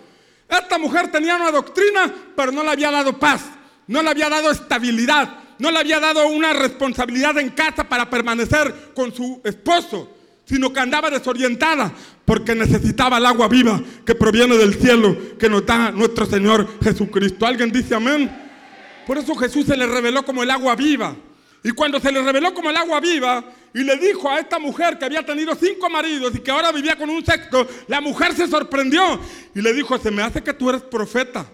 Esta 0.48 0.76
mujer 0.76 1.12
tenía 1.12 1.36
una 1.36 1.52
doctrina, 1.52 2.12
pero 2.34 2.50
no 2.50 2.64
le 2.64 2.70
había 2.70 2.90
dado 2.90 3.16
paz, 3.16 3.44
no 3.86 4.02
le 4.02 4.10
había 4.10 4.28
dado 4.28 4.50
estabilidad, 4.50 5.36
no 5.60 5.70
le 5.70 5.78
había 5.78 6.00
dado 6.00 6.26
una 6.26 6.52
responsabilidad 6.52 7.38
en 7.38 7.50
casa 7.50 7.88
para 7.88 8.10
permanecer 8.10 8.90
con 8.92 9.14
su 9.14 9.40
esposo, 9.44 10.10
sino 10.46 10.72
que 10.72 10.80
andaba 10.80 11.10
desorientada 11.10 11.92
porque 12.24 12.56
necesitaba 12.56 13.18
el 13.18 13.26
agua 13.26 13.46
viva 13.46 13.80
que 14.04 14.16
proviene 14.16 14.56
del 14.56 14.74
cielo 14.74 15.16
que 15.38 15.48
nos 15.48 15.64
da 15.64 15.92
nuestro 15.92 16.26
Señor 16.26 16.66
Jesucristo. 16.82 17.46
¿Alguien 17.46 17.70
dice 17.70 17.94
amén? 17.94 18.47
Por 19.08 19.16
eso 19.16 19.34
Jesús 19.36 19.64
se 19.64 19.74
le 19.74 19.86
reveló 19.86 20.22
como 20.22 20.42
el 20.42 20.50
agua 20.50 20.76
viva. 20.76 21.16
Y 21.64 21.70
cuando 21.70 21.98
se 21.98 22.12
le 22.12 22.20
reveló 22.20 22.52
como 22.52 22.68
el 22.68 22.76
agua 22.76 23.00
viva 23.00 23.42
y 23.72 23.78
le 23.78 23.96
dijo 23.96 24.30
a 24.30 24.38
esta 24.38 24.58
mujer 24.58 24.98
que 24.98 25.06
había 25.06 25.24
tenido 25.24 25.54
cinco 25.54 25.88
maridos 25.88 26.34
y 26.34 26.40
que 26.40 26.50
ahora 26.50 26.70
vivía 26.72 26.94
con 26.94 27.08
un 27.08 27.24
sexto, 27.24 27.66
la 27.86 28.02
mujer 28.02 28.34
se 28.34 28.46
sorprendió 28.46 29.18
y 29.54 29.62
le 29.62 29.72
dijo, 29.72 29.96
se 29.96 30.10
me 30.10 30.20
hace 30.20 30.42
que 30.42 30.52
tú 30.52 30.68
eres 30.68 30.82
profeta. 30.82 31.46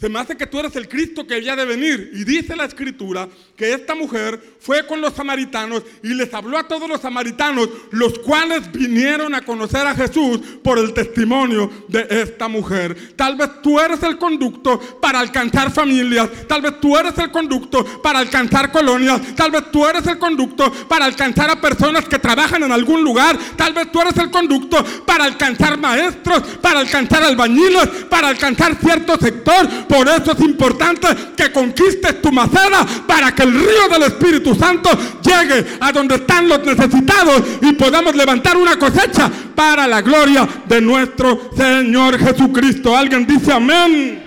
Se 0.00 0.08
me 0.08 0.20
hace 0.20 0.36
que 0.36 0.46
tú 0.46 0.60
eres 0.60 0.76
el 0.76 0.88
Cristo 0.88 1.26
que 1.26 1.34
había 1.34 1.56
de 1.56 1.64
venir. 1.64 2.12
Y 2.14 2.22
dice 2.22 2.54
la 2.54 2.66
escritura 2.66 3.28
que 3.56 3.72
esta 3.72 3.96
mujer 3.96 4.40
fue 4.60 4.86
con 4.86 5.00
los 5.00 5.12
samaritanos 5.14 5.82
y 6.04 6.14
les 6.14 6.32
habló 6.32 6.56
a 6.56 6.68
todos 6.68 6.88
los 6.88 7.00
samaritanos, 7.00 7.68
los 7.90 8.16
cuales 8.20 8.70
vinieron 8.70 9.34
a 9.34 9.40
conocer 9.40 9.84
a 9.84 9.96
Jesús 9.96 10.38
por 10.62 10.78
el 10.78 10.94
testimonio 10.94 11.68
de 11.88 12.06
esta 12.10 12.46
mujer. 12.46 13.16
Tal 13.16 13.34
vez 13.34 13.60
tú 13.60 13.80
eres 13.80 14.00
el 14.04 14.18
conducto 14.18 14.78
para 15.00 15.18
alcanzar 15.18 15.72
familias. 15.72 16.30
Tal 16.46 16.62
vez 16.62 16.78
tú 16.80 16.96
eres 16.96 17.18
el 17.18 17.32
conducto 17.32 17.84
para 18.00 18.20
alcanzar 18.20 18.70
colonias. 18.70 19.34
Tal 19.34 19.50
vez 19.50 19.64
tú 19.72 19.84
eres 19.84 20.06
el 20.06 20.20
conducto 20.20 20.70
para 20.86 21.06
alcanzar 21.06 21.50
a 21.50 21.60
personas 21.60 22.04
que 22.04 22.20
trabajan 22.20 22.62
en 22.62 22.70
algún 22.70 23.02
lugar. 23.02 23.36
Tal 23.56 23.72
vez 23.72 23.90
tú 23.90 24.00
eres 24.00 24.16
el 24.18 24.30
conducto 24.30 24.76
para 25.04 25.24
alcanzar 25.24 25.76
maestros, 25.76 26.40
para 26.62 26.78
alcanzar 26.78 27.24
albañiles, 27.24 27.88
para 28.08 28.28
alcanzar 28.28 28.76
cierto 28.76 29.16
sector 29.16 29.87
por 29.88 30.06
eso 30.08 30.32
es 30.32 30.40
importante 30.40 31.08
que 31.36 31.50
conquistes 31.50 32.20
tu 32.20 32.30
macera 32.30 32.86
para 33.06 33.34
que 33.34 33.42
el 33.42 33.52
río 33.52 33.88
del 33.90 34.02
Espíritu 34.02 34.54
Santo 34.54 34.90
llegue 35.22 35.78
a 35.80 35.90
donde 35.92 36.16
están 36.16 36.48
los 36.48 36.64
necesitados 36.64 37.42
y 37.62 37.72
podamos 37.72 38.14
levantar 38.14 38.56
una 38.56 38.78
cosecha 38.78 39.30
para 39.54 39.86
la 39.86 40.02
gloria 40.02 40.48
de 40.66 40.80
nuestro 40.80 41.50
Señor 41.56 42.18
Jesucristo. 42.18 42.96
Alguien 42.96 43.26
dice 43.26 43.52
amén. 43.52 44.22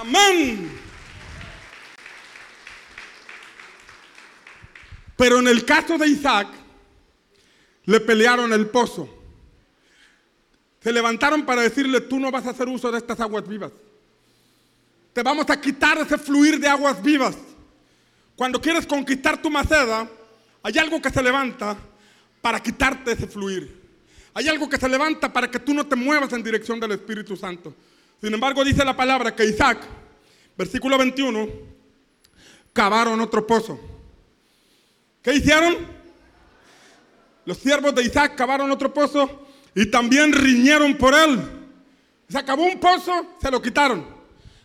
Amén. 0.00 0.70
Pero 5.16 5.40
en 5.40 5.48
el 5.48 5.64
caso 5.64 5.98
de 5.98 6.06
Isaac, 6.06 6.46
le 7.86 8.00
pelearon 8.00 8.52
el 8.52 8.68
pozo. 8.68 9.17
Se 10.88 10.92
levantaron 10.94 11.44
para 11.44 11.60
decirle, 11.60 12.00
tú 12.00 12.18
no 12.18 12.30
vas 12.30 12.46
a 12.46 12.50
hacer 12.50 12.66
uso 12.66 12.90
de 12.90 12.96
estas 12.96 13.20
aguas 13.20 13.46
vivas. 13.46 13.70
Te 15.12 15.22
vamos 15.22 15.50
a 15.50 15.60
quitar 15.60 15.98
ese 15.98 16.16
fluir 16.16 16.58
de 16.58 16.66
aguas 16.66 17.02
vivas. 17.02 17.36
Cuando 18.34 18.58
quieres 18.58 18.86
conquistar 18.86 19.42
tu 19.42 19.50
maceda, 19.50 20.08
hay 20.62 20.78
algo 20.78 21.02
que 21.02 21.10
se 21.10 21.22
levanta 21.22 21.76
para 22.40 22.58
quitarte 22.62 23.12
ese 23.12 23.26
fluir. 23.26 23.82
Hay 24.32 24.48
algo 24.48 24.66
que 24.66 24.78
se 24.78 24.88
levanta 24.88 25.30
para 25.30 25.50
que 25.50 25.58
tú 25.58 25.74
no 25.74 25.86
te 25.86 25.94
muevas 25.94 26.32
en 26.32 26.42
dirección 26.42 26.80
del 26.80 26.92
Espíritu 26.92 27.36
Santo. 27.36 27.74
Sin 28.18 28.32
embargo, 28.32 28.64
dice 28.64 28.82
la 28.82 28.96
palabra 28.96 29.36
que 29.36 29.44
Isaac, 29.44 29.80
versículo 30.56 30.96
21, 30.96 31.48
cavaron 32.72 33.20
otro 33.20 33.46
pozo. 33.46 33.78
¿Qué 35.20 35.34
hicieron? 35.34 35.86
Los 37.44 37.58
siervos 37.58 37.94
de 37.94 38.04
Isaac 38.04 38.36
cavaron 38.36 38.70
otro 38.70 38.94
pozo 38.94 39.47
y 39.78 39.86
también 39.86 40.32
riñeron 40.32 40.96
por 40.96 41.14
él. 41.14 41.38
Se 42.28 42.36
acabó 42.36 42.64
un 42.64 42.80
pozo, 42.80 43.36
se 43.40 43.48
lo 43.48 43.62
quitaron. 43.62 44.04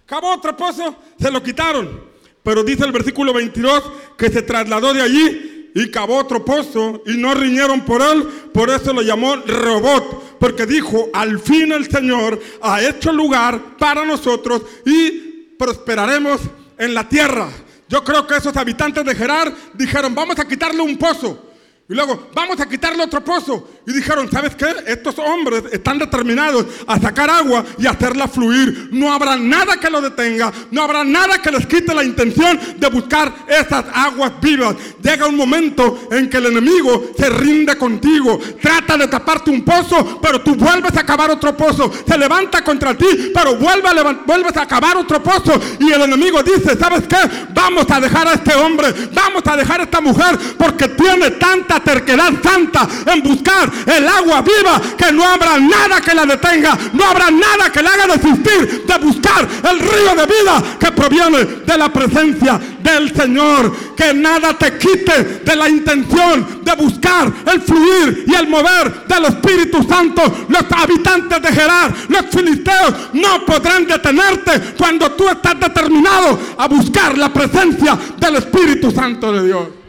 Acabó 0.05 0.33
otro 0.33 0.57
pozo, 0.57 0.95
se 1.21 1.29
lo 1.29 1.43
quitaron. 1.43 2.01
Pero 2.41 2.63
dice 2.63 2.83
el 2.83 2.91
versículo 2.91 3.31
22 3.31 3.91
que 4.17 4.31
se 4.31 4.41
trasladó 4.41 4.91
de 4.91 5.03
allí 5.03 5.69
y 5.75 5.91
cavó 5.91 6.17
otro 6.17 6.43
pozo 6.43 7.03
y 7.05 7.15
no 7.17 7.35
riñeron 7.35 7.81
por 7.85 8.01
él. 8.01 8.23
Por 8.51 8.71
eso 8.71 8.91
lo 8.91 9.03
llamó 9.03 9.35
robot. 9.35 10.39
Porque 10.39 10.65
dijo, 10.65 11.09
al 11.13 11.39
fin 11.39 11.71
el 11.71 11.91
Señor 11.91 12.41
ha 12.63 12.81
hecho 12.81 13.13
lugar 13.13 13.77
para 13.77 14.03
nosotros 14.05 14.63
y 14.83 15.11
prosperaremos 15.59 16.41
en 16.79 16.95
la 16.95 17.07
tierra. 17.07 17.51
Yo 17.87 18.03
creo 18.03 18.25
que 18.25 18.37
esos 18.37 18.57
habitantes 18.57 19.05
de 19.05 19.13
Gerar 19.13 19.53
dijeron, 19.75 20.15
vamos 20.15 20.39
a 20.39 20.47
quitarle 20.47 20.81
un 20.81 20.97
pozo. 20.97 21.52
Y 21.89 21.93
luego, 21.93 22.29
vamos 22.33 22.57
a 22.61 22.65
quitarle 22.65 23.03
otro 23.03 23.21
pozo. 23.21 23.67
Y 23.85 23.91
dijeron, 23.91 24.31
¿sabes 24.31 24.55
qué? 24.55 24.67
Estos 24.87 25.19
hombres 25.19 25.63
están 25.69 25.99
determinados 25.99 26.65
a 26.87 26.97
sacar 26.97 27.29
agua 27.29 27.65
y 27.77 27.85
hacerla 27.85 28.29
fluir. 28.29 28.87
No 28.93 29.11
habrá 29.11 29.35
nada 29.35 29.75
que 29.75 29.89
lo 29.89 29.99
detenga. 29.99 30.49
No 30.71 30.83
habrá 30.83 31.03
nada 31.03 31.41
que 31.41 31.51
les 31.51 31.67
quite 31.67 31.93
la 31.93 32.05
intención 32.05 32.57
de 32.77 32.87
buscar 32.87 33.33
esas 33.49 33.83
aguas 33.93 34.31
vivas. 34.41 34.77
Llega 35.01 35.27
un 35.27 35.35
momento 35.35 36.07
en 36.09 36.29
que 36.29 36.37
el 36.37 36.45
enemigo 36.45 37.11
se 37.17 37.29
rinde 37.29 37.77
contigo. 37.77 38.39
Trata 38.61 38.95
de 38.95 39.09
taparte 39.09 39.51
un 39.51 39.65
pozo, 39.65 40.21
pero 40.21 40.39
tú 40.39 40.55
vuelves 40.55 40.95
a 40.95 41.05
cavar 41.05 41.31
otro 41.31 41.55
pozo. 41.57 41.91
Se 42.07 42.17
levanta 42.17 42.63
contra 42.63 42.97
ti, 42.97 43.31
pero 43.33 43.57
vuelve 43.57 43.89
a 43.89 44.13
vuelves 44.25 44.55
a 44.55 44.65
cavar 44.65 44.95
otro 44.95 45.21
pozo. 45.21 45.59
Y 45.81 45.91
el 45.91 46.01
enemigo 46.03 46.41
dice, 46.43 46.77
¿sabes 46.77 47.01
qué? 47.09 47.17
Vamos 47.53 47.85
a 47.89 47.99
dejar 47.99 48.29
a 48.29 48.33
este 48.35 48.55
hombre. 48.55 48.93
Vamos 49.11 49.43
a 49.45 49.57
dejar 49.57 49.81
a 49.81 49.83
esta 49.83 49.99
mujer 49.99 50.39
porque 50.57 50.87
tiene 50.87 51.31
tanta 51.31 51.72
terquedad 51.79 52.31
santa 52.41 52.87
en 53.05 53.21
buscar 53.21 53.71
el 53.85 54.07
agua 54.07 54.41
viva, 54.41 54.81
que 54.97 55.11
no 55.11 55.25
habrá 55.25 55.57
nada 55.59 56.01
que 56.01 56.13
la 56.13 56.25
detenga, 56.25 56.77
no 56.93 57.05
habrá 57.05 57.31
nada 57.31 57.71
que 57.71 57.81
la 57.81 57.93
haga 57.93 58.15
desistir 58.15 58.85
de 58.85 58.97
buscar 58.97 59.47
el 59.69 59.79
río 59.79 60.15
de 60.15 60.25
vida 60.25 60.63
que 60.79 60.91
proviene 60.91 61.45
de 61.65 61.77
la 61.77 61.91
presencia 61.91 62.59
del 62.81 63.15
Señor. 63.15 63.93
Que 63.95 64.13
nada 64.13 64.57
te 64.57 64.77
quite 64.77 65.41
de 65.43 65.55
la 65.55 65.69
intención 65.69 66.63
de 66.63 66.75
buscar 66.75 67.31
el 67.51 67.61
fluir 67.61 68.25
y 68.27 68.35
el 68.35 68.47
mover 68.47 69.05
del 69.07 69.25
Espíritu 69.25 69.83
Santo. 69.83 70.21
Los 70.49 70.63
habitantes 70.71 71.41
de 71.41 71.53
Gerar, 71.53 71.93
los 72.09 72.25
filisteos, 72.31 72.93
no 73.13 73.45
podrán 73.45 73.85
detenerte 73.85 74.73
cuando 74.77 75.11
tú 75.11 75.29
estás 75.29 75.59
determinado 75.59 76.39
a 76.57 76.67
buscar 76.67 77.17
la 77.17 77.31
presencia 77.31 77.97
del 78.17 78.35
Espíritu 78.35 78.91
Santo 78.91 79.31
de 79.31 79.45
Dios. 79.45 79.82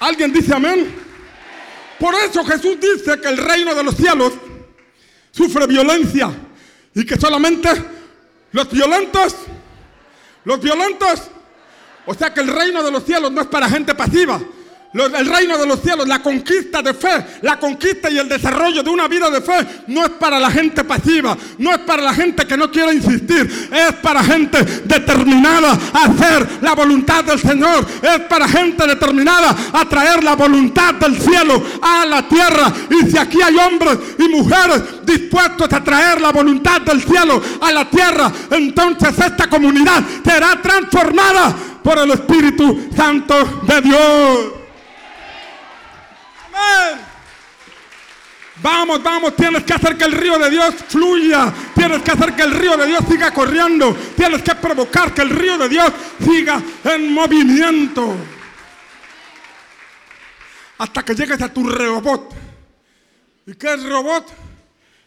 ¿Alguien 0.00 0.32
dice 0.32 0.54
amén? 0.54 0.94
Por 1.98 2.14
eso 2.14 2.42
Jesús 2.44 2.78
dice 2.80 3.20
que 3.20 3.28
el 3.28 3.36
reino 3.36 3.74
de 3.74 3.84
los 3.84 3.94
cielos 3.94 4.32
sufre 5.30 5.66
violencia 5.66 6.30
y 6.94 7.04
que 7.04 7.20
solamente 7.20 7.68
los 8.52 8.70
violentos, 8.70 9.36
los 10.44 10.60
violentos, 10.60 11.30
o 12.06 12.14
sea 12.14 12.32
que 12.32 12.40
el 12.40 12.48
reino 12.48 12.82
de 12.82 12.90
los 12.90 13.04
cielos 13.04 13.30
no 13.30 13.42
es 13.42 13.46
para 13.46 13.68
gente 13.68 13.94
pasiva. 13.94 14.40
El 14.92 15.26
reino 15.26 15.56
de 15.56 15.66
los 15.66 15.80
cielos, 15.82 16.08
la 16.08 16.20
conquista 16.20 16.82
de 16.82 16.94
fe, 16.94 17.24
la 17.42 17.58
conquista 17.60 18.10
y 18.10 18.18
el 18.18 18.28
desarrollo 18.28 18.82
de 18.82 18.90
una 18.90 19.06
vida 19.06 19.30
de 19.30 19.40
fe 19.40 19.84
no 19.86 20.02
es 20.02 20.10
para 20.10 20.40
la 20.40 20.50
gente 20.50 20.82
pasiva, 20.82 21.36
no 21.58 21.70
es 21.70 21.78
para 21.78 22.02
la 22.02 22.12
gente 22.12 22.44
que 22.44 22.56
no 22.56 22.72
quiere 22.72 22.94
insistir, 22.94 23.68
es 23.72 23.92
para 24.02 24.24
gente 24.24 24.64
determinada 24.84 25.78
a 25.92 26.04
hacer 26.06 26.58
la 26.62 26.74
voluntad 26.74 27.22
del 27.22 27.38
Señor, 27.38 27.86
es 28.02 28.20
para 28.22 28.48
gente 28.48 28.84
determinada 28.84 29.54
a 29.72 29.88
traer 29.88 30.24
la 30.24 30.34
voluntad 30.34 30.94
del 30.94 31.20
cielo 31.20 31.62
a 31.80 32.04
la 32.06 32.26
tierra. 32.26 32.72
Y 32.90 33.10
si 33.10 33.16
aquí 33.16 33.38
hay 33.40 33.56
hombres 33.58 33.96
y 34.18 34.28
mujeres 34.28 34.82
dispuestos 35.04 35.72
a 35.72 35.84
traer 35.84 36.20
la 36.20 36.32
voluntad 36.32 36.80
del 36.80 37.00
cielo 37.00 37.40
a 37.60 37.70
la 37.70 37.88
tierra, 37.88 38.32
entonces 38.50 39.16
esta 39.16 39.48
comunidad 39.48 40.02
será 40.24 40.60
transformada 40.60 41.54
por 41.80 41.96
el 41.98 42.10
Espíritu 42.10 42.88
Santo 42.96 43.62
de 43.68 43.80
Dios. 43.82 44.59
Vamos, 48.62 49.02
vamos, 49.02 49.36
tienes 49.36 49.64
que 49.64 49.72
hacer 49.72 49.96
que 49.96 50.04
el 50.04 50.12
río 50.12 50.38
de 50.38 50.50
Dios 50.50 50.74
fluya. 50.88 51.52
Tienes 51.74 52.02
que 52.02 52.10
hacer 52.10 52.34
que 52.34 52.42
el 52.42 52.52
río 52.52 52.76
de 52.76 52.86
Dios 52.86 53.00
siga 53.08 53.32
corriendo. 53.32 53.96
Tienes 54.16 54.42
que 54.42 54.54
provocar 54.54 55.14
que 55.14 55.22
el 55.22 55.30
río 55.30 55.56
de 55.56 55.68
Dios 55.68 55.90
siga 56.22 56.62
en 56.84 57.12
movimiento. 57.12 58.14
Hasta 60.78 61.02
que 61.02 61.14
llegues 61.14 61.40
a 61.40 61.52
tu 61.52 61.68
robot. 61.68 62.34
¿Y 63.46 63.54
qué 63.54 63.74
es 63.74 63.82
robot? 63.82 64.26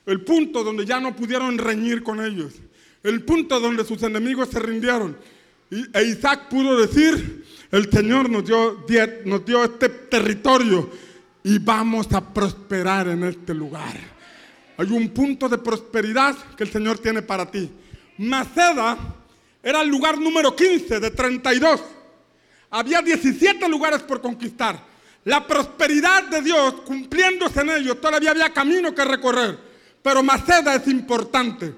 El 0.05 0.21
punto 0.21 0.63
donde 0.63 0.85
ya 0.85 0.99
no 0.99 1.15
pudieron 1.15 1.57
reñir 1.57 2.01
con 2.01 2.23
ellos. 2.23 2.53
El 3.03 3.21
punto 3.23 3.59
donde 3.59 3.85
sus 3.85 4.01
enemigos 4.01 4.49
se 4.49 4.59
rindieron. 4.59 5.15
E 5.71 6.03
Isaac 6.03 6.49
pudo 6.49 6.77
decir, 6.77 7.45
el 7.71 7.89
Señor 7.91 8.29
nos 8.29 8.45
dio, 8.45 8.85
nos 9.25 9.45
dio 9.45 9.63
este 9.63 9.89
territorio 9.89 10.89
y 11.43 11.59
vamos 11.59 12.11
a 12.13 12.21
prosperar 12.21 13.07
en 13.09 13.23
este 13.25 13.53
lugar. 13.53 13.93
Hay 14.77 14.87
un 14.91 15.09
punto 15.09 15.49
de 15.49 15.57
prosperidad 15.57 16.35
que 16.55 16.63
el 16.63 16.71
Señor 16.71 16.97
tiene 16.99 17.21
para 17.21 17.49
ti. 17.49 17.69
Maceda 18.17 18.97
era 19.61 19.81
el 19.81 19.89
lugar 19.89 20.17
número 20.17 20.55
15 20.55 20.99
de 20.99 21.11
32. 21.11 21.81
Había 22.71 23.01
17 23.01 23.67
lugares 23.67 24.01
por 24.01 24.21
conquistar. 24.21 24.93
La 25.25 25.45
prosperidad 25.45 26.23
de 26.23 26.41
Dios, 26.41 26.81
cumpliéndose 26.81 27.61
en 27.61 27.69
ello, 27.69 27.97
todavía 27.97 28.31
había 28.31 28.49
camino 28.51 28.93
que 28.95 29.05
recorrer. 29.05 29.57
Pero 30.01 30.23
Maceda 30.23 30.75
es 30.75 30.87
importante. 30.87 31.73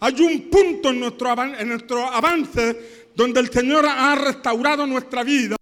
Hay 0.00 0.20
un 0.20 0.48
punto 0.48 0.90
en 0.90 1.00
nuestro, 1.00 1.34
en 1.42 1.68
nuestro 1.68 2.06
avance 2.06 3.08
donde 3.14 3.40
el 3.40 3.50
Señor 3.50 3.84
ha 3.86 4.14
restaurado 4.14 4.86
nuestra 4.86 5.22
vida 5.22 5.56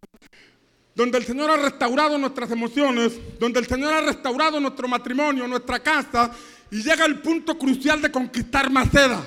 donde 0.97 1.18
el 1.18 1.26
Señor 1.26 1.51
ha 1.51 1.57
restaurado 1.59 2.16
nuestras 2.16 2.51
emociones, 2.51 3.12
donde 3.38 3.61
el 3.61 3.66
Señor 3.66 3.92
ha 3.92 4.01
restaurado 4.01 4.59
nuestro 4.59 4.88
matrimonio, 4.88 5.47
nuestra 5.47 5.78
casa, 5.78 6.32
y 6.70 6.82
llega 6.82 7.05
el 7.05 7.18
punto 7.18 7.59
crucial 7.59 8.01
de 8.01 8.11
conquistar 8.11 8.70
Maceda, 8.70 9.22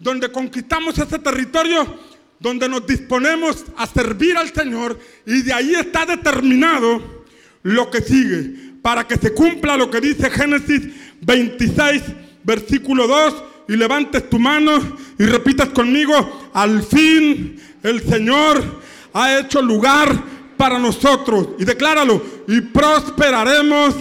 donde 0.00 0.32
conquistamos 0.32 0.98
ese 0.98 1.20
territorio, 1.20 1.96
donde 2.40 2.68
nos 2.68 2.84
disponemos 2.84 3.64
a 3.76 3.86
servir 3.86 4.36
al 4.36 4.52
Señor, 4.52 4.98
y 5.24 5.42
de 5.42 5.52
ahí 5.52 5.74
está 5.76 6.04
determinado 6.04 7.24
lo 7.62 7.88
que 7.88 8.00
sigue, 8.00 8.74
para 8.82 9.06
que 9.06 9.16
se 9.16 9.32
cumpla 9.32 9.76
lo 9.76 9.88
que 9.88 10.00
dice 10.00 10.28
Génesis 10.28 10.88
26, 11.20 12.02
versículo 12.42 13.06
2, 13.06 13.44
y 13.68 13.76
levantes 13.76 14.28
tu 14.28 14.40
mano 14.40 14.98
y 15.18 15.24
repitas 15.24 15.68
conmigo, 15.68 16.50
al 16.52 16.82
fin 16.82 17.60
el 17.84 18.02
Señor 18.02 18.80
ha 19.12 19.38
hecho 19.38 19.62
lugar 19.62 20.35
para 20.56 20.78
nosotros. 20.78 21.48
Y 21.58 21.64
decláralo, 21.64 22.22
y 22.48 22.60
prosperaremos 22.60 23.94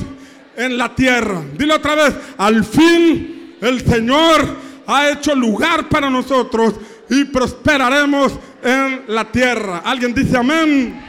en 0.56 0.78
la 0.78 0.94
tierra. 0.94 1.44
Dile 1.58 1.74
otra 1.74 1.96
vez, 1.96 2.16
al 2.38 2.64
fin 2.64 3.58
el 3.62 3.86
Señor 3.86 4.56
ha 4.88 5.10
hecho 5.10 5.36
lugar 5.36 5.90
para 5.90 6.10
nosotros 6.10 6.76
y 7.10 7.26
prosperaremos 7.26 8.34
en 8.64 9.04
la 9.08 9.26
tierra. 9.32 9.80
¿Alguien 9.86 10.14
dice 10.14 10.38
amén? 10.38 11.04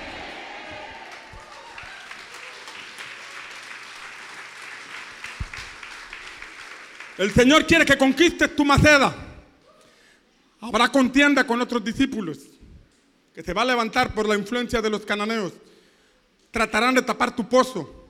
El 7.18 7.32
Señor 7.32 7.66
quiere 7.66 7.86
que 7.86 7.96
conquistes 7.96 8.54
tu 8.54 8.64
maceda. 8.64 9.14
Habrá 10.60 10.88
contienda 10.88 11.46
con 11.46 11.60
otros 11.60 11.82
discípulos 11.82 12.55
que 13.36 13.42
se 13.42 13.52
va 13.52 13.60
a 13.60 13.66
levantar 13.66 14.14
por 14.14 14.26
la 14.26 14.34
influencia 14.34 14.80
de 14.80 14.88
los 14.88 15.04
cananeos, 15.04 15.52
tratarán 16.50 16.94
de 16.94 17.02
tapar 17.02 17.36
tu 17.36 17.46
pozo 17.46 18.08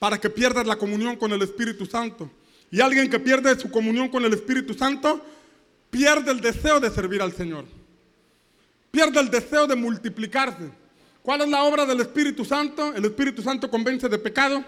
para 0.00 0.18
que 0.18 0.28
pierdas 0.28 0.66
la 0.66 0.74
comunión 0.74 1.14
con 1.14 1.32
el 1.32 1.40
Espíritu 1.42 1.86
Santo. 1.86 2.28
Y 2.68 2.80
alguien 2.80 3.08
que 3.08 3.20
pierde 3.20 3.56
su 3.56 3.70
comunión 3.70 4.08
con 4.08 4.24
el 4.24 4.32
Espíritu 4.32 4.74
Santo, 4.74 5.24
pierde 5.90 6.32
el 6.32 6.40
deseo 6.40 6.80
de 6.80 6.90
servir 6.90 7.22
al 7.22 7.32
Señor. 7.32 7.66
Pierde 8.90 9.20
el 9.20 9.30
deseo 9.30 9.68
de 9.68 9.76
multiplicarse. 9.76 10.72
¿Cuál 11.22 11.42
es 11.42 11.48
la 11.48 11.62
obra 11.62 11.86
del 11.86 12.00
Espíritu 12.00 12.44
Santo? 12.44 12.92
El 12.96 13.04
Espíritu 13.04 13.42
Santo 13.42 13.70
convence 13.70 14.08
de 14.08 14.18
pecado, 14.18 14.64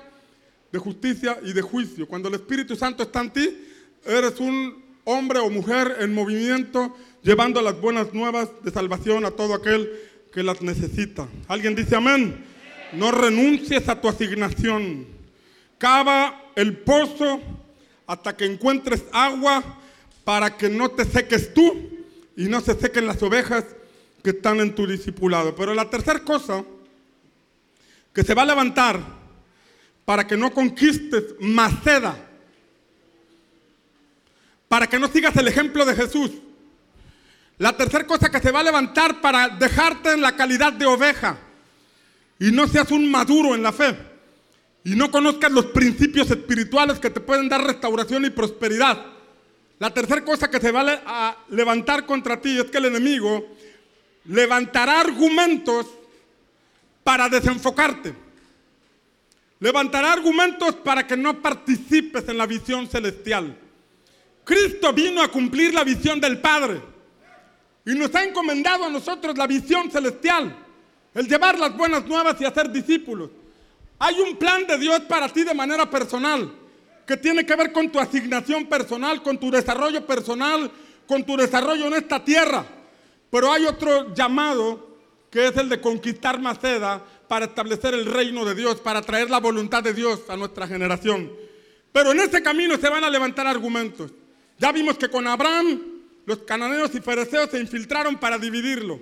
de 0.70 0.78
justicia 0.78 1.40
y 1.42 1.52
de 1.52 1.62
juicio. 1.62 2.06
Cuando 2.06 2.28
el 2.28 2.34
Espíritu 2.34 2.76
Santo 2.76 3.02
está 3.02 3.22
en 3.22 3.32
ti, 3.32 3.58
eres 4.04 4.38
un 4.38 4.84
hombre 5.02 5.40
o 5.40 5.50
mujer 5.50 5.96
en 5.98 6.14
movimiento 6.14 6.96
llevando 7.22 7.60
las 7.62 7.80
buenas 7.80 8.12
nuevas 8.14 8.48
de 8.62 8.70
salvación 8.70 9.24
a 9.24 9.30
todo 9.30 9.54
aquel 9.54 9.90
que 10.32 10.42
las 10.42 10.62
necesita. 10.62 11.28
¿Alguien 11.48 11.74
dice 11.74 11.96
amén? 11.96 12.44
No 12.92 13.10
renuncies 13.10 13.88
a 13.88 14.00
tu 14.00 14.08
asignación. 14.08 15.06
Cava 15.78 16.52
el 16.56 16.78
pozo 16.78 17.40
hasta 18.06 18.36
que 18.36 18.44
encuentres 18.44 19.04
agua 19.12 19.62
para 20.24 20.56
que 20.56 20.68
no 20.68 20.90
te 20.90 21.04
seques 21.04 21.54
tú 21.54 21.90
y 22.36 22.44
no 22.44 22.60
se 22.60 22.74
sequen 22.74 23.06
las 23.06 23.22
ovejas 23.22 23.64
que 24.22 24.30
están 24.30 24.60
en 24.60 24.74
tu 24.74 24.86
discipulado. 24.86 25.54
Pero 25.54 25.74
la 25.74 25.88
tercera 25.88 26.20
cosa 26.20 26.64
que 28.12 28.22
se 28.22 28.34
va 28.34 28.42
a 28.42 28.46
levantar 28.46 29.00
para 30.04 30.26
que 30.26 30.36
no 30.36 30.52
conquistes 30.52 31.36
Maceda, 31.40 32.16
para 34.68 34.88
que 34.88 34.98
no 34.98 35.08
sigas 35.08 35.36
el 35.36 35.48
ejemplo 35.48 35.84
de 35.84 35.94
Jesús, 35.94 36.32
la 37.60 37.76
tercera 37.76 38.06
cosa 38.06 38.30
que 38.30 38.40
se 38.40 38.50
va 38.50 38.60
a 38.60 38.64
levantar 38.64 39.20
para 39.20 39.50
dejarte 39.50 40.12
en 40.12 40.22
la 40.22 40.34
calidad 40.34 40.72
de 40.72 40.86
oveja 40.86 41.36
y 42.38 42.50
no 42.50 42.66
seas 42.66 42.90
un 42.90 43.10
maduro 43.10 43.54
en 43.54 43.62
la 43.62 43.70
fe 43.70 43.94
y 44.82 44.96
no 44.96 45.10
conozcas 45.10 45.52
los 45.52 45.66
principios 45.66 46.30
espirituales 46.30 46.98
que 46.98 47.10
te 47.10 47.20
pueden 47.20 47.50
dar 47.50 47.62
restauración 47.62 48.24
y 48.24 48.30
prosperidad. 48.30 49.04
La 49.78 49.92
tercera 49.92 50.24
cosa 50.24 50.48
que 50.48 50.58
se 50.58 50.72
va 50.72 51.02
a 51.04 51.36
levantar 51.50 52.06
contra 52.06 52.40
ti 52.40 52.58
es 52.58 52.64
que 52.70 52.78
el 52.78 52.86
enemigo 52.86 53.46
levantará 54.24 54.98
argumentos 54.98 55.86
para 57.04 57.28
desenfocarte. 57.28 58.14
Levantará 59.58 60.14
argumentos 60.14 60.76
para 60.76 61.06
que 61.06 61.14
no 61.14 61.42
participes 61.42 62.26
en 62.26 62.38
la 62.38 62.46
visión 62.46 62.88
celestial. 62.88 63.54
Cristo 64.44 64.94
vino 64.94 65.22
a 65.22 65.28
cumplir 65.28 65.74
la 65.74 65.84
visión 65.84 66.18
del 66.18 66.38
Padre. 66.40 66.89
Y 67.84 67.94
nos 67.94 68.14
ha 68.14 68.24
encomendado 68.24 68.84
a 68.84 68.90
nosotros 68.90 69.36
la 69.36 69.46
visión 69.46 69.90
celestial, 69.90 70.54
el 71.14 71.28
llevar 71.28 71.58
las 71.58 71.76
buenas 71.76 72.06
nuevas 72.06 72.40
y 72.40 72.44
hacer 72.44 72.70
discípulos. 72.70 73.30
Hay 73.98 74.20
un 74.20 74.36
plan 74.36 74.66
de 74.66 74.78
Dios 74.78 75.00
para 75.00 75.28
ti 75.28 75.44
de 75.44 75.54
manera 75.54 75.88
personal, 75.88 76.52
que 77.06 77.16
tiene 77.16 77.44
que 77.44 77.56
ver 77.56 77.72
con 77.72 77.90
tu 77.90 77.98
asignación 77.98 78.66
personal, 78.66 79.22
con 79.22 79.38
tu 79.38 79.50
desarrollo 79.50 80.06
personal, 80.06 80.70
con 81.06 81.24
tu 81.24 81.36
desarrollo 81.36 81.86
en 81.86 81.94
esta 81.94 82.24
tierra. 82.24 82.64
Pero 83.30 83.52
hay 83.52 83.64
otro 83.66 84.14
llamado 84.14 84.88
que 85.30 85.46
es 85.46 85.56
el 85.56 85.68
de 85.68 85.80
conquistar 85.80 86.40
Maceda 86.40 87.02
para 87.28 87.46
establecer 87.46 87.94
el 87.94 88.06
reino 88.06 88.44
de 88.44 88.54
Dios, 88.54 88.80
para 88.80 89.00
traer 89.00 89.30
la 89.30 89.38
voluntad 89.38 89.82
de 89.82 89.94
Dios 89.94 90.22
a 90.28 90.36
nuestra 90.36 90.66
generación. 90.66 91.30
Pero 91.92 92.12
en 92.12 92.20
ese 92.20 92.42
camino 92.42 92.76
se 92.76 92.88
van 92.88 93.04
a 93.04 93.10
levantar 93.10 93.46
argumentos. 93.46 94.10
Ya 94.58 94.72
vimos 94.72 94.98
que 94.98 95.08
con 95.08 95.26
Abraham 95.26 95.89
los 96.30 96.38
cananeos 96.44 96.94
y 96.94 97.00
fereceos 97.00 97.50
se 97.50 97.58
infiltraron 97.58 98.16
para 98.16 98.38
dividirlo. 98.38 99.00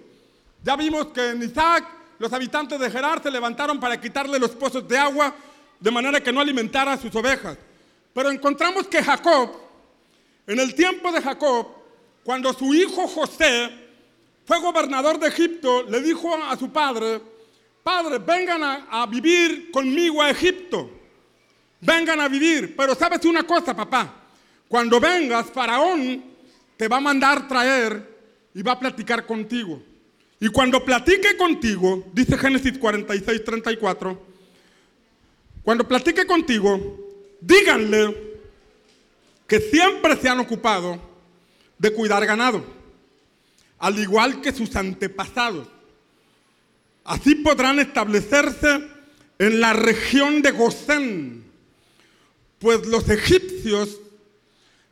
Ya 0.65 0.77
vimos 0.77 1.09
que 1.09 1.29
en 1.29 1.43
Isaac 1.43 1.87
los 2.19 2.33
habitantes 2.33 2.81
de 2.81 2.91
Gerar 2.91 3.23
se 3.23 3.31
levantaron 3.31 3.79
para 3.79 4.01
quitarle 4.01 4.39
los 4.39 4.53
pozos 4.53 4.89
de 4.89 4.97
agua 4.97 5.35
de 5.79 5.91
manera 5.91 6.23
que 6.23 6.33
no 6.33 6.41
alimentara 6.41 6.95
a 6.95 6.97
sus 6.97 7.15
ovejas. 7.15 7.59
Pero 8.15 8.31
encontramos 8.31 8.87
que 8.87 9.03
Jacob, 9.03 9.51
en 10.47 10.59
el 10.59 10.75
tiempo 10.75 11.13
de 11.13 11.21
Jacob, 11.21 11.67
cuando 12.25 12.51
su 12.55 12.73
hijo 12.73 13.07
José 13.07 13.73
fue 14.47 14.59
gobernador 14.61 15.19
de 15.19 15.29
Egipto, 15.29 15.83
le 15.83 16.01
dijo 16.01 16.35
a 16.35 16.57
su 16.57 16.73
padre, 16.73 17.21
padre, 17.83 18.21
vengan 18.21 18.65
a, 18.65 18.87
a 18.91 19.07
vivir 19.07 19.71
conmigo 19.71 20.23
a 20.23 20.31
Egipto. 20.31 20.91
Vengan 21.79 22.23
a 22.23 22.29
vivir. 22.29 22.75
Pero 22.75 22.95
sabes 22.95 23.23
una 23.27 23.43
cosa, 23.43 23.77
papá, 23.77 24.15
cuando 24.67 24.99
vengas, 24.99 25.51
Faraón 25.51 26.38
te 26.79 26.89
va 26.89 26.97
a 26.97 27.01
mandar 27.01 27.47
traer 27.49 28.19
y 28.55 28.63
va 28.63 28.73
a 28.73 28.81
platicar 28.81 29.27
contigo. 29.27 29.83
Y 30.41 30.49
cuando 30.49 30.85
platique 30.85 31.37
contigo, 31.37 32.07
dice 32.13 32.39
Génesis 32.39 32.79
46, 32.79 33.45
34, 33.45 34.27
Cuando 35.65 35.87
platique 35.87 36.25
contigo, 36.25 36.97
díganle 37.41 38.17
que 39.47 39.61
siempre 39.61 40.17
se 40.17 40.29
han 40.29 40.39
ocupado 40.39 41.01
de 41.79 41.93
cuidar 41.93 42.25
ganado, 42.25 42.65
al 43.79 43.99
igual 43.99 44.41
que 44.41 44.53
sus 44.53 44.75
antepasados. 44.77 45.67
Así 47.03 47.35
podrán 47.35 47.81
establecerse 47.81 48.87
en 49.39 49.61
la 49.61 49.73
región 49.73 50.43
de 50.43 50.53
Gosén, 50.53 51.45
pues 52.61 52.87
los 52.87 53.09
egipcios 53.09 54.01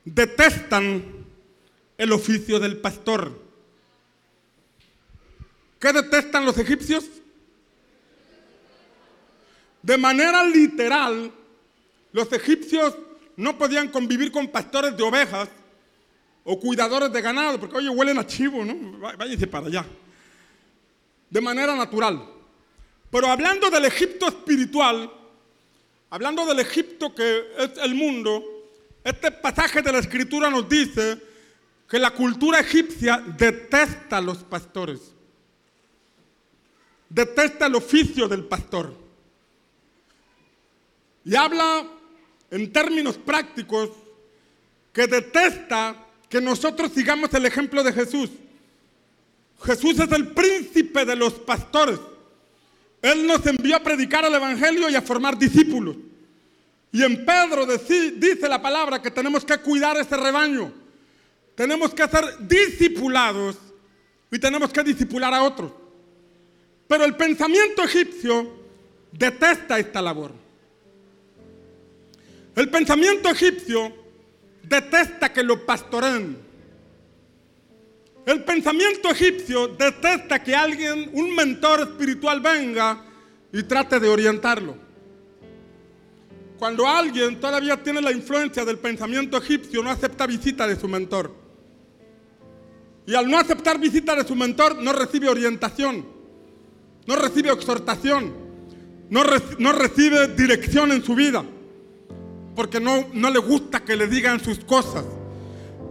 detestan 0.04 1.15
el 1.98 2.12
oficio 2.12 2.58
del 2.58 2.78
pastor. 2.78 3.40
¿Qué 5.78 5.92
detestan 5.92 6.44
los 6.44 6.58
egipcios? 6.58 7.04
De 9.82 9.96
manera 9.96 10.42
literal, 10.44 11.30
los 12.12 12.32
egipcios 12.32 12.96
no 13.36 13.56
podían 13.56 13.88
convivir 13.88 14.32
con 14.32 14.48
pastores 14.48 14.96
de 14.96 15.02
ovejas 15.02 15.48
o 16.44 16.58
cuidadores 16.58 17.12
de 17.12 17.20
ganado, 17.20 17.60
porque 17.60 17.76
oye, 17.76 17.88
huelen 17.88 18.18
a 18.18 18.26
chivo, 18.26 18.64
¿no? 18.64 18.98
Váyase 18.98 19.46
para 19.46 19.66
allá. 19.66 19.86
De 21.28 21.40
manera 21.40 21.76
natural. 21.76 22.24
Pero 23.10 23.28
hablando 23.28 23.70
del 23.70 23.84
Egipto 23.84 24.28
espiritual, 24.28 25.12
hablando 26.10 26.46
del 26.46 26.60
Egipto 26.60 27.14
que 27.14 27.44
es 27.58 27.70
el 27.82 27.94
mundo, 27.94 28.44
este 29.04 29.30
pasaje 29.30 29.82
de 29.82 29.92
la 29.92 29.98
escritura 29.98 30.50
nos 30.50 30.68
dice 30.68 31.20
que 31.88 31.98
la 31.98 32.10
cultura 32.10 32.60
egipcia 32.60 33.22
detesta 33.38 34.18
a 34.18 34.20
los 34.20 34.38
pastores. 34.38 35.12
Detesta 37.08 37.66
el 37.66 37.76
oficio 37.76 38.26
del 38.26 38.44
pastor. 38.44 38.92
Y 41.24 41.34
habla 41.36 41.86
en 42.50 42.72
términos 42.72 43.16
prácticos 43.16 43.90
que 44.92 45.06
detesta 45.06 45.96
que 46.28 46.40
nosotros 46.40 46.90
sigamos 46.92 47.32
el 47.34 47.46
ejemplo 47.46 47.84
de 47.84 47.92
Jesús. 47.92 48.30
Jesús 49.64 49.98
es 49.98 50.10
el 50.12 50.28
príncipe 50.28 51.04
de 51.04 51.16
los 51.16 51.34
pastores. 51.34 51.98
Él 53.00 53.26
nos 53.26 53.44
envió 53.46 53.76
a 53.76 53.82
predicar 53.82 54.24
el 54.24 54.34
Evangelio 54.34 54.88
y 54.88 54.96
a 54.96 55.02
formar 55.02 55.38
discípulos. 55.38 55.96
Y 56.90 57.02
en 57.02 57.24
Pedro 57.24 57.66
dice 57.66 58.48
la 58.48 58.60
palabra 58.60 59.00
que 59.00 59.10
tenemos 59.10 59.44
que 59.44 59.58
cuidar 59.58 59.96
ese 59.96 60.16
rebaño. 60.16 60.85
Tenemos 61.56 61.94
que 61.94 62.06
ser 62.06 62.46
discipulados 62.46 63.56
y 64.30 64.38
tenemos 64.38 64.70
que 64.70 64.84
discipular 64.84 65.32
a 65.32 65.42
otros. 65.42 65.72
Pero 66.86 67.04
el 67.04 67.16
pensamiento 67.16 67.82
egipcio 67.82 68.52
detesta 69.10 69.78
esta 69.78 70.02
labor. 70.02 70.32
El 72.54 72.68
pensamiento 72.70 73.30
egipcio 73.30 73.92
detesta 74.62 75.32
que 75.32 75.42
lo 75.42 75.64
pastoreen. 75.64 76.38
El 78.26 78.44
pensamiento 78.44 79.10
egipcio 79.10 79.68
detesta 79.68 80.42
que 80.42 80.54
alguien, 80.54 81.10
un 81.14 81.34
mentor 81.34 81.80
espiritual 81.80 82.40
venga 82.40 83.02
y 83.52 83.62
trate 83.62 83.98
de 83.98 84.08
orientarlo. 84.08 84.76
Cuando 86.58 86.86
alguien 86.86 87.40
todavía 87.40 87.82
tiene 87.82 88.02
la 88.02 88.12
influencia 88.12 88.64
del 88.64 88.78
pensamiento 88.78 89.36
egipcio, 89.36 89.82
no 89.82 89.90
acepta 89.90 90.26
visita 90.26 90.66
de 90.66 90.76
su 90.76 90.88
mentor. 90.88 91.45
Y 93.06 93.14
al 93.14 93.30
no 93.30 93.38
aceptar 93.38 93.78
visita 93.78 94.16
de 94.16 94.26
su 94.26 94.34
mentor, 94.34 94.82
no 94.82 94.92
recibe 94.92 95.28
orientación, 95.28 96.04
no 97.06 97.16
recibe 97.16 97.52
exhortación, 97.52 98.34
no, 99.08 99.22
no 99.58 99.72
recibe 99.72 100.28
dirección 100.28 100.90
en 100.90 101.04
su 101.04 101.14
vida, 101.14 101.44
porque 102.56 102.80
no, 102.80 103.06
no 103.12 103.30
le 103.30 103.38
gusta 103.38 103.84
que 103.84 103.96
le 103.96 104.08
digan 104.08 104.42
sus 104.42 104.58
cosas. 104.58 105.04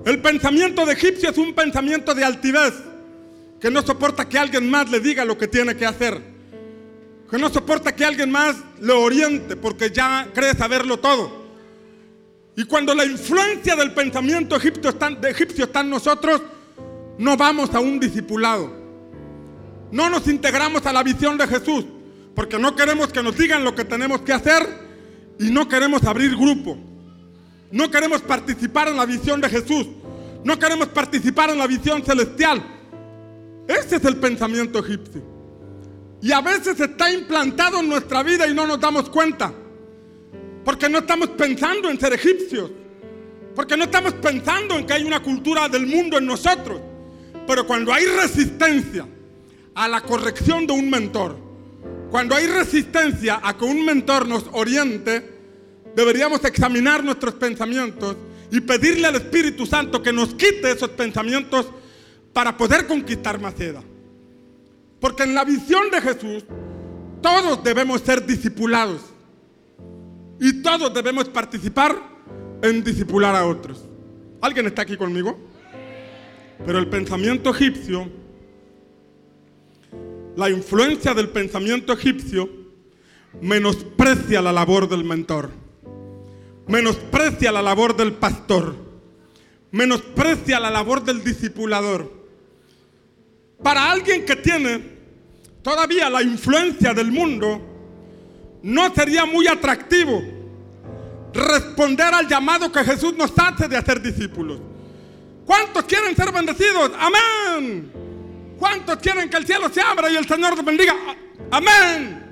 El 0.06 0.22
pensamiento 0.22 0.86
de 0.86 0.94
egipcio 0.94 1.30
es 1.30 1.38
un 1.38 1.54
pensamiento 1.54 2.14
de 2.14 2.26
altivez, 2.26 2.74
que 3.62 3.72
no 3.72 3.82
soporta 3.82 4.28
que 4.28 4.38
alguien 4.38 4.70
más 4.70 4.92
le 4.92 5.00
diga 5.00 5.24
lo 5.24 5.38
que 5.38 5.48
tiene 5.48 5.76
que 5.78 5.86
hacer, 5.86 6.22
que 7.32 7.38
no 7.38 7.50
soporta 7.50 7.96
que 7.96 8.04
alguien 8.04 8.30
más 8.30 8.58
le 8.82 8.92
oriente, 8.92 9.56
porque 9.56 9.90
ya 9.90 10.28
cree 10.34 10.54
saberlo 10.54 11.00
todo. 11.00 11.46
Y 12.58 12.66
cuando 12.66 12.94
la 12.94 13.06
influencia 13.06 13.76
del 13.76 13.94
pensamiento 13.94 14.56
egipcio 14.56 14.90
está, 14.90 15.08
egipcio 15.30 15.66
está 15.66 15.80
en 15.80 15.90
nosotros, 15.90 16.42
no 17.18 17.38
vamos 17.38 17.74
a 17.74 17.80
un 17.80 18.00
discipulado. 18.00 18.72
No 19.92 20.10
nos 20.10 20.28
integramos 20.28 20.86
a 20.86 20.94
la 20.94 21.04
visión 21.04 21.38
de 21.38 21.48
Jesús, 21.48 21.86
porque 22.34 22.60
no 22.60 22.76
queremos 22.76 23.08
que 23.08 23.24
nos 23.24 23.38
digan 23.38 23.64
lo 23.64 23.76
que 23.76 23.86
tenemos 23.86 24.22
que 24.22 24.34
hacer 24.34 24.68
y 25.40 25.52
no 25.52 25.68
queremos 25.68 26.04
abrir 26.04 26.36
grupo. 26.36 26.78
No 27.72 27.90
queremos 27.90 28.22
participar 28.22 28.88
en 28.90 28.98
la 28.98 29.06
visión 29.06 29.42
de 29.42 29.50
Jesús. 29.50 29.88
No 30.44 30.60
queremos 30.60 30.88
participar 30.90 31.50
en 31.50 31.58
la 31.58 31.68
visión 31.68 32.04
celestial. 32.04 32.64
Ese 33.68 33.96
es 33.96 34.06
el 34.06 34.18
pensamiento 34.18 34.80
egipcio. 34.80 35.22
Y 36.22 36.32
a 36.32 36.42
veces 36.42 36.80
está 36.80 37.12
implantado 37.12 37.80
en 37.80 37.90
nuestra 37.90 38.24
vida 38.24 38.48
y 38.48 38.54
no 38.54 38.68
nos 38.68 38.80
damos 38.80 39.10
cuenta. 39.10 39.54
Porque 40.64 40.90
no 40.90 41.00
estamos 41.00 41.30
pensando 41.30 41.90
en 41.90 42.00
ser 42.00 42.14
egipcios. 42.14 42.72
Porque 43.56 43.78
no 43.78 43.86
estamos 43.86 44.14
pensando 44.14 44.78
en 44.78 44.86
que 44.86 44.94
hay 44.94 45.04
una 45.04 45.22
cultura 45.22 45.70
del 45.70 45.88
mundo 45.88 46.18
en 46.18 46.26
nosotros. 46.26 46.82
Pero 47.48 47.68
cuando 47.68 47.94
hay 47.94 48.06
resistencia 48.06 49.08
a 49.74 49.88
la 49.88 50.02
corrección 50.02 50.66
de 50.66 50.74
un 50.74 50.90
mentor, 50.90 51.38
cuando 52.10 52.36
hay 52.36 52.48
resistencia 52.48 53.40
a 53.44 53.58
que 53.58 53.66
un 53.66 53.86
mentor 53.86 54.28
nos 54.28 54.46
oriente, 54.54 55.34
deberíamos 55.96 56.44
examinar 56.46 57.04
nuestros 57.04 57.36
pensamientos 57.36 58.16
y 58.52 58.62
pedirle 58.62 59.08
al 59.08 59.16
Espíritu 59.16 59.66
Santo 59.66 60.02
que 60.02 60.14
nos 60.14 60.34
quite 60.34 60.72
esos 60.72 60.90
pensamientos 60.90 61.68
para 62.34 62.56
poder 62.56 62.88
conquistar 62.88 63.40
Maceda. 63.40 63.84
Porque 65.00 65.24
en 65.24 65.36
la 65.36 65.44
visión 65.44 65.90
de 65.92 66.02
Jesús, 66.02 66.46
todos 67.22 67.64
debemos 67.64 68.02
ser 68.02 68.26
discipulados 68.26 69.02
y 70.40 70.62
todos 70.62 70.94
debemos 70.94 71.30
participar 71.30 71.96
en 72.62 72.84
discipular 72.84 73.36
a 73.36 73.46
otros. 73.46 73.84
¿Alguien 74.42 74.68
está 74.68 74.84
aquí 74.84 74.98
conmigo? 74.98 75.38
Pero 76.64 76.78
el 76.78 76.88
pensamiento 76.88 77.50
egipcio, 77.50 78.08
la 80.36 80.50
influencia 80.50 81.14
del 81.16 81.30
pensamiento 81.30 81.94
egipcio, 81.94 82.48
menosprecia 83.42 84.42
la 84.42 84.54
labor 84.54 84.88
del 84.88 85.04
mentor 85.04 85.66
menosprecia 86.68 87.52
la 87.52 87.62
labor 87.62 87.96
del 87.96 88.14
pastor, 88.14 88.76
menosprecia 89.72 90.60
la 90.60 90.70
labor 90.70 91.04
del 91.04 91.24
discipulador. 91.24 92.12
Para 93.62 93.92
alguien 93.92 94.26
que 94.26 94.36
tiene 94.36 94.96
todavía 95.62 96.10
la 96.10 96.22
influencia 96.22 96.94
del 96.94 97.12
mundo, 97.12 97.62
no 98.64 98.94
sería 98.94 99.26
muy 99.26 99.48
atractivo 99.48 100.24
responder 101.34 102.14
al 102.14 102.28
llamado 102.28 102.72
que 102.72 102.84
Jesús 102.84 103.14
nos 103.16 103.32
hace 103.38 103.68
de 103.68 103.78
hacer 103.78 104.02
discípulos. 104.02 104.60
¿Cuántos 105.46 105.84
quieren 105.84 106.16
ser 106.16 106.32
bendecidos? 106.32 106.92
Amén. 106.98 107.92
¿Cuántos 108.58 108.98
quieren 108.98 109.30
que 109.30 109.38
el 109.38 109.46
cielo 109.46 109.70
se 109.70 109.82
abra 109.82 110.10
y 110.10 110.16
el 110.16 110.28
Señor 110.28 110.56
los 110.56 110.66
bendiga? 110.66 110.96
Amén. 111.52 112.26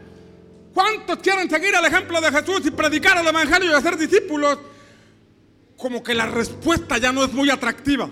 ¿Cuántos 0.74 1.20
quieren 1.20 1.49
seguir 1.49 1.74
el 1.76 1.86
ejemplo 1.86 2.20
de 2.20 2.32
Jesús 2.32 2.66
y 2.66 2.72
predicar 2.72 3.18
el 3.18 3.28
Evangelio 3.28 3.72
y 3.72 3.74
hacer 3.74 3.97
discípulos? 3.97 4.57
Como 5.78 6.01
que 6.01 6.16
la 6.16 6.26
respuesta 6.26 6.97
ya 6.97 7.11
no 7.11 7.24
es 7.24 7.32
muy 7.34 7.49
atractiva. 7.49 8.09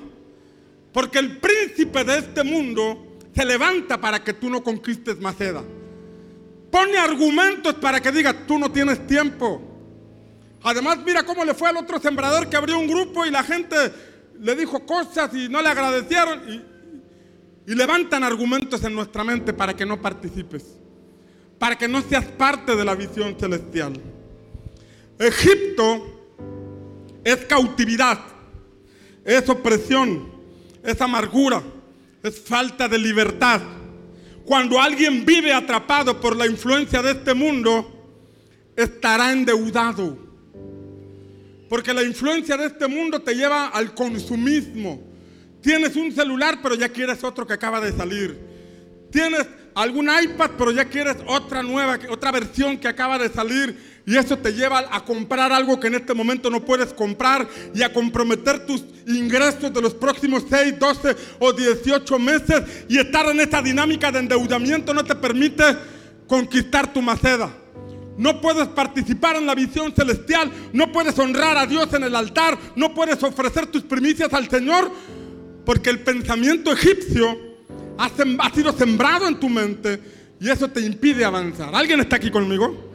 Porque 0.93 1.19
el 1.19 1.37
príncipe 1.37 2.03
de 2.03 2.19
este 2.19 2.43
mundo 2.43 3.17
se 3.33 3.45
levanta 3.45 3.99
para 3.99 4.23
que 4.23 4.33
tú 4.33 4.49
no 4.49 4.61
conquistes 4.61 5.19
Maceda. 5.19 5.63
Pone 6.69 6.97
argumentos 6.97 7.73
para 7.75 7.99
que 7.99 8.11
diga, 8.11 8.33
tú 8.45 8.59
no 8.59 8.71
tienes 8.71 9.07
tiempo. 9.07 9.61
Además, 10.63 10.99
mira 11.03 11.23
cómo 11.23 11.43
le 11.43 11.53
fue 11.53 11.69
al 11.69 11.77
otro 11.77 11.99
sembrador 11.99 12.47
que 12.47 12.55
abrió 12.55 12.77
un 12.77 12.87
grupo 12.87 13.25
y 13.25 13.31
la 13.31 13.43
gente 13.43 13.75
le 14.41 14.55
dijo 14.55 14.85
cosas 14.85 15.33
y 15.33 15.47
no 15.47 15.61
le 15.61 15.69
agradecieron. 15.69 16.41
Y, 16.49 16.71
levantan 17.73 18.21
argumentos 18.21 18.83
en 18.83 18.93
nuestra 18.93 19.23
mente 19.23 19.53
para 19.53 19.73
que 19.73 19.85
no 19.85 20.01
participes 20.01 20.81
para 21.61 21.77
que 21.77 21.87
no 21.87 22.01
seas 22.01 22.25
parte 22.25 22.75
de 22.75 22.83
la 22.83 22.95
visión 22.95 23.35
celestial. 23.39 23.93
Egipto 25.19 26.49
es 27.23 27.37
cautividad, 27.45 28.19
es 29.23 29.47
opresión, 29.47 30.27
es 30.83 30.99
amargura, 30.99 31.61
es 32.23 32.41
falta 32.41 32.87
de 32.87 32.97
libertad. 32.97 33.61
Cuando 34.43 34.81
alguien 34.81 35.23
vive 35.23 35.53
atrapado 35.53 36.19
por 36.19 36.35
la 36.35 36.47
influencia 36.47 36.99
de 37.03 37.11
este 37.11 37.35
mundo, 37.35 38.09
estará 38.75 39.31
endeudado. 39.31 40.30
Porque 41.72 41.93
la 41.93 42.03
influencia 42.03 42.57
de 42.57 42.65
este 42.65 42.86
mundo 42.86 43.22
te 43.22 43.34
lleva 43.34 43.67
al 43.67 43.95
consumismo. 43.95 45.01
Tienes 45.61 45.95
un 45.95 46.11
celular, 46.11 46.59
pero 46.61 46.76
ya 46.76 46.89
quieres 46.89 47.24
otro 47.24 47.47
que 47.47 47.53
acaba 47.53 47.80
de 47.80 47.93
salir. 47.93 48.38
Tienes 49.09 49.47
algún 49.74 50.09
iPad, 50.09 50.51
pero 50.57 50.72
ya 50.72 50.84
quieres 50.84 51.15
otra 51.28 51.63
nueva, 51.63 51.97
otra 52.09 52.30
versión 52.34 52.78
que 52.78 52.89
acaba 52.89 53.17
de 53.17 53.30
salir. 53.30 54.01
Y 54.05 54.17
eso 54.17 54.38
te 54.38 54.51
lleva 54.51 54.84
a 54.91 55.05
comprar 55.05 55.53
algo 55.53 55.80
que 55.80 55.88
en 55.88 55.95
este 55.95 56.13
momento 56.13 56.49
no 56.49 56.65
puedes 56.65 56.91
comprar 56.91 57.47
y 57.74 57.84
a 57.84 57.93
comprometer 57.93 58.65
tus 58.65 58.84
ingresos 59.07 59.74
de 59.74 59.82
los 59.82 59.93
próximos 59.93 60.43
6, 60.49 60.78
12 60.78 61.15
o 61.39 61.53
18 61.53 62.19
meses. 62.19 62.63
Y 62.89 62.97
estar 62.97 63.26
en 63.28 63.39
esta 63.39 63.61
dinámica 63.61 64.11
de 64.11 64.19
endeudamiento 64.19 64.93
no 64.93 65.05
te 65.05 65.15
permite 65.15 65.63
conquistar 66.28 66.91
tu 66.91 67.01
maceda. 67.01 67.49
No 68.18 68.41
puedes 68.41 68.68
participar 68.68 69.38
en 69.38 69.45
la 69.45 69.55
visión 69.55 69.93
celestial, 69.93 70.51
no 70.74 70.91
puedes 70.91 71.18
honrar 71.18 71.57
a 71.57 71.66
Dios 71.66 71.93
en 71.93 72.03
el 72.03 72.16
altar, 72.16 72.57
no 72.76 72.93
puedes 72.93 73.22
ofrecer 73.24 73.68
tus 73.68 73.84
primicias 73.84 74.34
al 74.34 74.49
Señor, 74.49 74.91
porque 75.66 75.89
el 75.89 75.99
pensamiento 75.99 76.72
egipcio 76.72 77.51
ha, 77.97 78.49
sido 78.53 78.74
sembrado 78.74 79.28
en 79.28 79.39
tu 79.39 79.49
mente 79.49 79.99
y 80.39 80.49
eso 80.49 80.68
te 80.68 80.82
impide 80.82 81.24
avanzar. 81.24 81.74
¿Alguien 81.74 81.99
está 81.99 82.16
aquí 82.16 82.32
conmigo? 82.32 82.91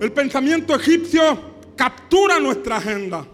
El 0.00 0.12
pensamiento 0.12 0.74
egipcio 0.74 1.52
captura 1.76 2.38
nuestra 2.38 2.76
agenda. 2.76 3.26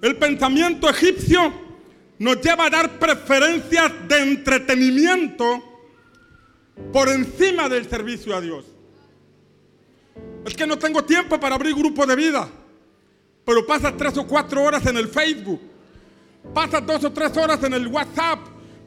El 0.00 0.16
pensamiento 0.16 0.88
egipcio 0.88 1.52
nos 2.18 2.40
lleva 2.40 2.66
a 2.66 2.70
dar 2.70 2.98
preferencias 2.98 3.92
de 4.08 4.22
entretenimiento 4.22 5.62
por 6.92 7.08
encima 7.08 7.68
del 7.68 7.88
servicio 7.88 8.34
a 8.36 8.40
Dios. 8.40 8.73
Es 10.44 10.54
que 10.54 10.66
no 10.66 10.78
tengo 10.78 11.04
tiempo 11.04 11.40
para 11.40 11.54
abrir 11.54 11.74
grupo 11.74 12.06
de 12.06 12.16
vida. 12.16 12.48
Pero 13.44 13.66
pasas 13.66 13.96
tres 13.96 14.16
o 14.16 14.26
cuatro 14.26 14.62
horas 14.62 14.84
en 14.86 14.96
el 14.96 15.08
Facebook. 15.08 15.60
Pasas 16.52 16.84
dos 16.86 17.04
o 17.04 17.12
tres 17.12 17.36
horas 17.36 17.62
en 17.62 17.72
el 17.74 17.86
WhatsApp. 17.88 18.40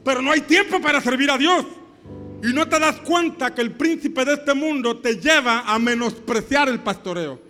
Pero 0.04 0.22
no 0.22 0.32
hay 0.32 0.42
tiempo 0.42 0.80
para 0.80 1.00
servir 1.00 1.30
a 1.30 1.38
Dios. 1.38 1.64
Y 2.42 2.52
no 2.52 2.68
te 2.68 2.78
das 2.78 3.00
cuenta 3.00 3.52
que 3.52 3.60
el 3.60 3.72
príncipe 3.72 4.24
de 4.24 4.34
este 4.34 4.54
mundo 4.54 4.98
te 4.98 5.16
lleva 5.16 5.60
a 5.60 5.78
menospreciar 5.78 6.68
el 6.68 6.78
pastoreo. 6.80 7.40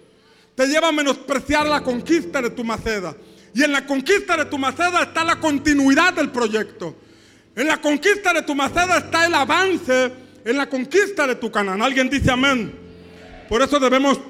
Te 0.55 0.67
lleva 0.67 0.89
a 0.89 0.93
menospreciar 0.93 1.67
la 1.67 1.83
conquista 1.83 2.41
de 2.41 2.51
tu 2.51 2.65
maceda. 2.65 3.15
Y 3.55 3.63
en 3.63 3.73
la 3.73 3.87
conquista 3.87 4.37
de 4.37 4.47
tu 4.47 4.59
maceda 4.59 5.03
está 5.03 5.25
la 5.25 5.39
continuidad 5.39 6.15
del 6.15 6.31
proyecto. 6.31 6.97
En 7.55 7.67
la 7.67 7.81
conquista 7.81 8.33
de 8.33 8.43
tu 8.43 8.55
maceda 8.55 8.99
está 8.99 9.27
el 9.27 9.35
avance 9.35 10.13
en 10.45 10.57
la 10.57 10.69
conquista 10.69 11.27
de 11.27 11.35
tu 11.35 11.51
Canaán. 11.51 11.83
Alguien 11.83 12.09
dice 12.09 12.31
amén. 12.31 12.88
Por 13.49 13.63
eso 13.63 13.81
debemos 13.81 14.21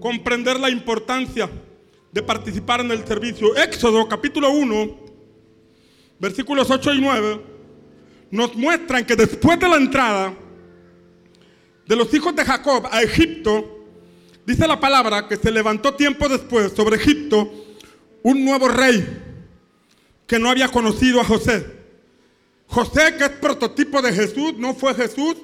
comprender 0.00 0.58
la 0.58 0.70
importancia 0.70 1.50
de 2.10 2.22
participar 2.22 2.80
en 2.80 2.90
el 2.90 3.06
servicio. 3.06 3.54
Éxodo 3.54 4.08
capítulo 4.08 4.50
1, 4.50 4.96
versículos 6.18 6.70
8 6.70 6.94
y 6.94 7.00
9, 7.02 7.40
nos 8.30 8.54
muestran 8.54 9.04
que 9.04 9.14
después 9.14 9.60
de 9.60 9.68
la 9.68 9.76
entrada 9.76 10.34
de 11.86 11.96
los 11.96 12.12
hijos 12.14 12.34
de 12.34 12.44
Jacob 12.44 12.88
a 12.90 13.02
Egipto, 13.02 13.84
dice 14.46 14.66
la 14.66 14.80
palabra 14.80 15.28
que 15.28 15.36
se 15.36 15.50
levantó 15.50 15.94
tiempo 15.94 16.28
después 16.28 16.72
sobre 16.72 16.96
Egipto 16.96 17.50
un 18.22 18.44
nuevo 18.44 18.68
rey 18.68 19.06
que 20.26 20.38
no 20.38 20.48
había 20.48 20.68
conocido 20.68 21.20
a 21.20 21.24
José. 21.24 21.78
José, 22.66 23.16
que 23.16 23.24
es 23.24 23.30
prototipo 23.30 24.00
de 24.02 24.12
Jesús, 24.12 24.54
no 24.58 24.74
fue 24.74 24.94
Jesús, 24.94 25.36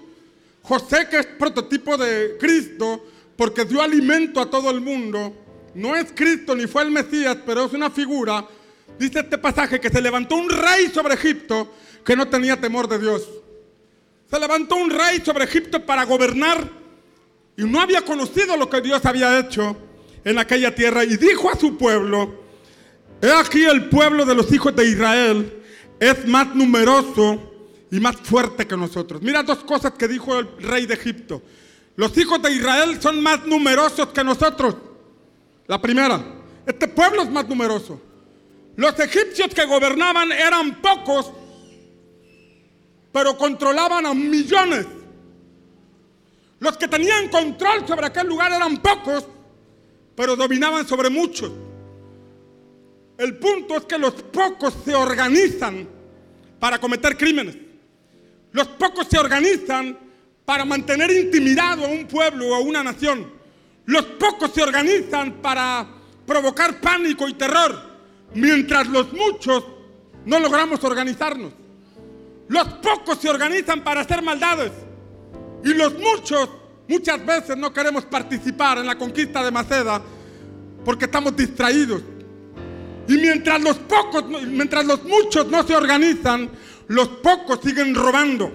José, 0.64 1.06
que 1.10 1.18
es 1.18 1.26
prototipo 1.26 1.96
de 1.96 2.36
Cristo, 2.38 3.06
porque 3.36 3.64
dio 3.64 3.82
alimento 3.82 4.40
a 4.40 4.48
todo 4.48 4.70
el 4.70 4.80
mundo, 4.80 5.34
no 5.74 5.94
es 5.94 6.12
Cristo 6.14 6.54
ni 6.54 6.66
fue 6.66 6.82
el 6.82 6.90
Mesías, 6.90 7.36
pero 7.44 7.66
es 7.66 7.72
una 7.72 7.90
figura. 7.90 8.46
Dice 8.98 9.20
este 9.20 9.38
pasaje 9.38 9.78
que 9.78 9.90
se 9.90 10.00
levantó 10.00 10.36
un 10.36 10.48
rey 10.48 10.88
sobre 10.88 11.14
Egipto 11.14 11.74
que 12.04 12.16
no 12.16 12.28
tenía 12.28 12.58
temor 12.58 12.88
de 12.88 12.98
Dios. 12.98 13.28
Se 14.30 14.40
levantó 14.40 14.76
un 14.76 14.90
rey 14.90 15.20
sobre 15.22 15.44
Egipto 15.44 15.84
para 15.84 16.04
gobernar 16.04 16.66
y 17.56 17.64
no 17.64 17.80
había 17.80 18.02
conocido 18.02 18.56
lo 18.56 18.70
que 18.70 18.80
Dios 18.80 19.04
había 19.04 19.38
hecho 19.38 19.76
en 20.24 20.38
aquella 20.38 20.74
tierra 20.74 21.04
y 21.04 21.16
dijo 21.16 21.50
a 21.50 21.58
su 21.58 21.76
pueblo, 21.76 22.42
he 23.20 23.30
aquí 23.30 23.64
el 23.64 23.88
pueblo 23.90 24.24
de 24.24 24.34
los 24.34 24.50
hijos 24.52 24.74
de 24.74 24.86
Israel 24.88 25.62
es 26.00 26.26
más 26.26 26.54
numeroso 26.54 27.53
y 27.90 28.00
más 28.00 28.16
fuerte 28.16 28.66
que 28.66 28.76
nosotros. 28.76 29.22
Mira 29.22 29.42
dos 29.42 29.58
cosas 29.58 29.92
que 29.92 30.08
dijo 30.08 30.38
el 30.38 30.48
rey 30.58 30.86
de 30.86 30.94
Egipto. 30.94 31.42
Los 31.96 32.16
hijos 32.18 32.42
de 32.42 32.52
Israel 32.52 33.00
son 33.00 33.22
más 33.22 33.46
numerosos 33.46 34.08
que 34.08 34.24
nosotros. 34.24 34.76
La 35.66 35.80
primera, 35.80 36.20
este 36.66 36.88
pueblo 36.88 37.22
es 37.22 37.30
más 37.30 37.48
numeroso. 37.48 38.00
Los 38.76 38.98
egipcios 38.98 39.54
que 39.54 39.64
gobernaban 39.66 40.32
eran 40.32 40.82
pocos, 40.82 41.30
pero 43.12 43.36
controlaban 43.36 44.06
a 44.06 44.14
millones. 44.14 44.86
Los 46.58 46.76
que 46.76 46.88
tenían 46.88 47.28
control 47.28 47.86
sobre 47.86 48.06
aquel 48.06 48.26
lugar 48.26 48.52
eran 48.52 48.78
pocos, 48.78 49.26
pero 50.16 50.34
dominaban 50.34 50.86
sobre 50.86 51.10
muchos. 51.10 51.52
El 53.16 53.36
punto 53.38 53.76
es 53.76 53.84
que 53.84 53.98
los 53.98 54.14
pocos 54.14 54.74
se 54.84 54.94
organizan 54.94 55.88
para 56.58 56.80
cometer 56.80 57.16
crímenes. 57.16 57.63
Los 58.54 58.68
pocos 58.68 59.08
se 59.10 59.18
organizan 59.18 59.98
para 60.44 60.64
mantener 60.64 61.10
intimidado 61.10 61.84
a 61.86 61.88
un 61.88 62.06
pueblo 62.06 62.50
o 62.50 62.54
a 62.54 62.60
una 62.60 62.84
nación. 62.84 63.28
Los 63.86 64.04
pocos 64.04 64.52
se 64.52 64.62
organizan 64.62 65.42
para 65.42 65.84
provocar 66.24 66.80
pánico 66.80 67.26
y 67.26 67.34
terror, 67.34 67.76
mientras 68.32 68.86
los 68.86 69.12
muchos 69.12 69.64
no 70.24 70.38
logramos 70.38 70.84
organizarnos. 70.84 71.52
Los 72.46 72.64
pocos 72.74 73.18
se 73.18 73.28
organizan 73.28 73.82
para 73.82 74.02
hacer 74.02 74.22
maldades 74.22 74.70
y 75.64 75.74
los 75.74 75.98
muchos 75.98 76.48
muchas 76.86 77.26
veces 77.26 77.56
no 77.56 77.72
queremos 77.72 78.04
participar 78.04 78.78
en 78.78 78.86
la 78.86 78.96
conquista 78.96 79.42
de 79.42 79.50
Maceda 79.50 80.00
porque 80.84 81.06
estamos 81.06 81.34
distraídos. 81.34 82.02
Y 83.08 83.14
mientras 83.14 83.60
los 83.60 83.78
pocos, 83.78 84.24
mientras 84.46 84.84
los 84.84 85.02
muchos 85.02 85.44
no 85.48 85.66
se 85.66 85.74
organizan, 85.74 86.48
los 86.88 87.08
pocos 87.08 87.60
siguen 87.62 87.94
robando. 87.94 88.52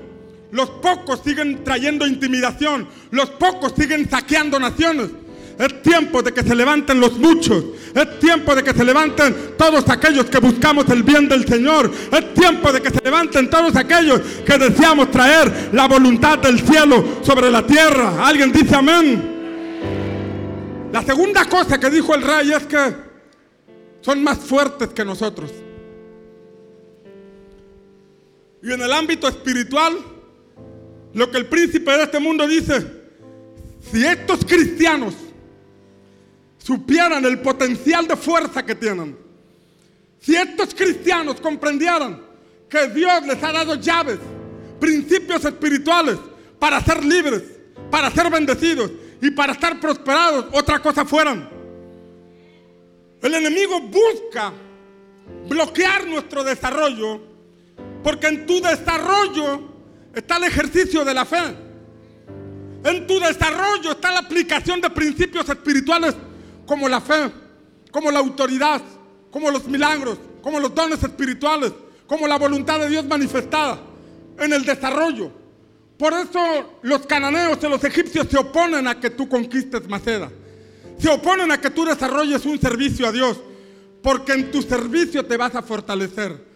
Los 0.52 0.70
pocos 0.70 1.22
siguen 1.24 1.64
trayendo 1.64 2.08
intimidación. 2.08 2.88
Los 3.12 3.30
pocos 3.32 3.74
siguen 3.78 4.10
saqueando 4.10 4.60
naciones. 4.60 5.10
Es 5.60 5.82
tiempo 5.82 6.24
de 6.24 6.34
que 6.34 6.42
se 6.42 6.56
levanten 6.56 7.00
los 7.00 7.18
muchos. 7.18 7.66
Es 7.94 8.20
tiempo 8.20 8.56
de 8.56 8.64
que 8.64 8.74
se 8.74 8.86
levanten 8.86 9.56
todos 9.58 9.90
aquellos 9.90 10.26
que 10.26 10.40
buscamos 10.40 10.88
el 10.90 11.04
bien 11.04 11.28
del 11.28 11.46
Señor. 11.46 11.92
Es 12.12 12.34
tiempo 12.34 12.72
de 12.72 12.82
que 12.82 12.90
se 12.90 13.02
levanten 13.04 13.50
todos 13.50 13.76
aquellos 13.76 14.22
que 14.46 14.58
deseamos 14.58 15.12
traer 15.12 15.70
la 15.74 15.88
voluntad 15.88 16.40
del 16.40 16.60
cielo 16.66 17.04
sobre 17.22 17.52
la 17.52 17.66
tierra. 17.68 18.26
¿Alguien 18.26 18.52
dice 18.52 18.74
amén? 18.74 19.40
La 20.94 21.04
segunda 21.04 21.46
cosa 21.46 21.80
que 21.80 21.90
dijo 21.90 22.16
el 22.16 22.22
rey 22.22 22.52
es 22.52 22.66
que 22.66 22.96
son 24.02 24.24
más 24.24 24.40
fuertes 24.40 24.90
que 24.90 25.04
nosotros. 25.04 25.52
Y 28.62 28.72
en 28.72 28.82
el 28.82 28.92
ámbito 28.92 29.28
espiritual, 29.28 29.98
lo 31.14 31.32
que 31.32 31.38
el 31.38 31.48
príncipe 31.48 31.92
de 31.92 32.04
este 32.04 32.20
mundo 32.20 32.48
dice, 32.48 32.86
si 33.92 34.06
estos 34.06 34.44
cristianos 34.46 35.14
supieran 36.58 37.24
el 37.26 37.40
potencial 37.40 38.08
de 38.08 38.16
fuerza 38.16 38.66
que 38.66 38.76
tienen, 38.76 39.18
si 40.20 40.36
estos 40.36 40.76
cristianos 40.76 41.40
comprendieran 41.40 42.22
que 42.70 42.88
Dios 42.90 43.26
les 43.26 43.42
ha 43.42 43.52
dado 43.52 43.76
llaves, 43.76 44.20
principios 44.80 45.44
espirituales 45.46 46.18
para 46.60 46.82
ser 46.82 47.04
libres, 47.04 47.44
para 47.90 48.12
ser 48.12 48.30
bendecidos 48.30 48.92
y 49.22 49.32
para 49.32 49.54
estar 49.54 49.80
prosperados, 49.80 50.46
otra 50.52 50.80
cosa 50.80 51.06
fueran. 51.06 51.50
El 53.22 53.34
enemigo 53.34 53.82
busca 53.82 54.54
bloquear 55.48 56.08
nuestro 56.08 56.44
desarrollo 56.44 57.29
porque 58.04 58.28
en 58.28 58.46
tu 58.46 58.62
desarrollo 58.62 59.62
está 60.14 60.38
el 60.38 60.46
ejercicio 60.46 61.04
de 61.04 61.14
la 61.14 61.26
fe. 61.26 61.56
En 62.84 63.06
tu 63.06 63.20
desarrollo 63.20 63.92
está 63.92 64.12
la 64.12 64.20
aplicación 64.20 64.80
de 64.80 64.90
principios 64.90 65.48
espirituales 65.50 66.16
como 66.66 66.88
la 66.88 67.02
fe, 67.02 67.32
como 67.92 68.10
la 68.10 68.20
autoridad, 68.20 68.82
como 69.32 69.52
los 69.52 69.68
milagros, 69.68 70.18
como 70.42 70.60
los 70.60 70.74
dones 70.74 71.04
espirituales, 71.04 71.74
como 72.08 72.28
la 72.28 72.38
voluntad 72.38 72.80
de 72.80 72.90
Dios 72.90 73.06
manifestada 73.06 73.80
en 74.40 74.54
el 74.54 74.64
desarrollo. 74.64 75.32
Por 75.98 76.14
eso 76.14 76.80
los 76.82 77.06
cananeos 77.06 77.58
y 77.62 77.68
los 77.68 77.84
egipcios 77.84 78.28
se 78.30 78.38
oponen 78.38 78.88
a 78.88 79.00
que 79.00 79.10
tú 79.10 79.28
conquistes 79.28 79.88
Maceda. 79.90 80.32
Se 80.98 81.10
oponen 81.10 81.52
a 81.52 81.60
que 81.60 81.70
tú 81.70 81.84
desarrolles 81.86 82.46
un 82.46 82.60
servicio 82.60 83.08
a 83.08 83.12
Dios, 83.12 83.40
porque 84.02 84.34
en 84.34 84.52
tu 84.52 84.62
servicio 84.62 85.26
te 85.26 85.36
vas 85.36 85.56
a 85.56 85.62
fortalecer. 85.62 86.49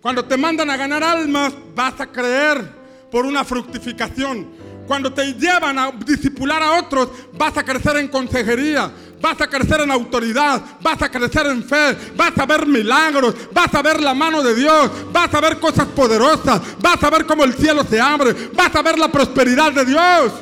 Cuando 0.00 0.24
te 0.24 0.36
mandan 0.36 0.70
a 0.70 0.76
ganar 0.76 1.02
almas, 1.02 1.52
vas 1.74 2.00
a 2.00 2.06
creer 2.06 2.62
por 3.10 3.26
una 3.26 3.44
fructificación. 3.44 4.46
Cuando 4.86 5.12
te 5.12 5.34
llevan 5.34 5.78
a 5.78 5.90
disipular 5.90 6.62
a 6.62 6.78
otros, 6.78 7.10
vas 7.34 7.56
a 7.58 7.62
crecer 7.62 7.96
en 7.98 8.08
consejería, 8.08 8.90
vas 9.20 9.38
a 9.40 9.46
crecer 9.46 9.80
en 9.80 9.90
autoridad, 9.90 10.62
vas 10.80 11.02
a 11.02 11.10
crecer 11.10 11.46
en 11.46 11.62
fe, 11.62 11.96
vas 12.16 12.38
a 12.38 12.46
ver 12.46 12.64
milagros, 12.66 13.34
vas 13.52 13.74
a 13.74 13.82
ver 13.82 14.00
la 14.00 14.14
mano 14.14 14.42
de 14.42 14.54
Dios, 14.54 14.90
vas 15.12 15.34
a 15.34 15.40
ver 15.40 15.58
cosas 15.58 15.88
poderosas, 15.88 16.62
vas 16.80 17.02
a 17.02 17.10
ver 17.10 17.26
cómo 17.26 17.44
el 17.44 17.52
cielo 17.52 17.84
se 17.84 18.00
abre, 18.00 18.34
vas 18.54 18.74
a 18.74 18.82
ver 18.82 18.98
la 18.98 19.08
prosperidad 19.08 19.72
de 19.72 19.84
Dios. 19.84 20.32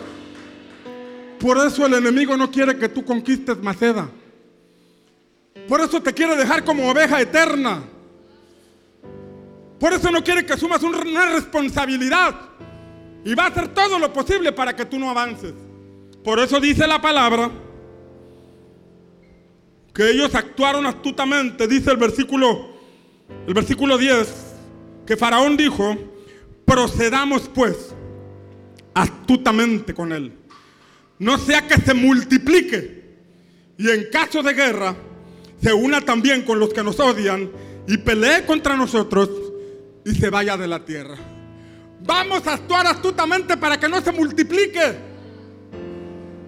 Por 1.40 1.58
eso 1.66 1.86
el 1.86 1.94
enemigo 1.94 2.36
no 2.36 2.50
quiere 2.50 2.78
que 2.78 2.88
tú 2.88 3.04
conquistes 3.04 3.58
Maceda. 3.58 4.08
Por 5.68 5.80
eso 5.80 6.00
te 6.00 6.12
quiere 6.12 6.36
dejar 6.36 6.62
como 6.62 6.88
oveja 6.88 7.20
eterna. 7.20 7.82
Por 9.78 9.92
eso 9.92 10.10
no 10.10 10.22
quiere 10.22 10.44
que 10.46 10.54
asumas 10.54 10.82
una 10.82 11.32
responsabilidad. 11.32 12.34
Y 13.24 13.34
va 13.34 13.44
a 13.44 13.48
hacer 13.48 13.68
todo 13.68 13.98
lo 13.98 14.12
posible 14.12 14.52
para 14.52 14.74
que 14.74 14.84
tú 14.84 14.98
no 14.98 15.10
avances. 15.10 15.52
Por 16.22 16.38
eso 16.38 16.60
dice 16.60 16.86
la 16.86 17.00
palabra 17.00 17.50
que 19.92 20.10
ellos 20.10 20.34
actuaron 20.34 20.86
astutamente, 20.86 21.66
dice 21.66 21.90
el 21.90 21.96
versículo 21.96 22.76
el 23.46 23.54
versículo 23.54 23.98
10, 23.98 24.28
que 25.06 25.16
Faraón 25.16 25.56
dijo, 25.56 25.96
procedamos 26.64 27.48
pues 27.52 27.94
astutamente 28.94 29.94
con 29.94 30.12
él. 30.12 30.32
No 31.18 31.38
sea 31.38 31.66
que 31.66 31.80
se 31.80 31.94
multiplique 31.94 33.04
y 33.78 33.90
en 33.90 34.10
caso 34.10 34.42
de 34.42 34.54
guerra 34.54 34.96
se 35.62 35.72
una 35.72 36.00
también 36.00 36.42
con 36.42 36.58
los 36.58 36.72
que 36.72 36.82
nos 36.82 37.00
odian 37.00 37.50
y 37.88 37.96
pelee 37.98 38.44
contra 38.44 38.76
nosotros 38.76 39.30
y 40.06 40.14
se 40.14 40.30
vaya 40.30 40.56
de 40.56 40.68
la 40.68 40.84
tierra. 40.84 41.16
Vamos 42.00 42.46
a 42.46 42.54
actuar 42.54 42.86
astutamente 42.86 43.56
para 43.56 43.78
que 43.78 43.88
no 43.88 44.00
se 44.00 44.12
multiplique. 44.12 44.94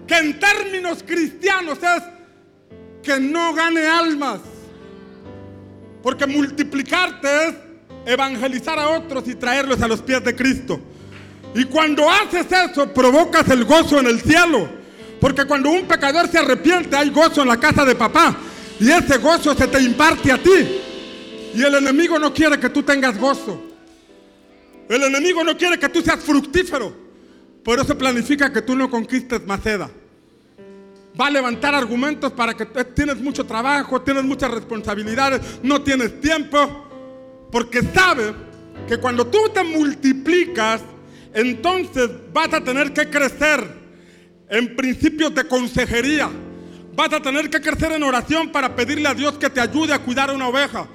Que 0.07 0.17
en 0.17 0.39
términos 0.39 1.03
cristianos 1.05 1.77
es 1.83 2.03
que 3.03 3.19
no 3.19 3.53
gane 3.53 3.85
almas. 3.85 4.39
Porque 6.01 6.25
multiplicarte 6.25 7.27
es 7.49 7.55
evangelizar 8.05 8.79
a 8.79 8.91
otros 8.91 9.27
y 9.27 9.35
traerlos 9.35 9.81
a 9.81 9.89
los 9.89 10.01
pies 10.01 10.23
de 10.23 10.33
Cristo. 10.33 10.79
Y 11.53 11.65
cuando 11.65 12.09
haces 12.09 12.45
eso, 12.49 12.93
provocas 12.93 13.49
el 13.49 13.65
gozo 13.65 13.99
en 13.99 14.07
el 14.07 14.21
cielo. 14.21 14.69
Porque 15.19 15.43
cuando 15.43 15.69
un 15.69 15.83
pecador 15.83 16.29
se 16.29 16.37
arrepiente, 16.37 16.95
hay 16.95 17.09
gozo 17.09 17.41
en 17.41 17.49
la 17.49 17.59
casa 17.59 17.83
de 17.83 17.95
papá. 17.95 18.37
Y 18.79 18.89
ese 18.89 19.17
gozo 19.17 19.53
se 19.53 19.67
te 19.67 19.81
imparte 19.81 20.31
a 20.31 20.37
ti. 20.37 20.79
Y 21.53 21.63
el 21.63 21.75
enemigo 21.75 22.19
no 22.19 22.33
quiere 22.33 22.59
que 22.59 22.69
tú 22.69 22.83
tengas 22.83 23.17
gozo. 23.17 23.61
El 24.87 25.03
enemigo 25.03 25.43
no 25.43 25.57
quiere 25.57 25.77
que 25.77 25.89
tú 25.89 26.01
seas 26.01 26.19
fructífero. 26.19 26.93
Por 27.63 27.79
eso 27.79 27.97
planifica 27.97 28.51
que 28.51 28.61
tú 28.61 28.75
no 28.75 28.89
conquistes 28.89 29.45
Maceda. 29.45 29.89
Va 31.19 31.27
a 31.27 31.29
levantar 31.29 31.75
argumentos 31.75 32.31
para 32.31 32.53
que 32.55 32.65
tienes 32.65 33.17
mucho 33.17 33.45
trabajo, 33.45 34.01
tienes 34.01 34.23
muchas 34.23 34.51
responsabilidades, 34.51 35.41
no 35.61 35.81
tienes 35.81 36.19
tiempo. 36.21 36.87
Porque 37.51 37.81
sabe 37.83 38.33
que 38.87 38.97
cuando 38.97 39.27
tú 39.27 39.49
te 39.53 39.63
multiplicas, 39.63 40.81
entonces 41.33 42.09
vas 42.33 42.53
a 42.53 42.63
tener 42.63 42.93
que 42.93 43.09
crecer 43.09 43.63
en 44.49 44.75
principios 44.75 45.33
de 45.35 45.43
consejería. 45.45 46.29
Vas 46.95 47.13
a 47.13 47.21
tener 47.21 47.49
que 47.49 47.61
crecer 47.61 47.91
en 47.91 48.03
oración 48.03 48.51
para 48.51 48.75
pedirle 48.75 49.07
a 49.07 49.13
Dios 49.13 49.37
que 49.37 49.49
te 49.49 49.61
ayude 49.61 49.93
a 49.93 49.99
cuidar 49.99 50.33
una 50.33 50.47
oveja. 50.47 50.87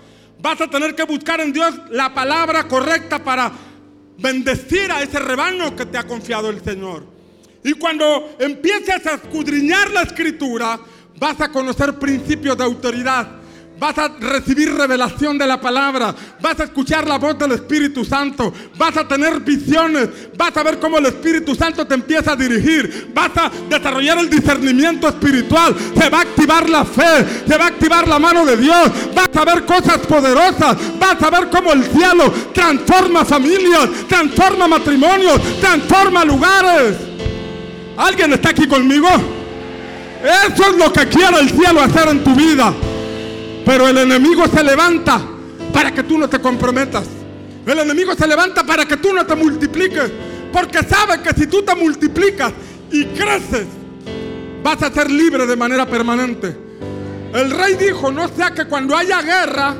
Vas 0.44 0.60
a 0.60 0.68
tener 0.68 0.94
que 0.94 1.04
buscar 1.04 1.40
en 1.40 1.54
Dios 1.54 1.74
la 1.88 2.12
palabra 2.12 2.68
correcta 2.68 3.18
para 3.18 3.50
bendecir 4.18 4.92
a 4.92 5.02
ese 5.02 5.18
rebaño 5.18 5.74
que 5.74 5.86
te 5.86 5.96
ha 5.96 6.06
confiado 6.06 6.50
el 6.50 6.62
Señor. 6.62 7.06
Y 7.64 7.72
cuando 7.72 8.36
empieces 8.38 9.06
a 9.06 9.14
escudriñar 9.14 9.90
la 9.92 10.02
escritura, 10.02 10.78
vas 11.18 11.40
a 11.40 11.48
conocer 11.48 11.98
principios 11.98 12.58
de 12.58 12.64
autoridad 12.64 13.26
Vas 13.78 13.98
a 13.98 14.08
recibir 14.08 14.72
revelación 14.72 15.36
de 15.36 15.46
la 15.46 15.60
palabra. 15.60 16.14
Vas 16.40 16.60
a 16.60 16.64
escuchar 16.64 17.08
la 17.08 17.18
voz 17.18 17.36
del 17.38 17.52
Espíritu 17.52 18.04
Santo. 18.04 18.52
Vas 18.76 18.96
a 18.96 19.06
tener 19.06 19.40
visiones. 19.40 20.08
Vas 20.36 20.56
a 20.56 20.62
ver 20.62 20.78
cómo 20.78 20.98
el 20.98 21.06
Espíritu 21.06 21.54
Santo 21.56 21.84
te 21.84 21.94
empieza 21.94 22.32
a 22.32 22.36
dirigir. 22.36 23.10
Vas 23.12 23.30
a 23.36 23.50
desarrollar 23.68 24.18
el 24.18 24.30
discernimiento 24.30 25.08
espiritual. 25.08 25.74
Se 25.96 26.08
va 26.08 26.18
a 26.18 26.22
activar 26.22 26.70
la 26.70 26.84
fe. 26.84 27.26
Se 27.46 27.58
va 27.58 27.64
a 27.64 27.68
activar 27.68 28.06
la 28.06 28.18
mano 28.20 28.46
de 28.46 28.56
Dios. 28.56 28.90
Vas 29.12 29.30
a 29.34 29.44
ver 29.44 29.64
cosas 29.64 29.98
poderosas. 29.98 30.76
Vas 30.98 31.20
a 31.20 31.30
ver 31.30 31.50
cómo 31.50 31.72
el 31.72 31.82
cielo 31.84 32.32
transforma 32.52 33.24
familias. 33.24 33.88
Transforma 34.08 34.68
matrimonios. 34.68 35.60
Transforma 35.60 36.24
lugares. 36.24 36.96
¿Alguien 37.96 38.32
está 38.32 38.50
aquí 38.50 38.68
conmigo? 38.68 39.08
Eso 40.22 40.70
es 40.70 40.76
lo 40.78 40.92
que 40.92 41.06
quiere 41.08 41.40
el 41.40 41.50
cielo 41.50 41.82
hacer 41.82 42.08
en 42.08 42.22
tu 42.22 42.34
vida. 42.34 42.72
Pero 43.64 43.88
el 43.88 43.98
enemigo 43.98 44.46
se 44.46 44.62
levanta 44.62 45.20
para 45.72 45.92
que 45.92 46.02
tú 46.02 46.18
no 46.18 46.28
te 46.28 46.38
comprometas. 46.40 47.06
El 47.66 47.78
enemigo 47.78 48.14
se 48.14 48.26
levanta 48.26 48.64
para 48.64 48.84
que 48.84 48.98
tú 48.98 49.12
no 49.12 49.24
te 49.24 49.34
multipliques. 49.34 50.10
Porque 50.52 50.82
sabe 50.84 51.20
que 51.22 51.34
si 51.34 51.46
tú 51.46 51.62
te 51.62 51.74
multiplicas 51.74 52.52
y 52.90 53.06
creces, 53.06 53.66
vas 54.62 54.82
a 54.82 54.92
ser 54.92 55.10
libre 55.10 55.46
de 55.46 55.56
manera 55.56 55.86
permanente. 55.86 56.56
El 57.32 57.50
rey 57.50 57.74
dijo, 57.74 58.12
no 58.12 58.28
sea 58.28 58.52
que 58.52 58.66
cuando 58.66 58.96
haya 58.96 59.20
guerra, 59.22 59.74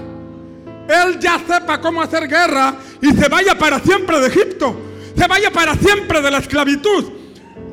él 0.89 1.19
ya 1.21 1.41
sepa 1.47 1.81
cómo 1.81 2.03
hacer 2.03 2.27
guerra 2.27 2.75
y 3.01 3.13
se 3.13 3.29
vaya 3.29 3.57
para 3.57 3.79
siempre 3.79 4.19
de 4.19 4.27
Egipto. 4.27 4.77
Se 5.17 5.29
vaya 5.29 5.53
para 5.53 5.75
siempre 5.77 6.21
de 6.21 6.31
la 6.31 6.39
esclavitud. 6.39 7.05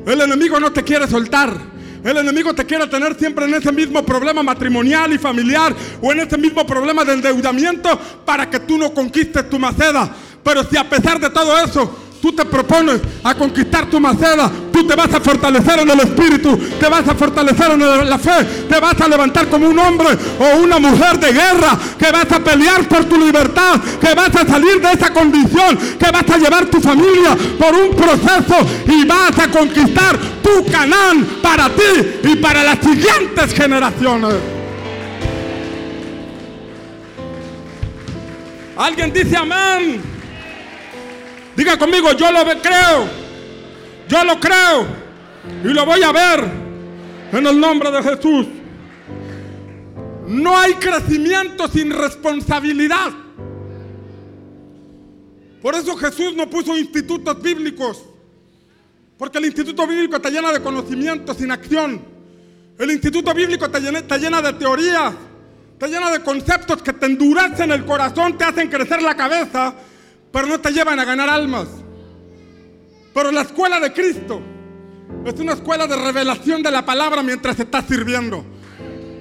El 0.06 0.20
enemigo 0.20 0.60
no 0.60 0.72
te 0.72 0.84
quiere 0.84 1.08
soltar. 1.08 1.71
El 2.04 2.16
enemigo 2.16 2.52
te 2.52 2.66
quiere 2.66 2.86
tener 2.88 3.16
siempre 3.16 3.44
en 3.44 3.54
ese 3.54 3.70
mismo 3.70 4.04
problema 4.04 4.42
matrimonial 4.42 5.12
y 5.12 5.18
familiar 5.18 5.74
o 6.00 6.12
en 6.12 6.20
ese 6.20 6.36
mismo 6.36 6.66
problema 6.66 7.04
de 7.04 7.14
endeudamiento 7.14 7.98
para 8.24 8.50
que 8.50 8.60
tú 8.60 8.76
no 8.76 8.92
conquistes 8.92 9.48
tu 9.48 9.58
maceda. 9.58 10.12
Pero 10.42 10.64
si 10.64 10.76
a 10.76 10.88
pesar 10.88 11.20
de 11.20 11.30
todo 11.30 11.56
eso 11.58 12.11
tú 12.22 12.32
te 12.32 12.44
propones 12.44 13.00
a 13.24 13.34
conquistar 13.34 13.86
tu 13.86 13.98
maceda, 13.98 14.48
tú 14.72 14.86
te 14.86 14.94
vas 14.94 15.12
a 15.12 15.20
fortalecer 15.20 15.80
en 15.80 15.90
el 15.90 16.00
espíritu, 16.00 16.56
te 16.78 16.88
vas 16.88 17.06
a 17.08 17.16
fortalecer 17.16 17.72
en 17.72 18.08
la 18.08 18.18
fe, 18.18 18.44
te 18.68 18.78
vas 18.78 18.98
a 19.00 19.08
levantar 19.08 19.48
como 19.48 19.68
un 19.68 19.76
hombre 19.76 20.16
o 20.38 20.60
una 20.60 20.78
mujer 20.78 21.18
de 21.18 21.32
guerra, 21.32 21.76
que 21.98 22.12
vas 22.12 22.30
a 22.30 22.38
pelear 22.38 22.84
por 22.84 23.06
tu 23.06 23.18
libertad, 23.18 23.80
que 24.00 24.14
vas 24.14 24.36
a 24.36 24.46
salir 24.46 24.80
de 24.80 24.92
esa 24.92 25.12
condición, 25.12 25.76
que 25.98 26.10
vas 26.12 26.30
a 26.30 26.38
llevar 26.38 26.66
tu 26.66 26.80
familia 26.80 27.36
por 27.58 27.74
un 27.74 27.96
proceso 27.96 28.56
y 28.86 29.04
vas 29.04 29.36
a 29.40 29.48
conquistar 29.48 30.16
tu 30.40 30.64
Canaán 30.70 31.24
para 31.42 31.68
ti 31.70 32.20
y 32.22 32.36
para 32.36 32.62
las 32.62 32.78
siguientes 32.78 33.52
generaciones. 33.52 34.34
Alguien 38.76 39.12
dice 39.12 39.36
amén. 39.36 40.11
Diga 41.56 41.78
conmigo, 41.78 42.12
yo 42.12 42.32
lo 42.32 42.44
creo. 42.60 43.08
Yo 44.08 44.24
lo 44.24 44.40
creo. 44.40 44.86
Y 45.64 45.68
lo 45.68 45.84
voy 45.84 46.02
a 46.02 46.12
ver 46.12 46.44
en 47.32 47.46
el 47.46 47.58
nombre 47.58 47.90
de 47.90 48.02
Jesús. 48.02 48.46
No 50.28 50.56
hay 50.56 50.74
crecimiento 50.74 51.68
sin 51.68 51.90
responsabilidad. 51.90 53.10
Por 55.60 55.74
eso 55.74 55.96
Jesús 55.96 56.34
no 56.34 56.48
puso 56.48 56.76
institutos 56.76 57.40
bíblicos. 57.40 58.02
Porque 59.16 59.38
el 59.38 59.44
instituto 59.44 59.86
bíblico 59.86 60.16
está 60.16 60.30
lleno 60.30 60.52
de 60.52 60.60
conocimiento 60.60 61.34
sin 61.34 61.50
acción. 61.52 62.00
El 62.78 62.90
instituto 62.90 63.32
bíblico 63.34 63.66
está 63.66 63.78
lleno, 64.18 64.42
de 64.42 64.52
teorías. 64.54 65.14
Está 65.72 65.86
lleno 65.86 66.10
de 66.10 66.20
conceptos 66.20 66.82
que 66.82 66.92
te 66.92 67.06
endurecen 67.06 67.70
el 67.70 67.84
corazón, 67.84 68.36
te 68.38 68.44
hacen 68.44 68.68
crecer 68.68 69.02
la 69.02 69.16
cabeza 69.16 69.74
pero 70.32 70.46
no 70.46 70.60
te 70.60 70.72
llevan 70.72 70.98
a 70.98 71.04
ganar 71.04 71.28
almas. 71.28 71.68
Pero 73.14 73.30
la 73.30 73.42
escuela 73.42 73.78
de 73.78 73.92
Cristo 73.92 74.40
es 75.24 75.38
una 75.38 75.52
escuela 75.52 75.86
de 75.86 75.96
revelación 75.96 76.62
de 76.62 76.70
la 76.70 76.84
palabra 76.84 77.22
mientras 77.22 77.58
estás 77.60 77.84
sirviendo. 77.86 78.44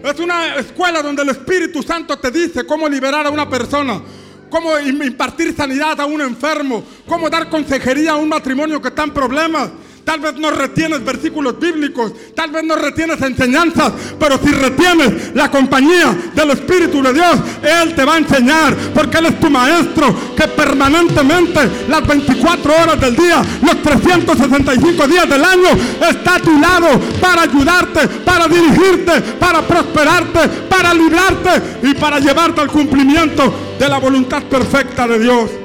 Es 0.03 0.19
una 0.19 0.55
escuela 0.55 1.01
donde 1.01 1.21
el 1.21 1.29
Espíritu 1.29 1.83
Santo 1.83 2.17
te 2.17 2.31
dice 2.31 2.65
cómo 2.65 2.89
liberar 2.89 3.27
a 3.27 3.29
una 3.29 3.47
persona, 3.47 4.01
cómo 4.49 4.79
impartir 4.79 5.55
sanidad 5.55 5.99
a 5.99 6.05
un 6.05 6.21
enfermo, 6.21 6.83
cómo 7.05 7.29
dar 7.29 7.49
consejería 7.49 8.13
a 8.13 8.15
un 8.15 8.29
matrimonio 8.29 8.81
que 8.81 8.87
está 8.87 9.03
en 9.03 9.11
problemas. 9.11 9.69
Tal 10.03 10.19
vez 10.19 10.35
no 10.35 10.51
retienes 10.51 11.03
versículos 11.03 11.59
bíblicos, 11.59 12.11
tal 12.35 12.51
vez 12.51 12.63
no 12.63 12.75
retienes 12.75 13.21
enseñanzas, 13.21 13.93
pero 14.19 14.39
si 14.39 14.51
retienes 14.51 15.35
la 15.35 15.49
compañía 15.51 16.15
del 16.33 16.51
Espíritu 16.51 17.01
de 17.03 17.13
Dios, 17.13 17.37
Él 17.61 17.93
te 17.93 18.03
va 18.03 18.15
a 18.15 18.17
enseñar, 18.17 18.75
porque 18.93 19.19
Él 19.19 19.27
es 19.27 19.39
tu 19.39 19.49
maestro 19.49 20.13
que 20.35 20.47
permanentemente, 20.47 21.59
las 21.87 22.05
24 22.05 22.73
horas 22.73 22.99
del 22.99 23.15
día, 23.15 23.41
los 23.61 23.81
365 23.81 25.07
días 25.07 25.29
del 25.29 25.43
año, 25.43 25.69
está 26.09 26.35
a 26.35 26.39
tu 26.39 26.59
lado 26.59 26.99
para 27.21 27.43
ayudarte, 27.43 28.07
para 28.25 28.47
dirigirte, 28.47 29.21
para 29.39 29.61
prosperarte, 29.61 30.47
para 30.67 30.93
librarte 30.93 31.79
y 31.83 31.93
para 31.93 32.19
llevarte 32.19 32.61
al 32.61 32.67
cumplimiento 32.67 33.53
de 33.77 33.87
la 33.87 33.99
voluntad 33.99 34.43
perfecta 34.43 35.07
de 35.07 35.19
Dios. 35.19 35.60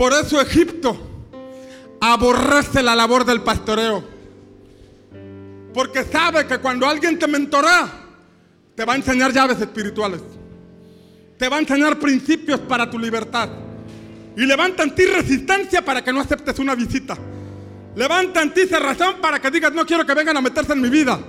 Por 0.00 0.14
eso 0.14 0.40
Egipto 0.40 0.98
aborrece 2.00 2.82
la 2.82 2.96
labor 2.96 3.22
del 3.26 3.42
pastoreo. 3.42 4.02
Porque 5.74 6.04
sabe 6.04 6.46
que 6.46 6.56
cuando 6.56 6.86
alguien 6.86 7.18
te 7.18 7.28
mentorea, 7.28 7.86
te 8.74 8.86
va 8.86 8.94
a 8.94 8.96
enseñar 8.96 9.30
llaves 9.30 9.60
espirituales. 9.60 10.22
Te 11.36 11.50
va 11.50 11.58
a 11.58 11.60
enseñar 11.60 11.98
principios 11.98 12.60
para 12.60 12.88
tu 12.88 12.98
libertad. 12.98 13.50
Y 14.38 14.46
levanta 14.46 14.84
en 14.84 14.94
ti 14.94 15.04
resistencia 15.04 15.84
para 15.84 16.02
que 16.02 16.14
no 16.14 16.22
aceptes 16.22 16.58
una 16.58 16.74
visita. 16.74 17.18
Levanta 17.94 18.40
en 18.40 18.54
ti 18.54 18.64
razón 18.64 19.16
para 19.20 19.38
que 19.38 19.50
digas, 19.50 19.74
no 19.74 19.84
quiero 19.84 20.06
que 20.06 20.14
vengan 20.14 20.38
a 20.38 20.40
meterse 20.40 20.72
en 20.72 20.80
mi 20.80 20.88
vida. 20.88 21.20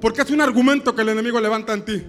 Porque 0.00 0.22
es 0.22 0.30
un 0.30 0.40
argumento 0.40 0.94
que 0.94 1.02
el 1.02 1.08
enemigo 1.08 1.40
levanta 1.40 1.72
en 1.72 1.84
ti. 1.84 2.00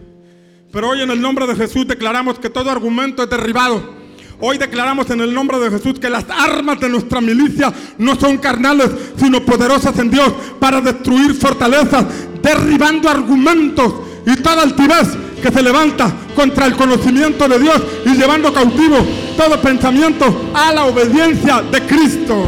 Pero 0.72 0.90
hoy 0.90 1.02
en 1.02 1.10
el 1.10 1.20
nombre 1.20 1.48
de 1.48 1.56
Jesús 1.56 1.88
declaramos 1.88 2.38
que 2.38 2.52
todo 2.52 2.70
argumento 2.70 3.24
es 3.24 3.30
derribado. 3.32 4.05
Hoy 4.42 4.58
declaramos 4.58 5.10
en 5.12 5.22
el 5.22 5.34
nombre 5.34 5.58
de 5.60 5.72
Jesús 5.72 5.98
que 6.00 6.10
las 6.10 6.26
armas 6.30 6.80
de 6.80 6.90
nuestra 6.90 7.22
milicia 7.22 7.72
no 7.98 8.16
son 8.16 8.38
carnales, 8.38 8.90
sino 9.18 9.46
poderosas 9.46 9.98
en 9.98 10.12
Dios 10.12 10.32
para 10.60 10.82
destruir 10.82 11.34
fortalezas, 11.36 12.06
derribando 12.42 13.10
argumentos 13.10 13.94
y 14.26 14.36
toda 14.38 14.64
altivez 14.64 15.08
que 15.42 15.52
se 15.52 15.62
levanta 15.62 16.12
contra 16.36 16.66
el 16.66 16.76
conocimiento 16.76 17.48
de 17.48 17.60
Dios 17.60 17.82
y 18.06 18.10
llevando 18.10 18.54
cautivo 18.54 18.98
todo 19.38 19.62
pensamiento 19.62 20.52
a 20.54 20.74
la 20.74 20.86
obediencia 20.86 21.62
de 21.72 21.82
Cristo. 21.84 22.46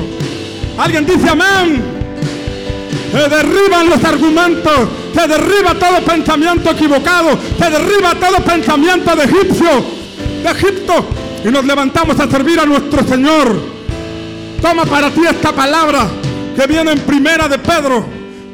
Alguien 0.78 1.06
dice 1.06 1.30
amén. 1.30 1.98
Se 3.12 3.30
derriban 3.30 3.90
los 3.90 4.04
argumentos, 4.04 4.90
se 5.16 5.28
derriba 5.28 5.74
todo 5.76 6.04
pensamiento 6.04 6.72
equivocado, 6.72 7.40
se 7.58 7.70
derriba 7.70 8.14
todo 8.16 8.44
pensamiento 8.44 9.16
de 9.16 9.24
egipcio, 9.24 9.70
de 10.44 10.50
Egipto, 10.50 11.06
y 11.44 11.50
nos 11.50 11.66
levantamos 11.66 12.20
a 12.20 12.30
servir 12.30 12.60
a 12.60 12.66
nuestro 12.66 13.04
Señor. 13.04 13.56
Toma 14.62 14.86
para 14.86 15.10
ti 15.12 15.22
esta 15.30 15.52
palabra 15.52 16.08
que 16.56 16.68
viene 16.68 16.92
en 16.92 17.00
primera 17.00 17.48
de 17.48 17.60
Pedro. 17.60 18.06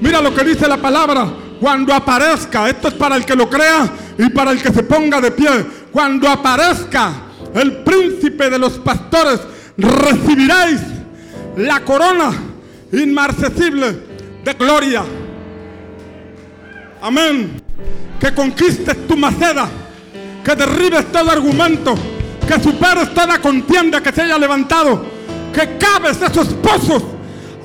Mira 0.02 0.22
lo 0.22 0.34
que 0.34 0.44
dice 0.44 0.68
la 0.68 0.78
palabra. 0.78 1.28
Cuando 1.60 1.94
aparezca, 1.94 2.70
esto 2.70 2.90
es 2.90 2.94
para 2.96 3.16
el 3.16 3.26
que 3.26 3.36
lo 3.36 3.50
crea 3.50 3.90
y 4.18 4.30
para 4.30 4.52
el 4.52 4.62
que 4.62 4.74
se 4.74 4.84
ponga 4.84 5.22
de 5.22 5.32
pie. 5.32 5.50
Cuando 5.92 6.28
aparezca 6.28 7.14
el 7.56 7.84
príncipe 7.84 8.50
de 8.50 8.60
los 8.60 8.74
pastores, 8.74 9.40
recibiréis 9.78 10.82
la 11.56 11.80
corona 11.86 12.32
inmarcesible 12.92 13.98
de 14.44 14.54
gloria. 14.54 15.04
Amén. 17.02 17.62
Que 18.20 18.34
conquistes 18.34 19.08
tu 19.08 19.16
maceda, 19.16 19.70
que 20.44 20.56
derribes 20.56 21.12
todo 21.12 21.32
argumento, 21.32 21.96
que 22.48 22.62
superes 22.62 23.14
toda 23.14 23.40
contienda 23.40 24.02
que 24.02 24.12
se 24.12 24.22
haya 24.22 24.38
levantado, 24.38 25.06
que 25.54 25.78
cabes 25.78 26.22
esos 26.22 26.48
pozos 26.56 27.04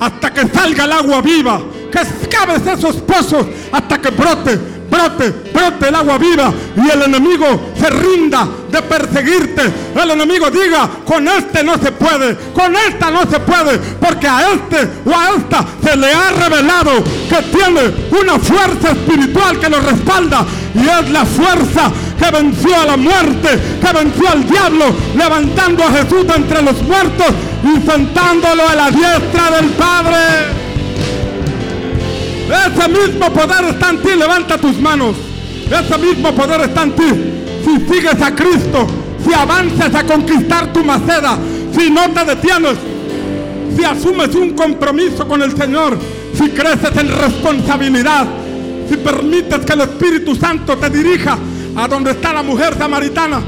hasta 0.00 0.32
que 0.32 0.46
salga 0.48 0.84
el 0.84 0.92
agua 0.92 1.20
viva, 1.20 1.60
que 1.90 2.28
cabes 2.28 2.66
esos 2.66 2.96
pozos 2.96 3.46
hasta 3.72 3.98
que 3.98 4.10
brote 4.10 4.77
brote, 4.90 5.30
brote 5.52 5.88
el 5.88 5.94
agua 5.94 6.18
viva 6.18 6.52
y 6.76 6.90
el 6.90 7.02
enemigo 7.02 7.72
se 7.78 7.90
rinda 7.90 8.48
de 8.70 8.82
perseguirte. 8.82 9.62
El 9.94 10.10
enemigo 10.10 10.50
diga, 10.50 10.88
con 11.04 11.26
este 11.28 11.62
no 11.62 11.78
se 11.78 11.92
puede, 11.92 12.36
con 12.52 12.74
esta 12.76 13.10
no 13.10 13.22
se 13.22 13.40
puede, 13.40 13.78
porque 13.78 14.28
a 14.28 14.52
este 14.52 14.88
o 15.04 15.14
a 15.14 15.36
esta 15.36 15.64
se 15.82 15.96
le 15.96 16.12
ha 16.12 16.30
revelado 16.30 17.02
que 17.02 17.42
tiene 17.56 18.08
una 18.20 18.38
fuerza 18.38 18.90
espiritual 18.92 19.58
que 19.58 19.68
lo 19.68 19.80
respalda 19.80 20.44
y 20.74 20.80
es 20.80 21.10
la 21.10 21.24
fuerza 21.24 21.90
que 22.18 22.30
venció 22.30 22.80
a 22.80 22.86
la 22.86 22.96
muerte, 22.96 23.48
que 23.80 23.92
venció 23.92 24.28
al 24.28 24.48
diablo, 24.48 24.86
levantando 25.16 25.84
a 25.84 25.92
Jesús 25.92 26.26
entre 26.34 26.62
los 26.62 26.82
muertos 26.82 27.26
y 27.62 27.88
sentándolo 27.88 28.68
a 28.68 28.74
la 28.74 28.90
diestra 28.90 29.50
del 29.50 29.70
Padre. 29.70 30.67
Ese 32.48 32.88
mismo 32.88 33.30
poder 33.32 33.64
está 33.70 33.90
en 33.90 33.98
ti. 34.02 34.10
Levanta 34.16 34.58
tus 34.58 34.78
manos. 34.80 35.14
Ese 35.66 35.98
mismo 35.98 36.34
poder 36.34 36.62
está 36.62 36.82
en 36.82 36.92
ti. 36.92 37.10
Si 37.64 37.94
sigues 37.94 38.22
a 38.22 38.34
Cristo, 38.34 38.86
si 39.26 39.34
avanzas 39.34 39.94
a 39.94 40.04
conquistar 40.04 40.72
tu 40.72 40.82
maceda, 40.82 41.38
si 41.76 41.90
no 41.90 42.08
te 42.10 42.24
detienes, 42.24 42.76
si 43.76 43.84
asumes 43.84 44.34
un 44.34 44.54
compromiso 44.54 45.28
con 45.28 45.42
el 45.42 45.56
Señor, 45.56 45.98
si 46.34 46.48
creces 46.50 46.96
en 46.96 47.08
responsabilidad, 47.08 48.26
si 48.88 48.96
permites 48.96 49.64
que 49.66 49.72
el 49.74 49.80
Espíritu 49.82 50.34
Santo 50.34 50.76
te 50.78 50.88
dirija 50.88 51.36
a 51.76 51.86
donde 51.86 52.12
está 52.12 52.32
la 52.32 52.42
mujer 52.42 52.74
samaritana, 52.78 53.40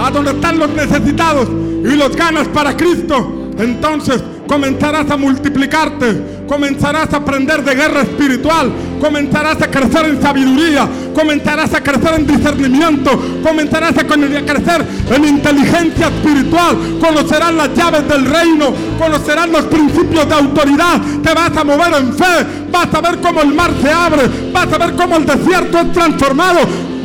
a 0.00 0.10
donde 0.10 0.32
están 0.32 0.58
los 0.58 0.70
necesitados 0.70 1.48
y 1.48 1.94
los 1.94 2.16
ganas 2.16 2.48
para 2.48 2.76
Cristo, 2.76 3.50
entonces 3.58 4.20
comenzarás 4.48 5.10
a 5.10 5.16
multiplicarte, 5.16 6.44
comenzarás 6.48 7.12
a 7.12 7.18
aprender 7.18 7.62
de 7.62 7.74
guerra 7.74 8.02
espiritual, 8.02 8.72
comenzarás 9.00 9.60
a 9.62 9.70
crecer 9.70 10.06
en 10.06 10.20
sabiduría, 10.20 10.88
comenzarás 11.14 11.74
a 11.74 11.82
crecer 11.82 12.14
en 12.14 12.26
discernimiento, 12.26 13.10
comenzarás 13.42 13.96
a 13.98 14.04
crecer 14.04 14.84
en 15.14 15.24
inteligencia 15.24 16.08
espiritual, 16.08 16.76
conocerás 17.00 17.54
las 17.54 17.74
llaves 17.74 18.08
del 18.08 18.24
reino, 18.24 18.72
conocerás 18.98 19.48
los 19.48 19.64
principios 19.66 20.28
de 20.28 20.34
autoridad, 20.34 21.00
te 21.22 21.34
vas 21.34 21.56
a 21.56 21.64
mover 21.64 21.94
en 21.94 22.14
fe, 22.14 22.46
vas 22.72 22.92
a 22.92 23.00
ver 23.00 23.20
cómo 23.20 23.42
el 23.42 23.54
mar 23.54 23.70
se 23.80 23.92
abre, 23.92 24.22
vas 24.52 24.72
a 24.72 24.78
ver 24.78 24.94
cómo 24.94 25.16
el 25.16 25.26
desierto 25.26 25.78
es 25.78 25.92
transformado, 25.92 26.60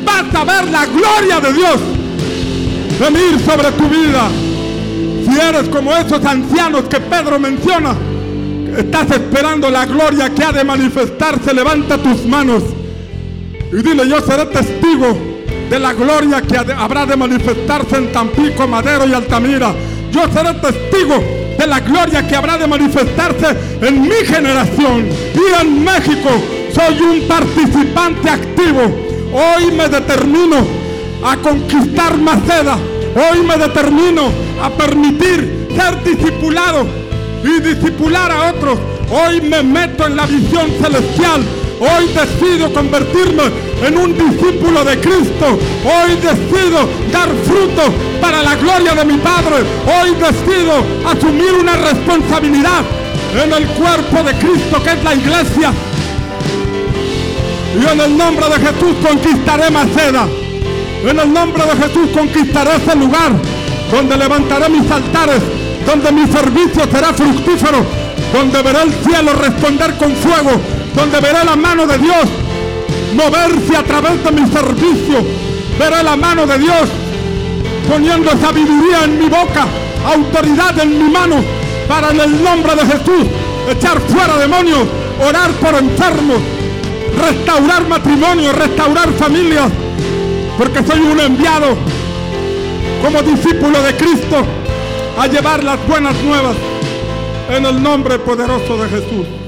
vas 0.06 0.34
a 0.34 0.44
ver 0.46 0.72
la 0.72 0.86
gloria 0.86 1.40
de 1.42 1.54
Dios 1.54 1.80
venir 3.00 3.40
sobre 3.40 3.72
tu 3.72 3.90
vida. 3.90 4.43
Eres 5.42 5.70
como 5.70 5.96
esos 5.96 6.24
ancianos 6.26 6.84
que 6.84 7.00
Pedro 7.00 7.40
menciona, 7.40 7.96
estás 8.78 9.12
esperando 9.12 9.70
la 9.70 9.86
gloria 9.86 10.30
que 10.30 10.44
ha 10.44 10.52
de 10.52 10.64
manifestarse, 10.64 11.54
levanta 11.54 11.98
tus 11.98 12.26
manos 12.26 12.64
y 13.74 13.82
dile, 13.82 14.08
yo 14.08 14.22
seré 14.22 14.46
testigo 14.46 15.18
de 15.68 15.80
la 15.80 15.94
gloria 15.94 16.42
que 16.44 16.58
habrá 16.58 17.08
de 17.08 17.16
manifestarse 17.16 17.98
en 17.98 18.12
Tampico, 18.12 18.68
Madero 18.68 19.08
y 19.08 19.14
Altamira. 19.14 19.74
Yo 20.12 20.22
seré 20.32 20.54
testigo 20.60 21.16
de 21.58 21.66
la 21.66 21.80
gloria 21.80 22.28
que 22.28 22.36
habrá 22.36 22.60
de 22.60 22.68
manifestarse 22.68 23.58
en 23.82 24.04
mi 24.04 24.26
generación 24.26 25.08
y 25.34 25.62
en 25.62 25.84
México. 25.84 26.30
Soy 26.72 27.02
un 27.02 27.28
participante 27.28 28.30
activo. 28.30 28.82
Hoy 29.34 29.72
me 29.72 29.90
determino 29.90 30.58
a 31.26 31.36
conquistar 31.38 32.16
Maceda. 32.20 32.78
Hoy 33.16 33.42
me 33.42 33.58
determino 33.58 34.32
a 34.62 34.70
permitir 34.70 35.68
ser 35.76 36.04
discipulado 36.04 36.86
y 37.44 37.62
discipular 37.62 38.32
a 38.32 38.52
otros. 38.52 38.80
Hoy 39.12 39.42
me 39.42 39.64
meto 39.64 40.06
en 40.08 40.16
la 40.16 40.26
visión 40.26 40.72
celestial. 40.82 41.44
Hoy 41.80 42.08
decido 42.08 42.72
convertirme 42.74 43.44
en 43.86 43.98
un 43.98 44.14
discípulo 44.18 44.86
de 44.86 44.98
Cristo. 45.00 45.60
Hoy 45.84 46.16
decido 46.16 46.88
dar 47.12 47.30
fruto 47.44 47.94
para 48.22 48.42
la 48.42 48.56
gloria 48.56 48.96
de 48.96 49.06
mi 49.06 49.18
Padre. 49.18 49.64
Hoy 49.86 50.12
decido 50.16 50.74
asumir 51.06 51.54
una 51.60 51.76
responsabilidad 51.76 52.84
en 53.44 53.52
el 53.52 53.66
cuerpo 53.68 54.24
de 54.24 54.34
Cristo 54.36 54.82
que 54.84 54.92
es 54.92 55.04
la 55.04 55.16
iglesia. 55.16 55.74
Y 57.76 57.92
en 57.92 58.00
el 58.00 58.18
nombre 58.18 58.46
de 58.48 58.56
Jesús 58.56 58.96
conquistaré 59.06 59.70
Maceda. 59.72 60.28
En 61.04 61.20
el 61.20 61.34
nombre 61.34 61.64
de 61.66 61.84
Jesús 61.84 62.10
conquistaré 62.14 62.76
ese 62.78 62.96
lugar 62.96 63.34
donde 63.94 64.18
levantaré 64.18 64.70
mis 64.70 64.90
altares, 64.90 65.42
donde 65.86 66.12
mi 66.12 66.26
servicio 66.26 66.84
será 66.92 67.14
fructífero, 67.14 67.86
donde 68.34 68.62
veré 68.64 68.82
el 68.82 68.92
cielo 68.92 69.34
responder 69.34 69.96
con 69.98 70.16
fuego, 70.16 70.60
donde 70.96 71.20
veré 71.20 71.44
la 71.46 71.56
mano 71.56 71.86
de 71.86 72.00
Dios 72.00 72.26
moverse 73.14 73.78
a 73.78 73.84
través 73.84 74.24
de 74.24 74.32
mi 74.32 74.52
servicio, 74.52 75.24
veré 75.78 76.02
la 76.02 76.16
mano 76.16 76.48
de 76.48 76.58
Dios 76.58 76.90
poniendo 77.88 78.32
sabiduría 78.32 79.04
en 79.06 79.20
mi 79.20 79.30
boca, 79.30 79.68
autoridad 80.12 80.80
en 80.80 80.98
mi 80.98 81.12
mano, 81.12 81.36
para 81.88 82.10
en 82.10 82.20
el 82.20 82.44
nombre 82.44 82.76
de 82.76 82.86
Jesús 82.88 83.28
echar 83.70 84.02
fuera 84.02 84.38
demonios, 84.40 84.88
orar 85.22 85.52
por 85.52 85.76
enfermos, 85.76 86.40
restaurar 87.22 87.88
matrimonio, 87.88 88.54
restaurar 88.54 89.12
familias, 89.14 89.72
porque 90.58 90.84
soy 90.84 91.00
un 91.00 91.20
enviado 91.20 91.93
como 93.04 93.22
discípulo 93.22 93.84
de 93.84 93.94
Cristo 93.98 94.46
a 95.20 95.28
llevar 95.28 95.62
las 95.62 95.86
buenas 95.86 96.16
nuevas 96.24 96.56
en 97.50 97.66
el 97.66 97.84
nombre 97.84 98.18
poderoso 98.18 98.78
de 98.78 98.88
Jesús. 98.88 99.43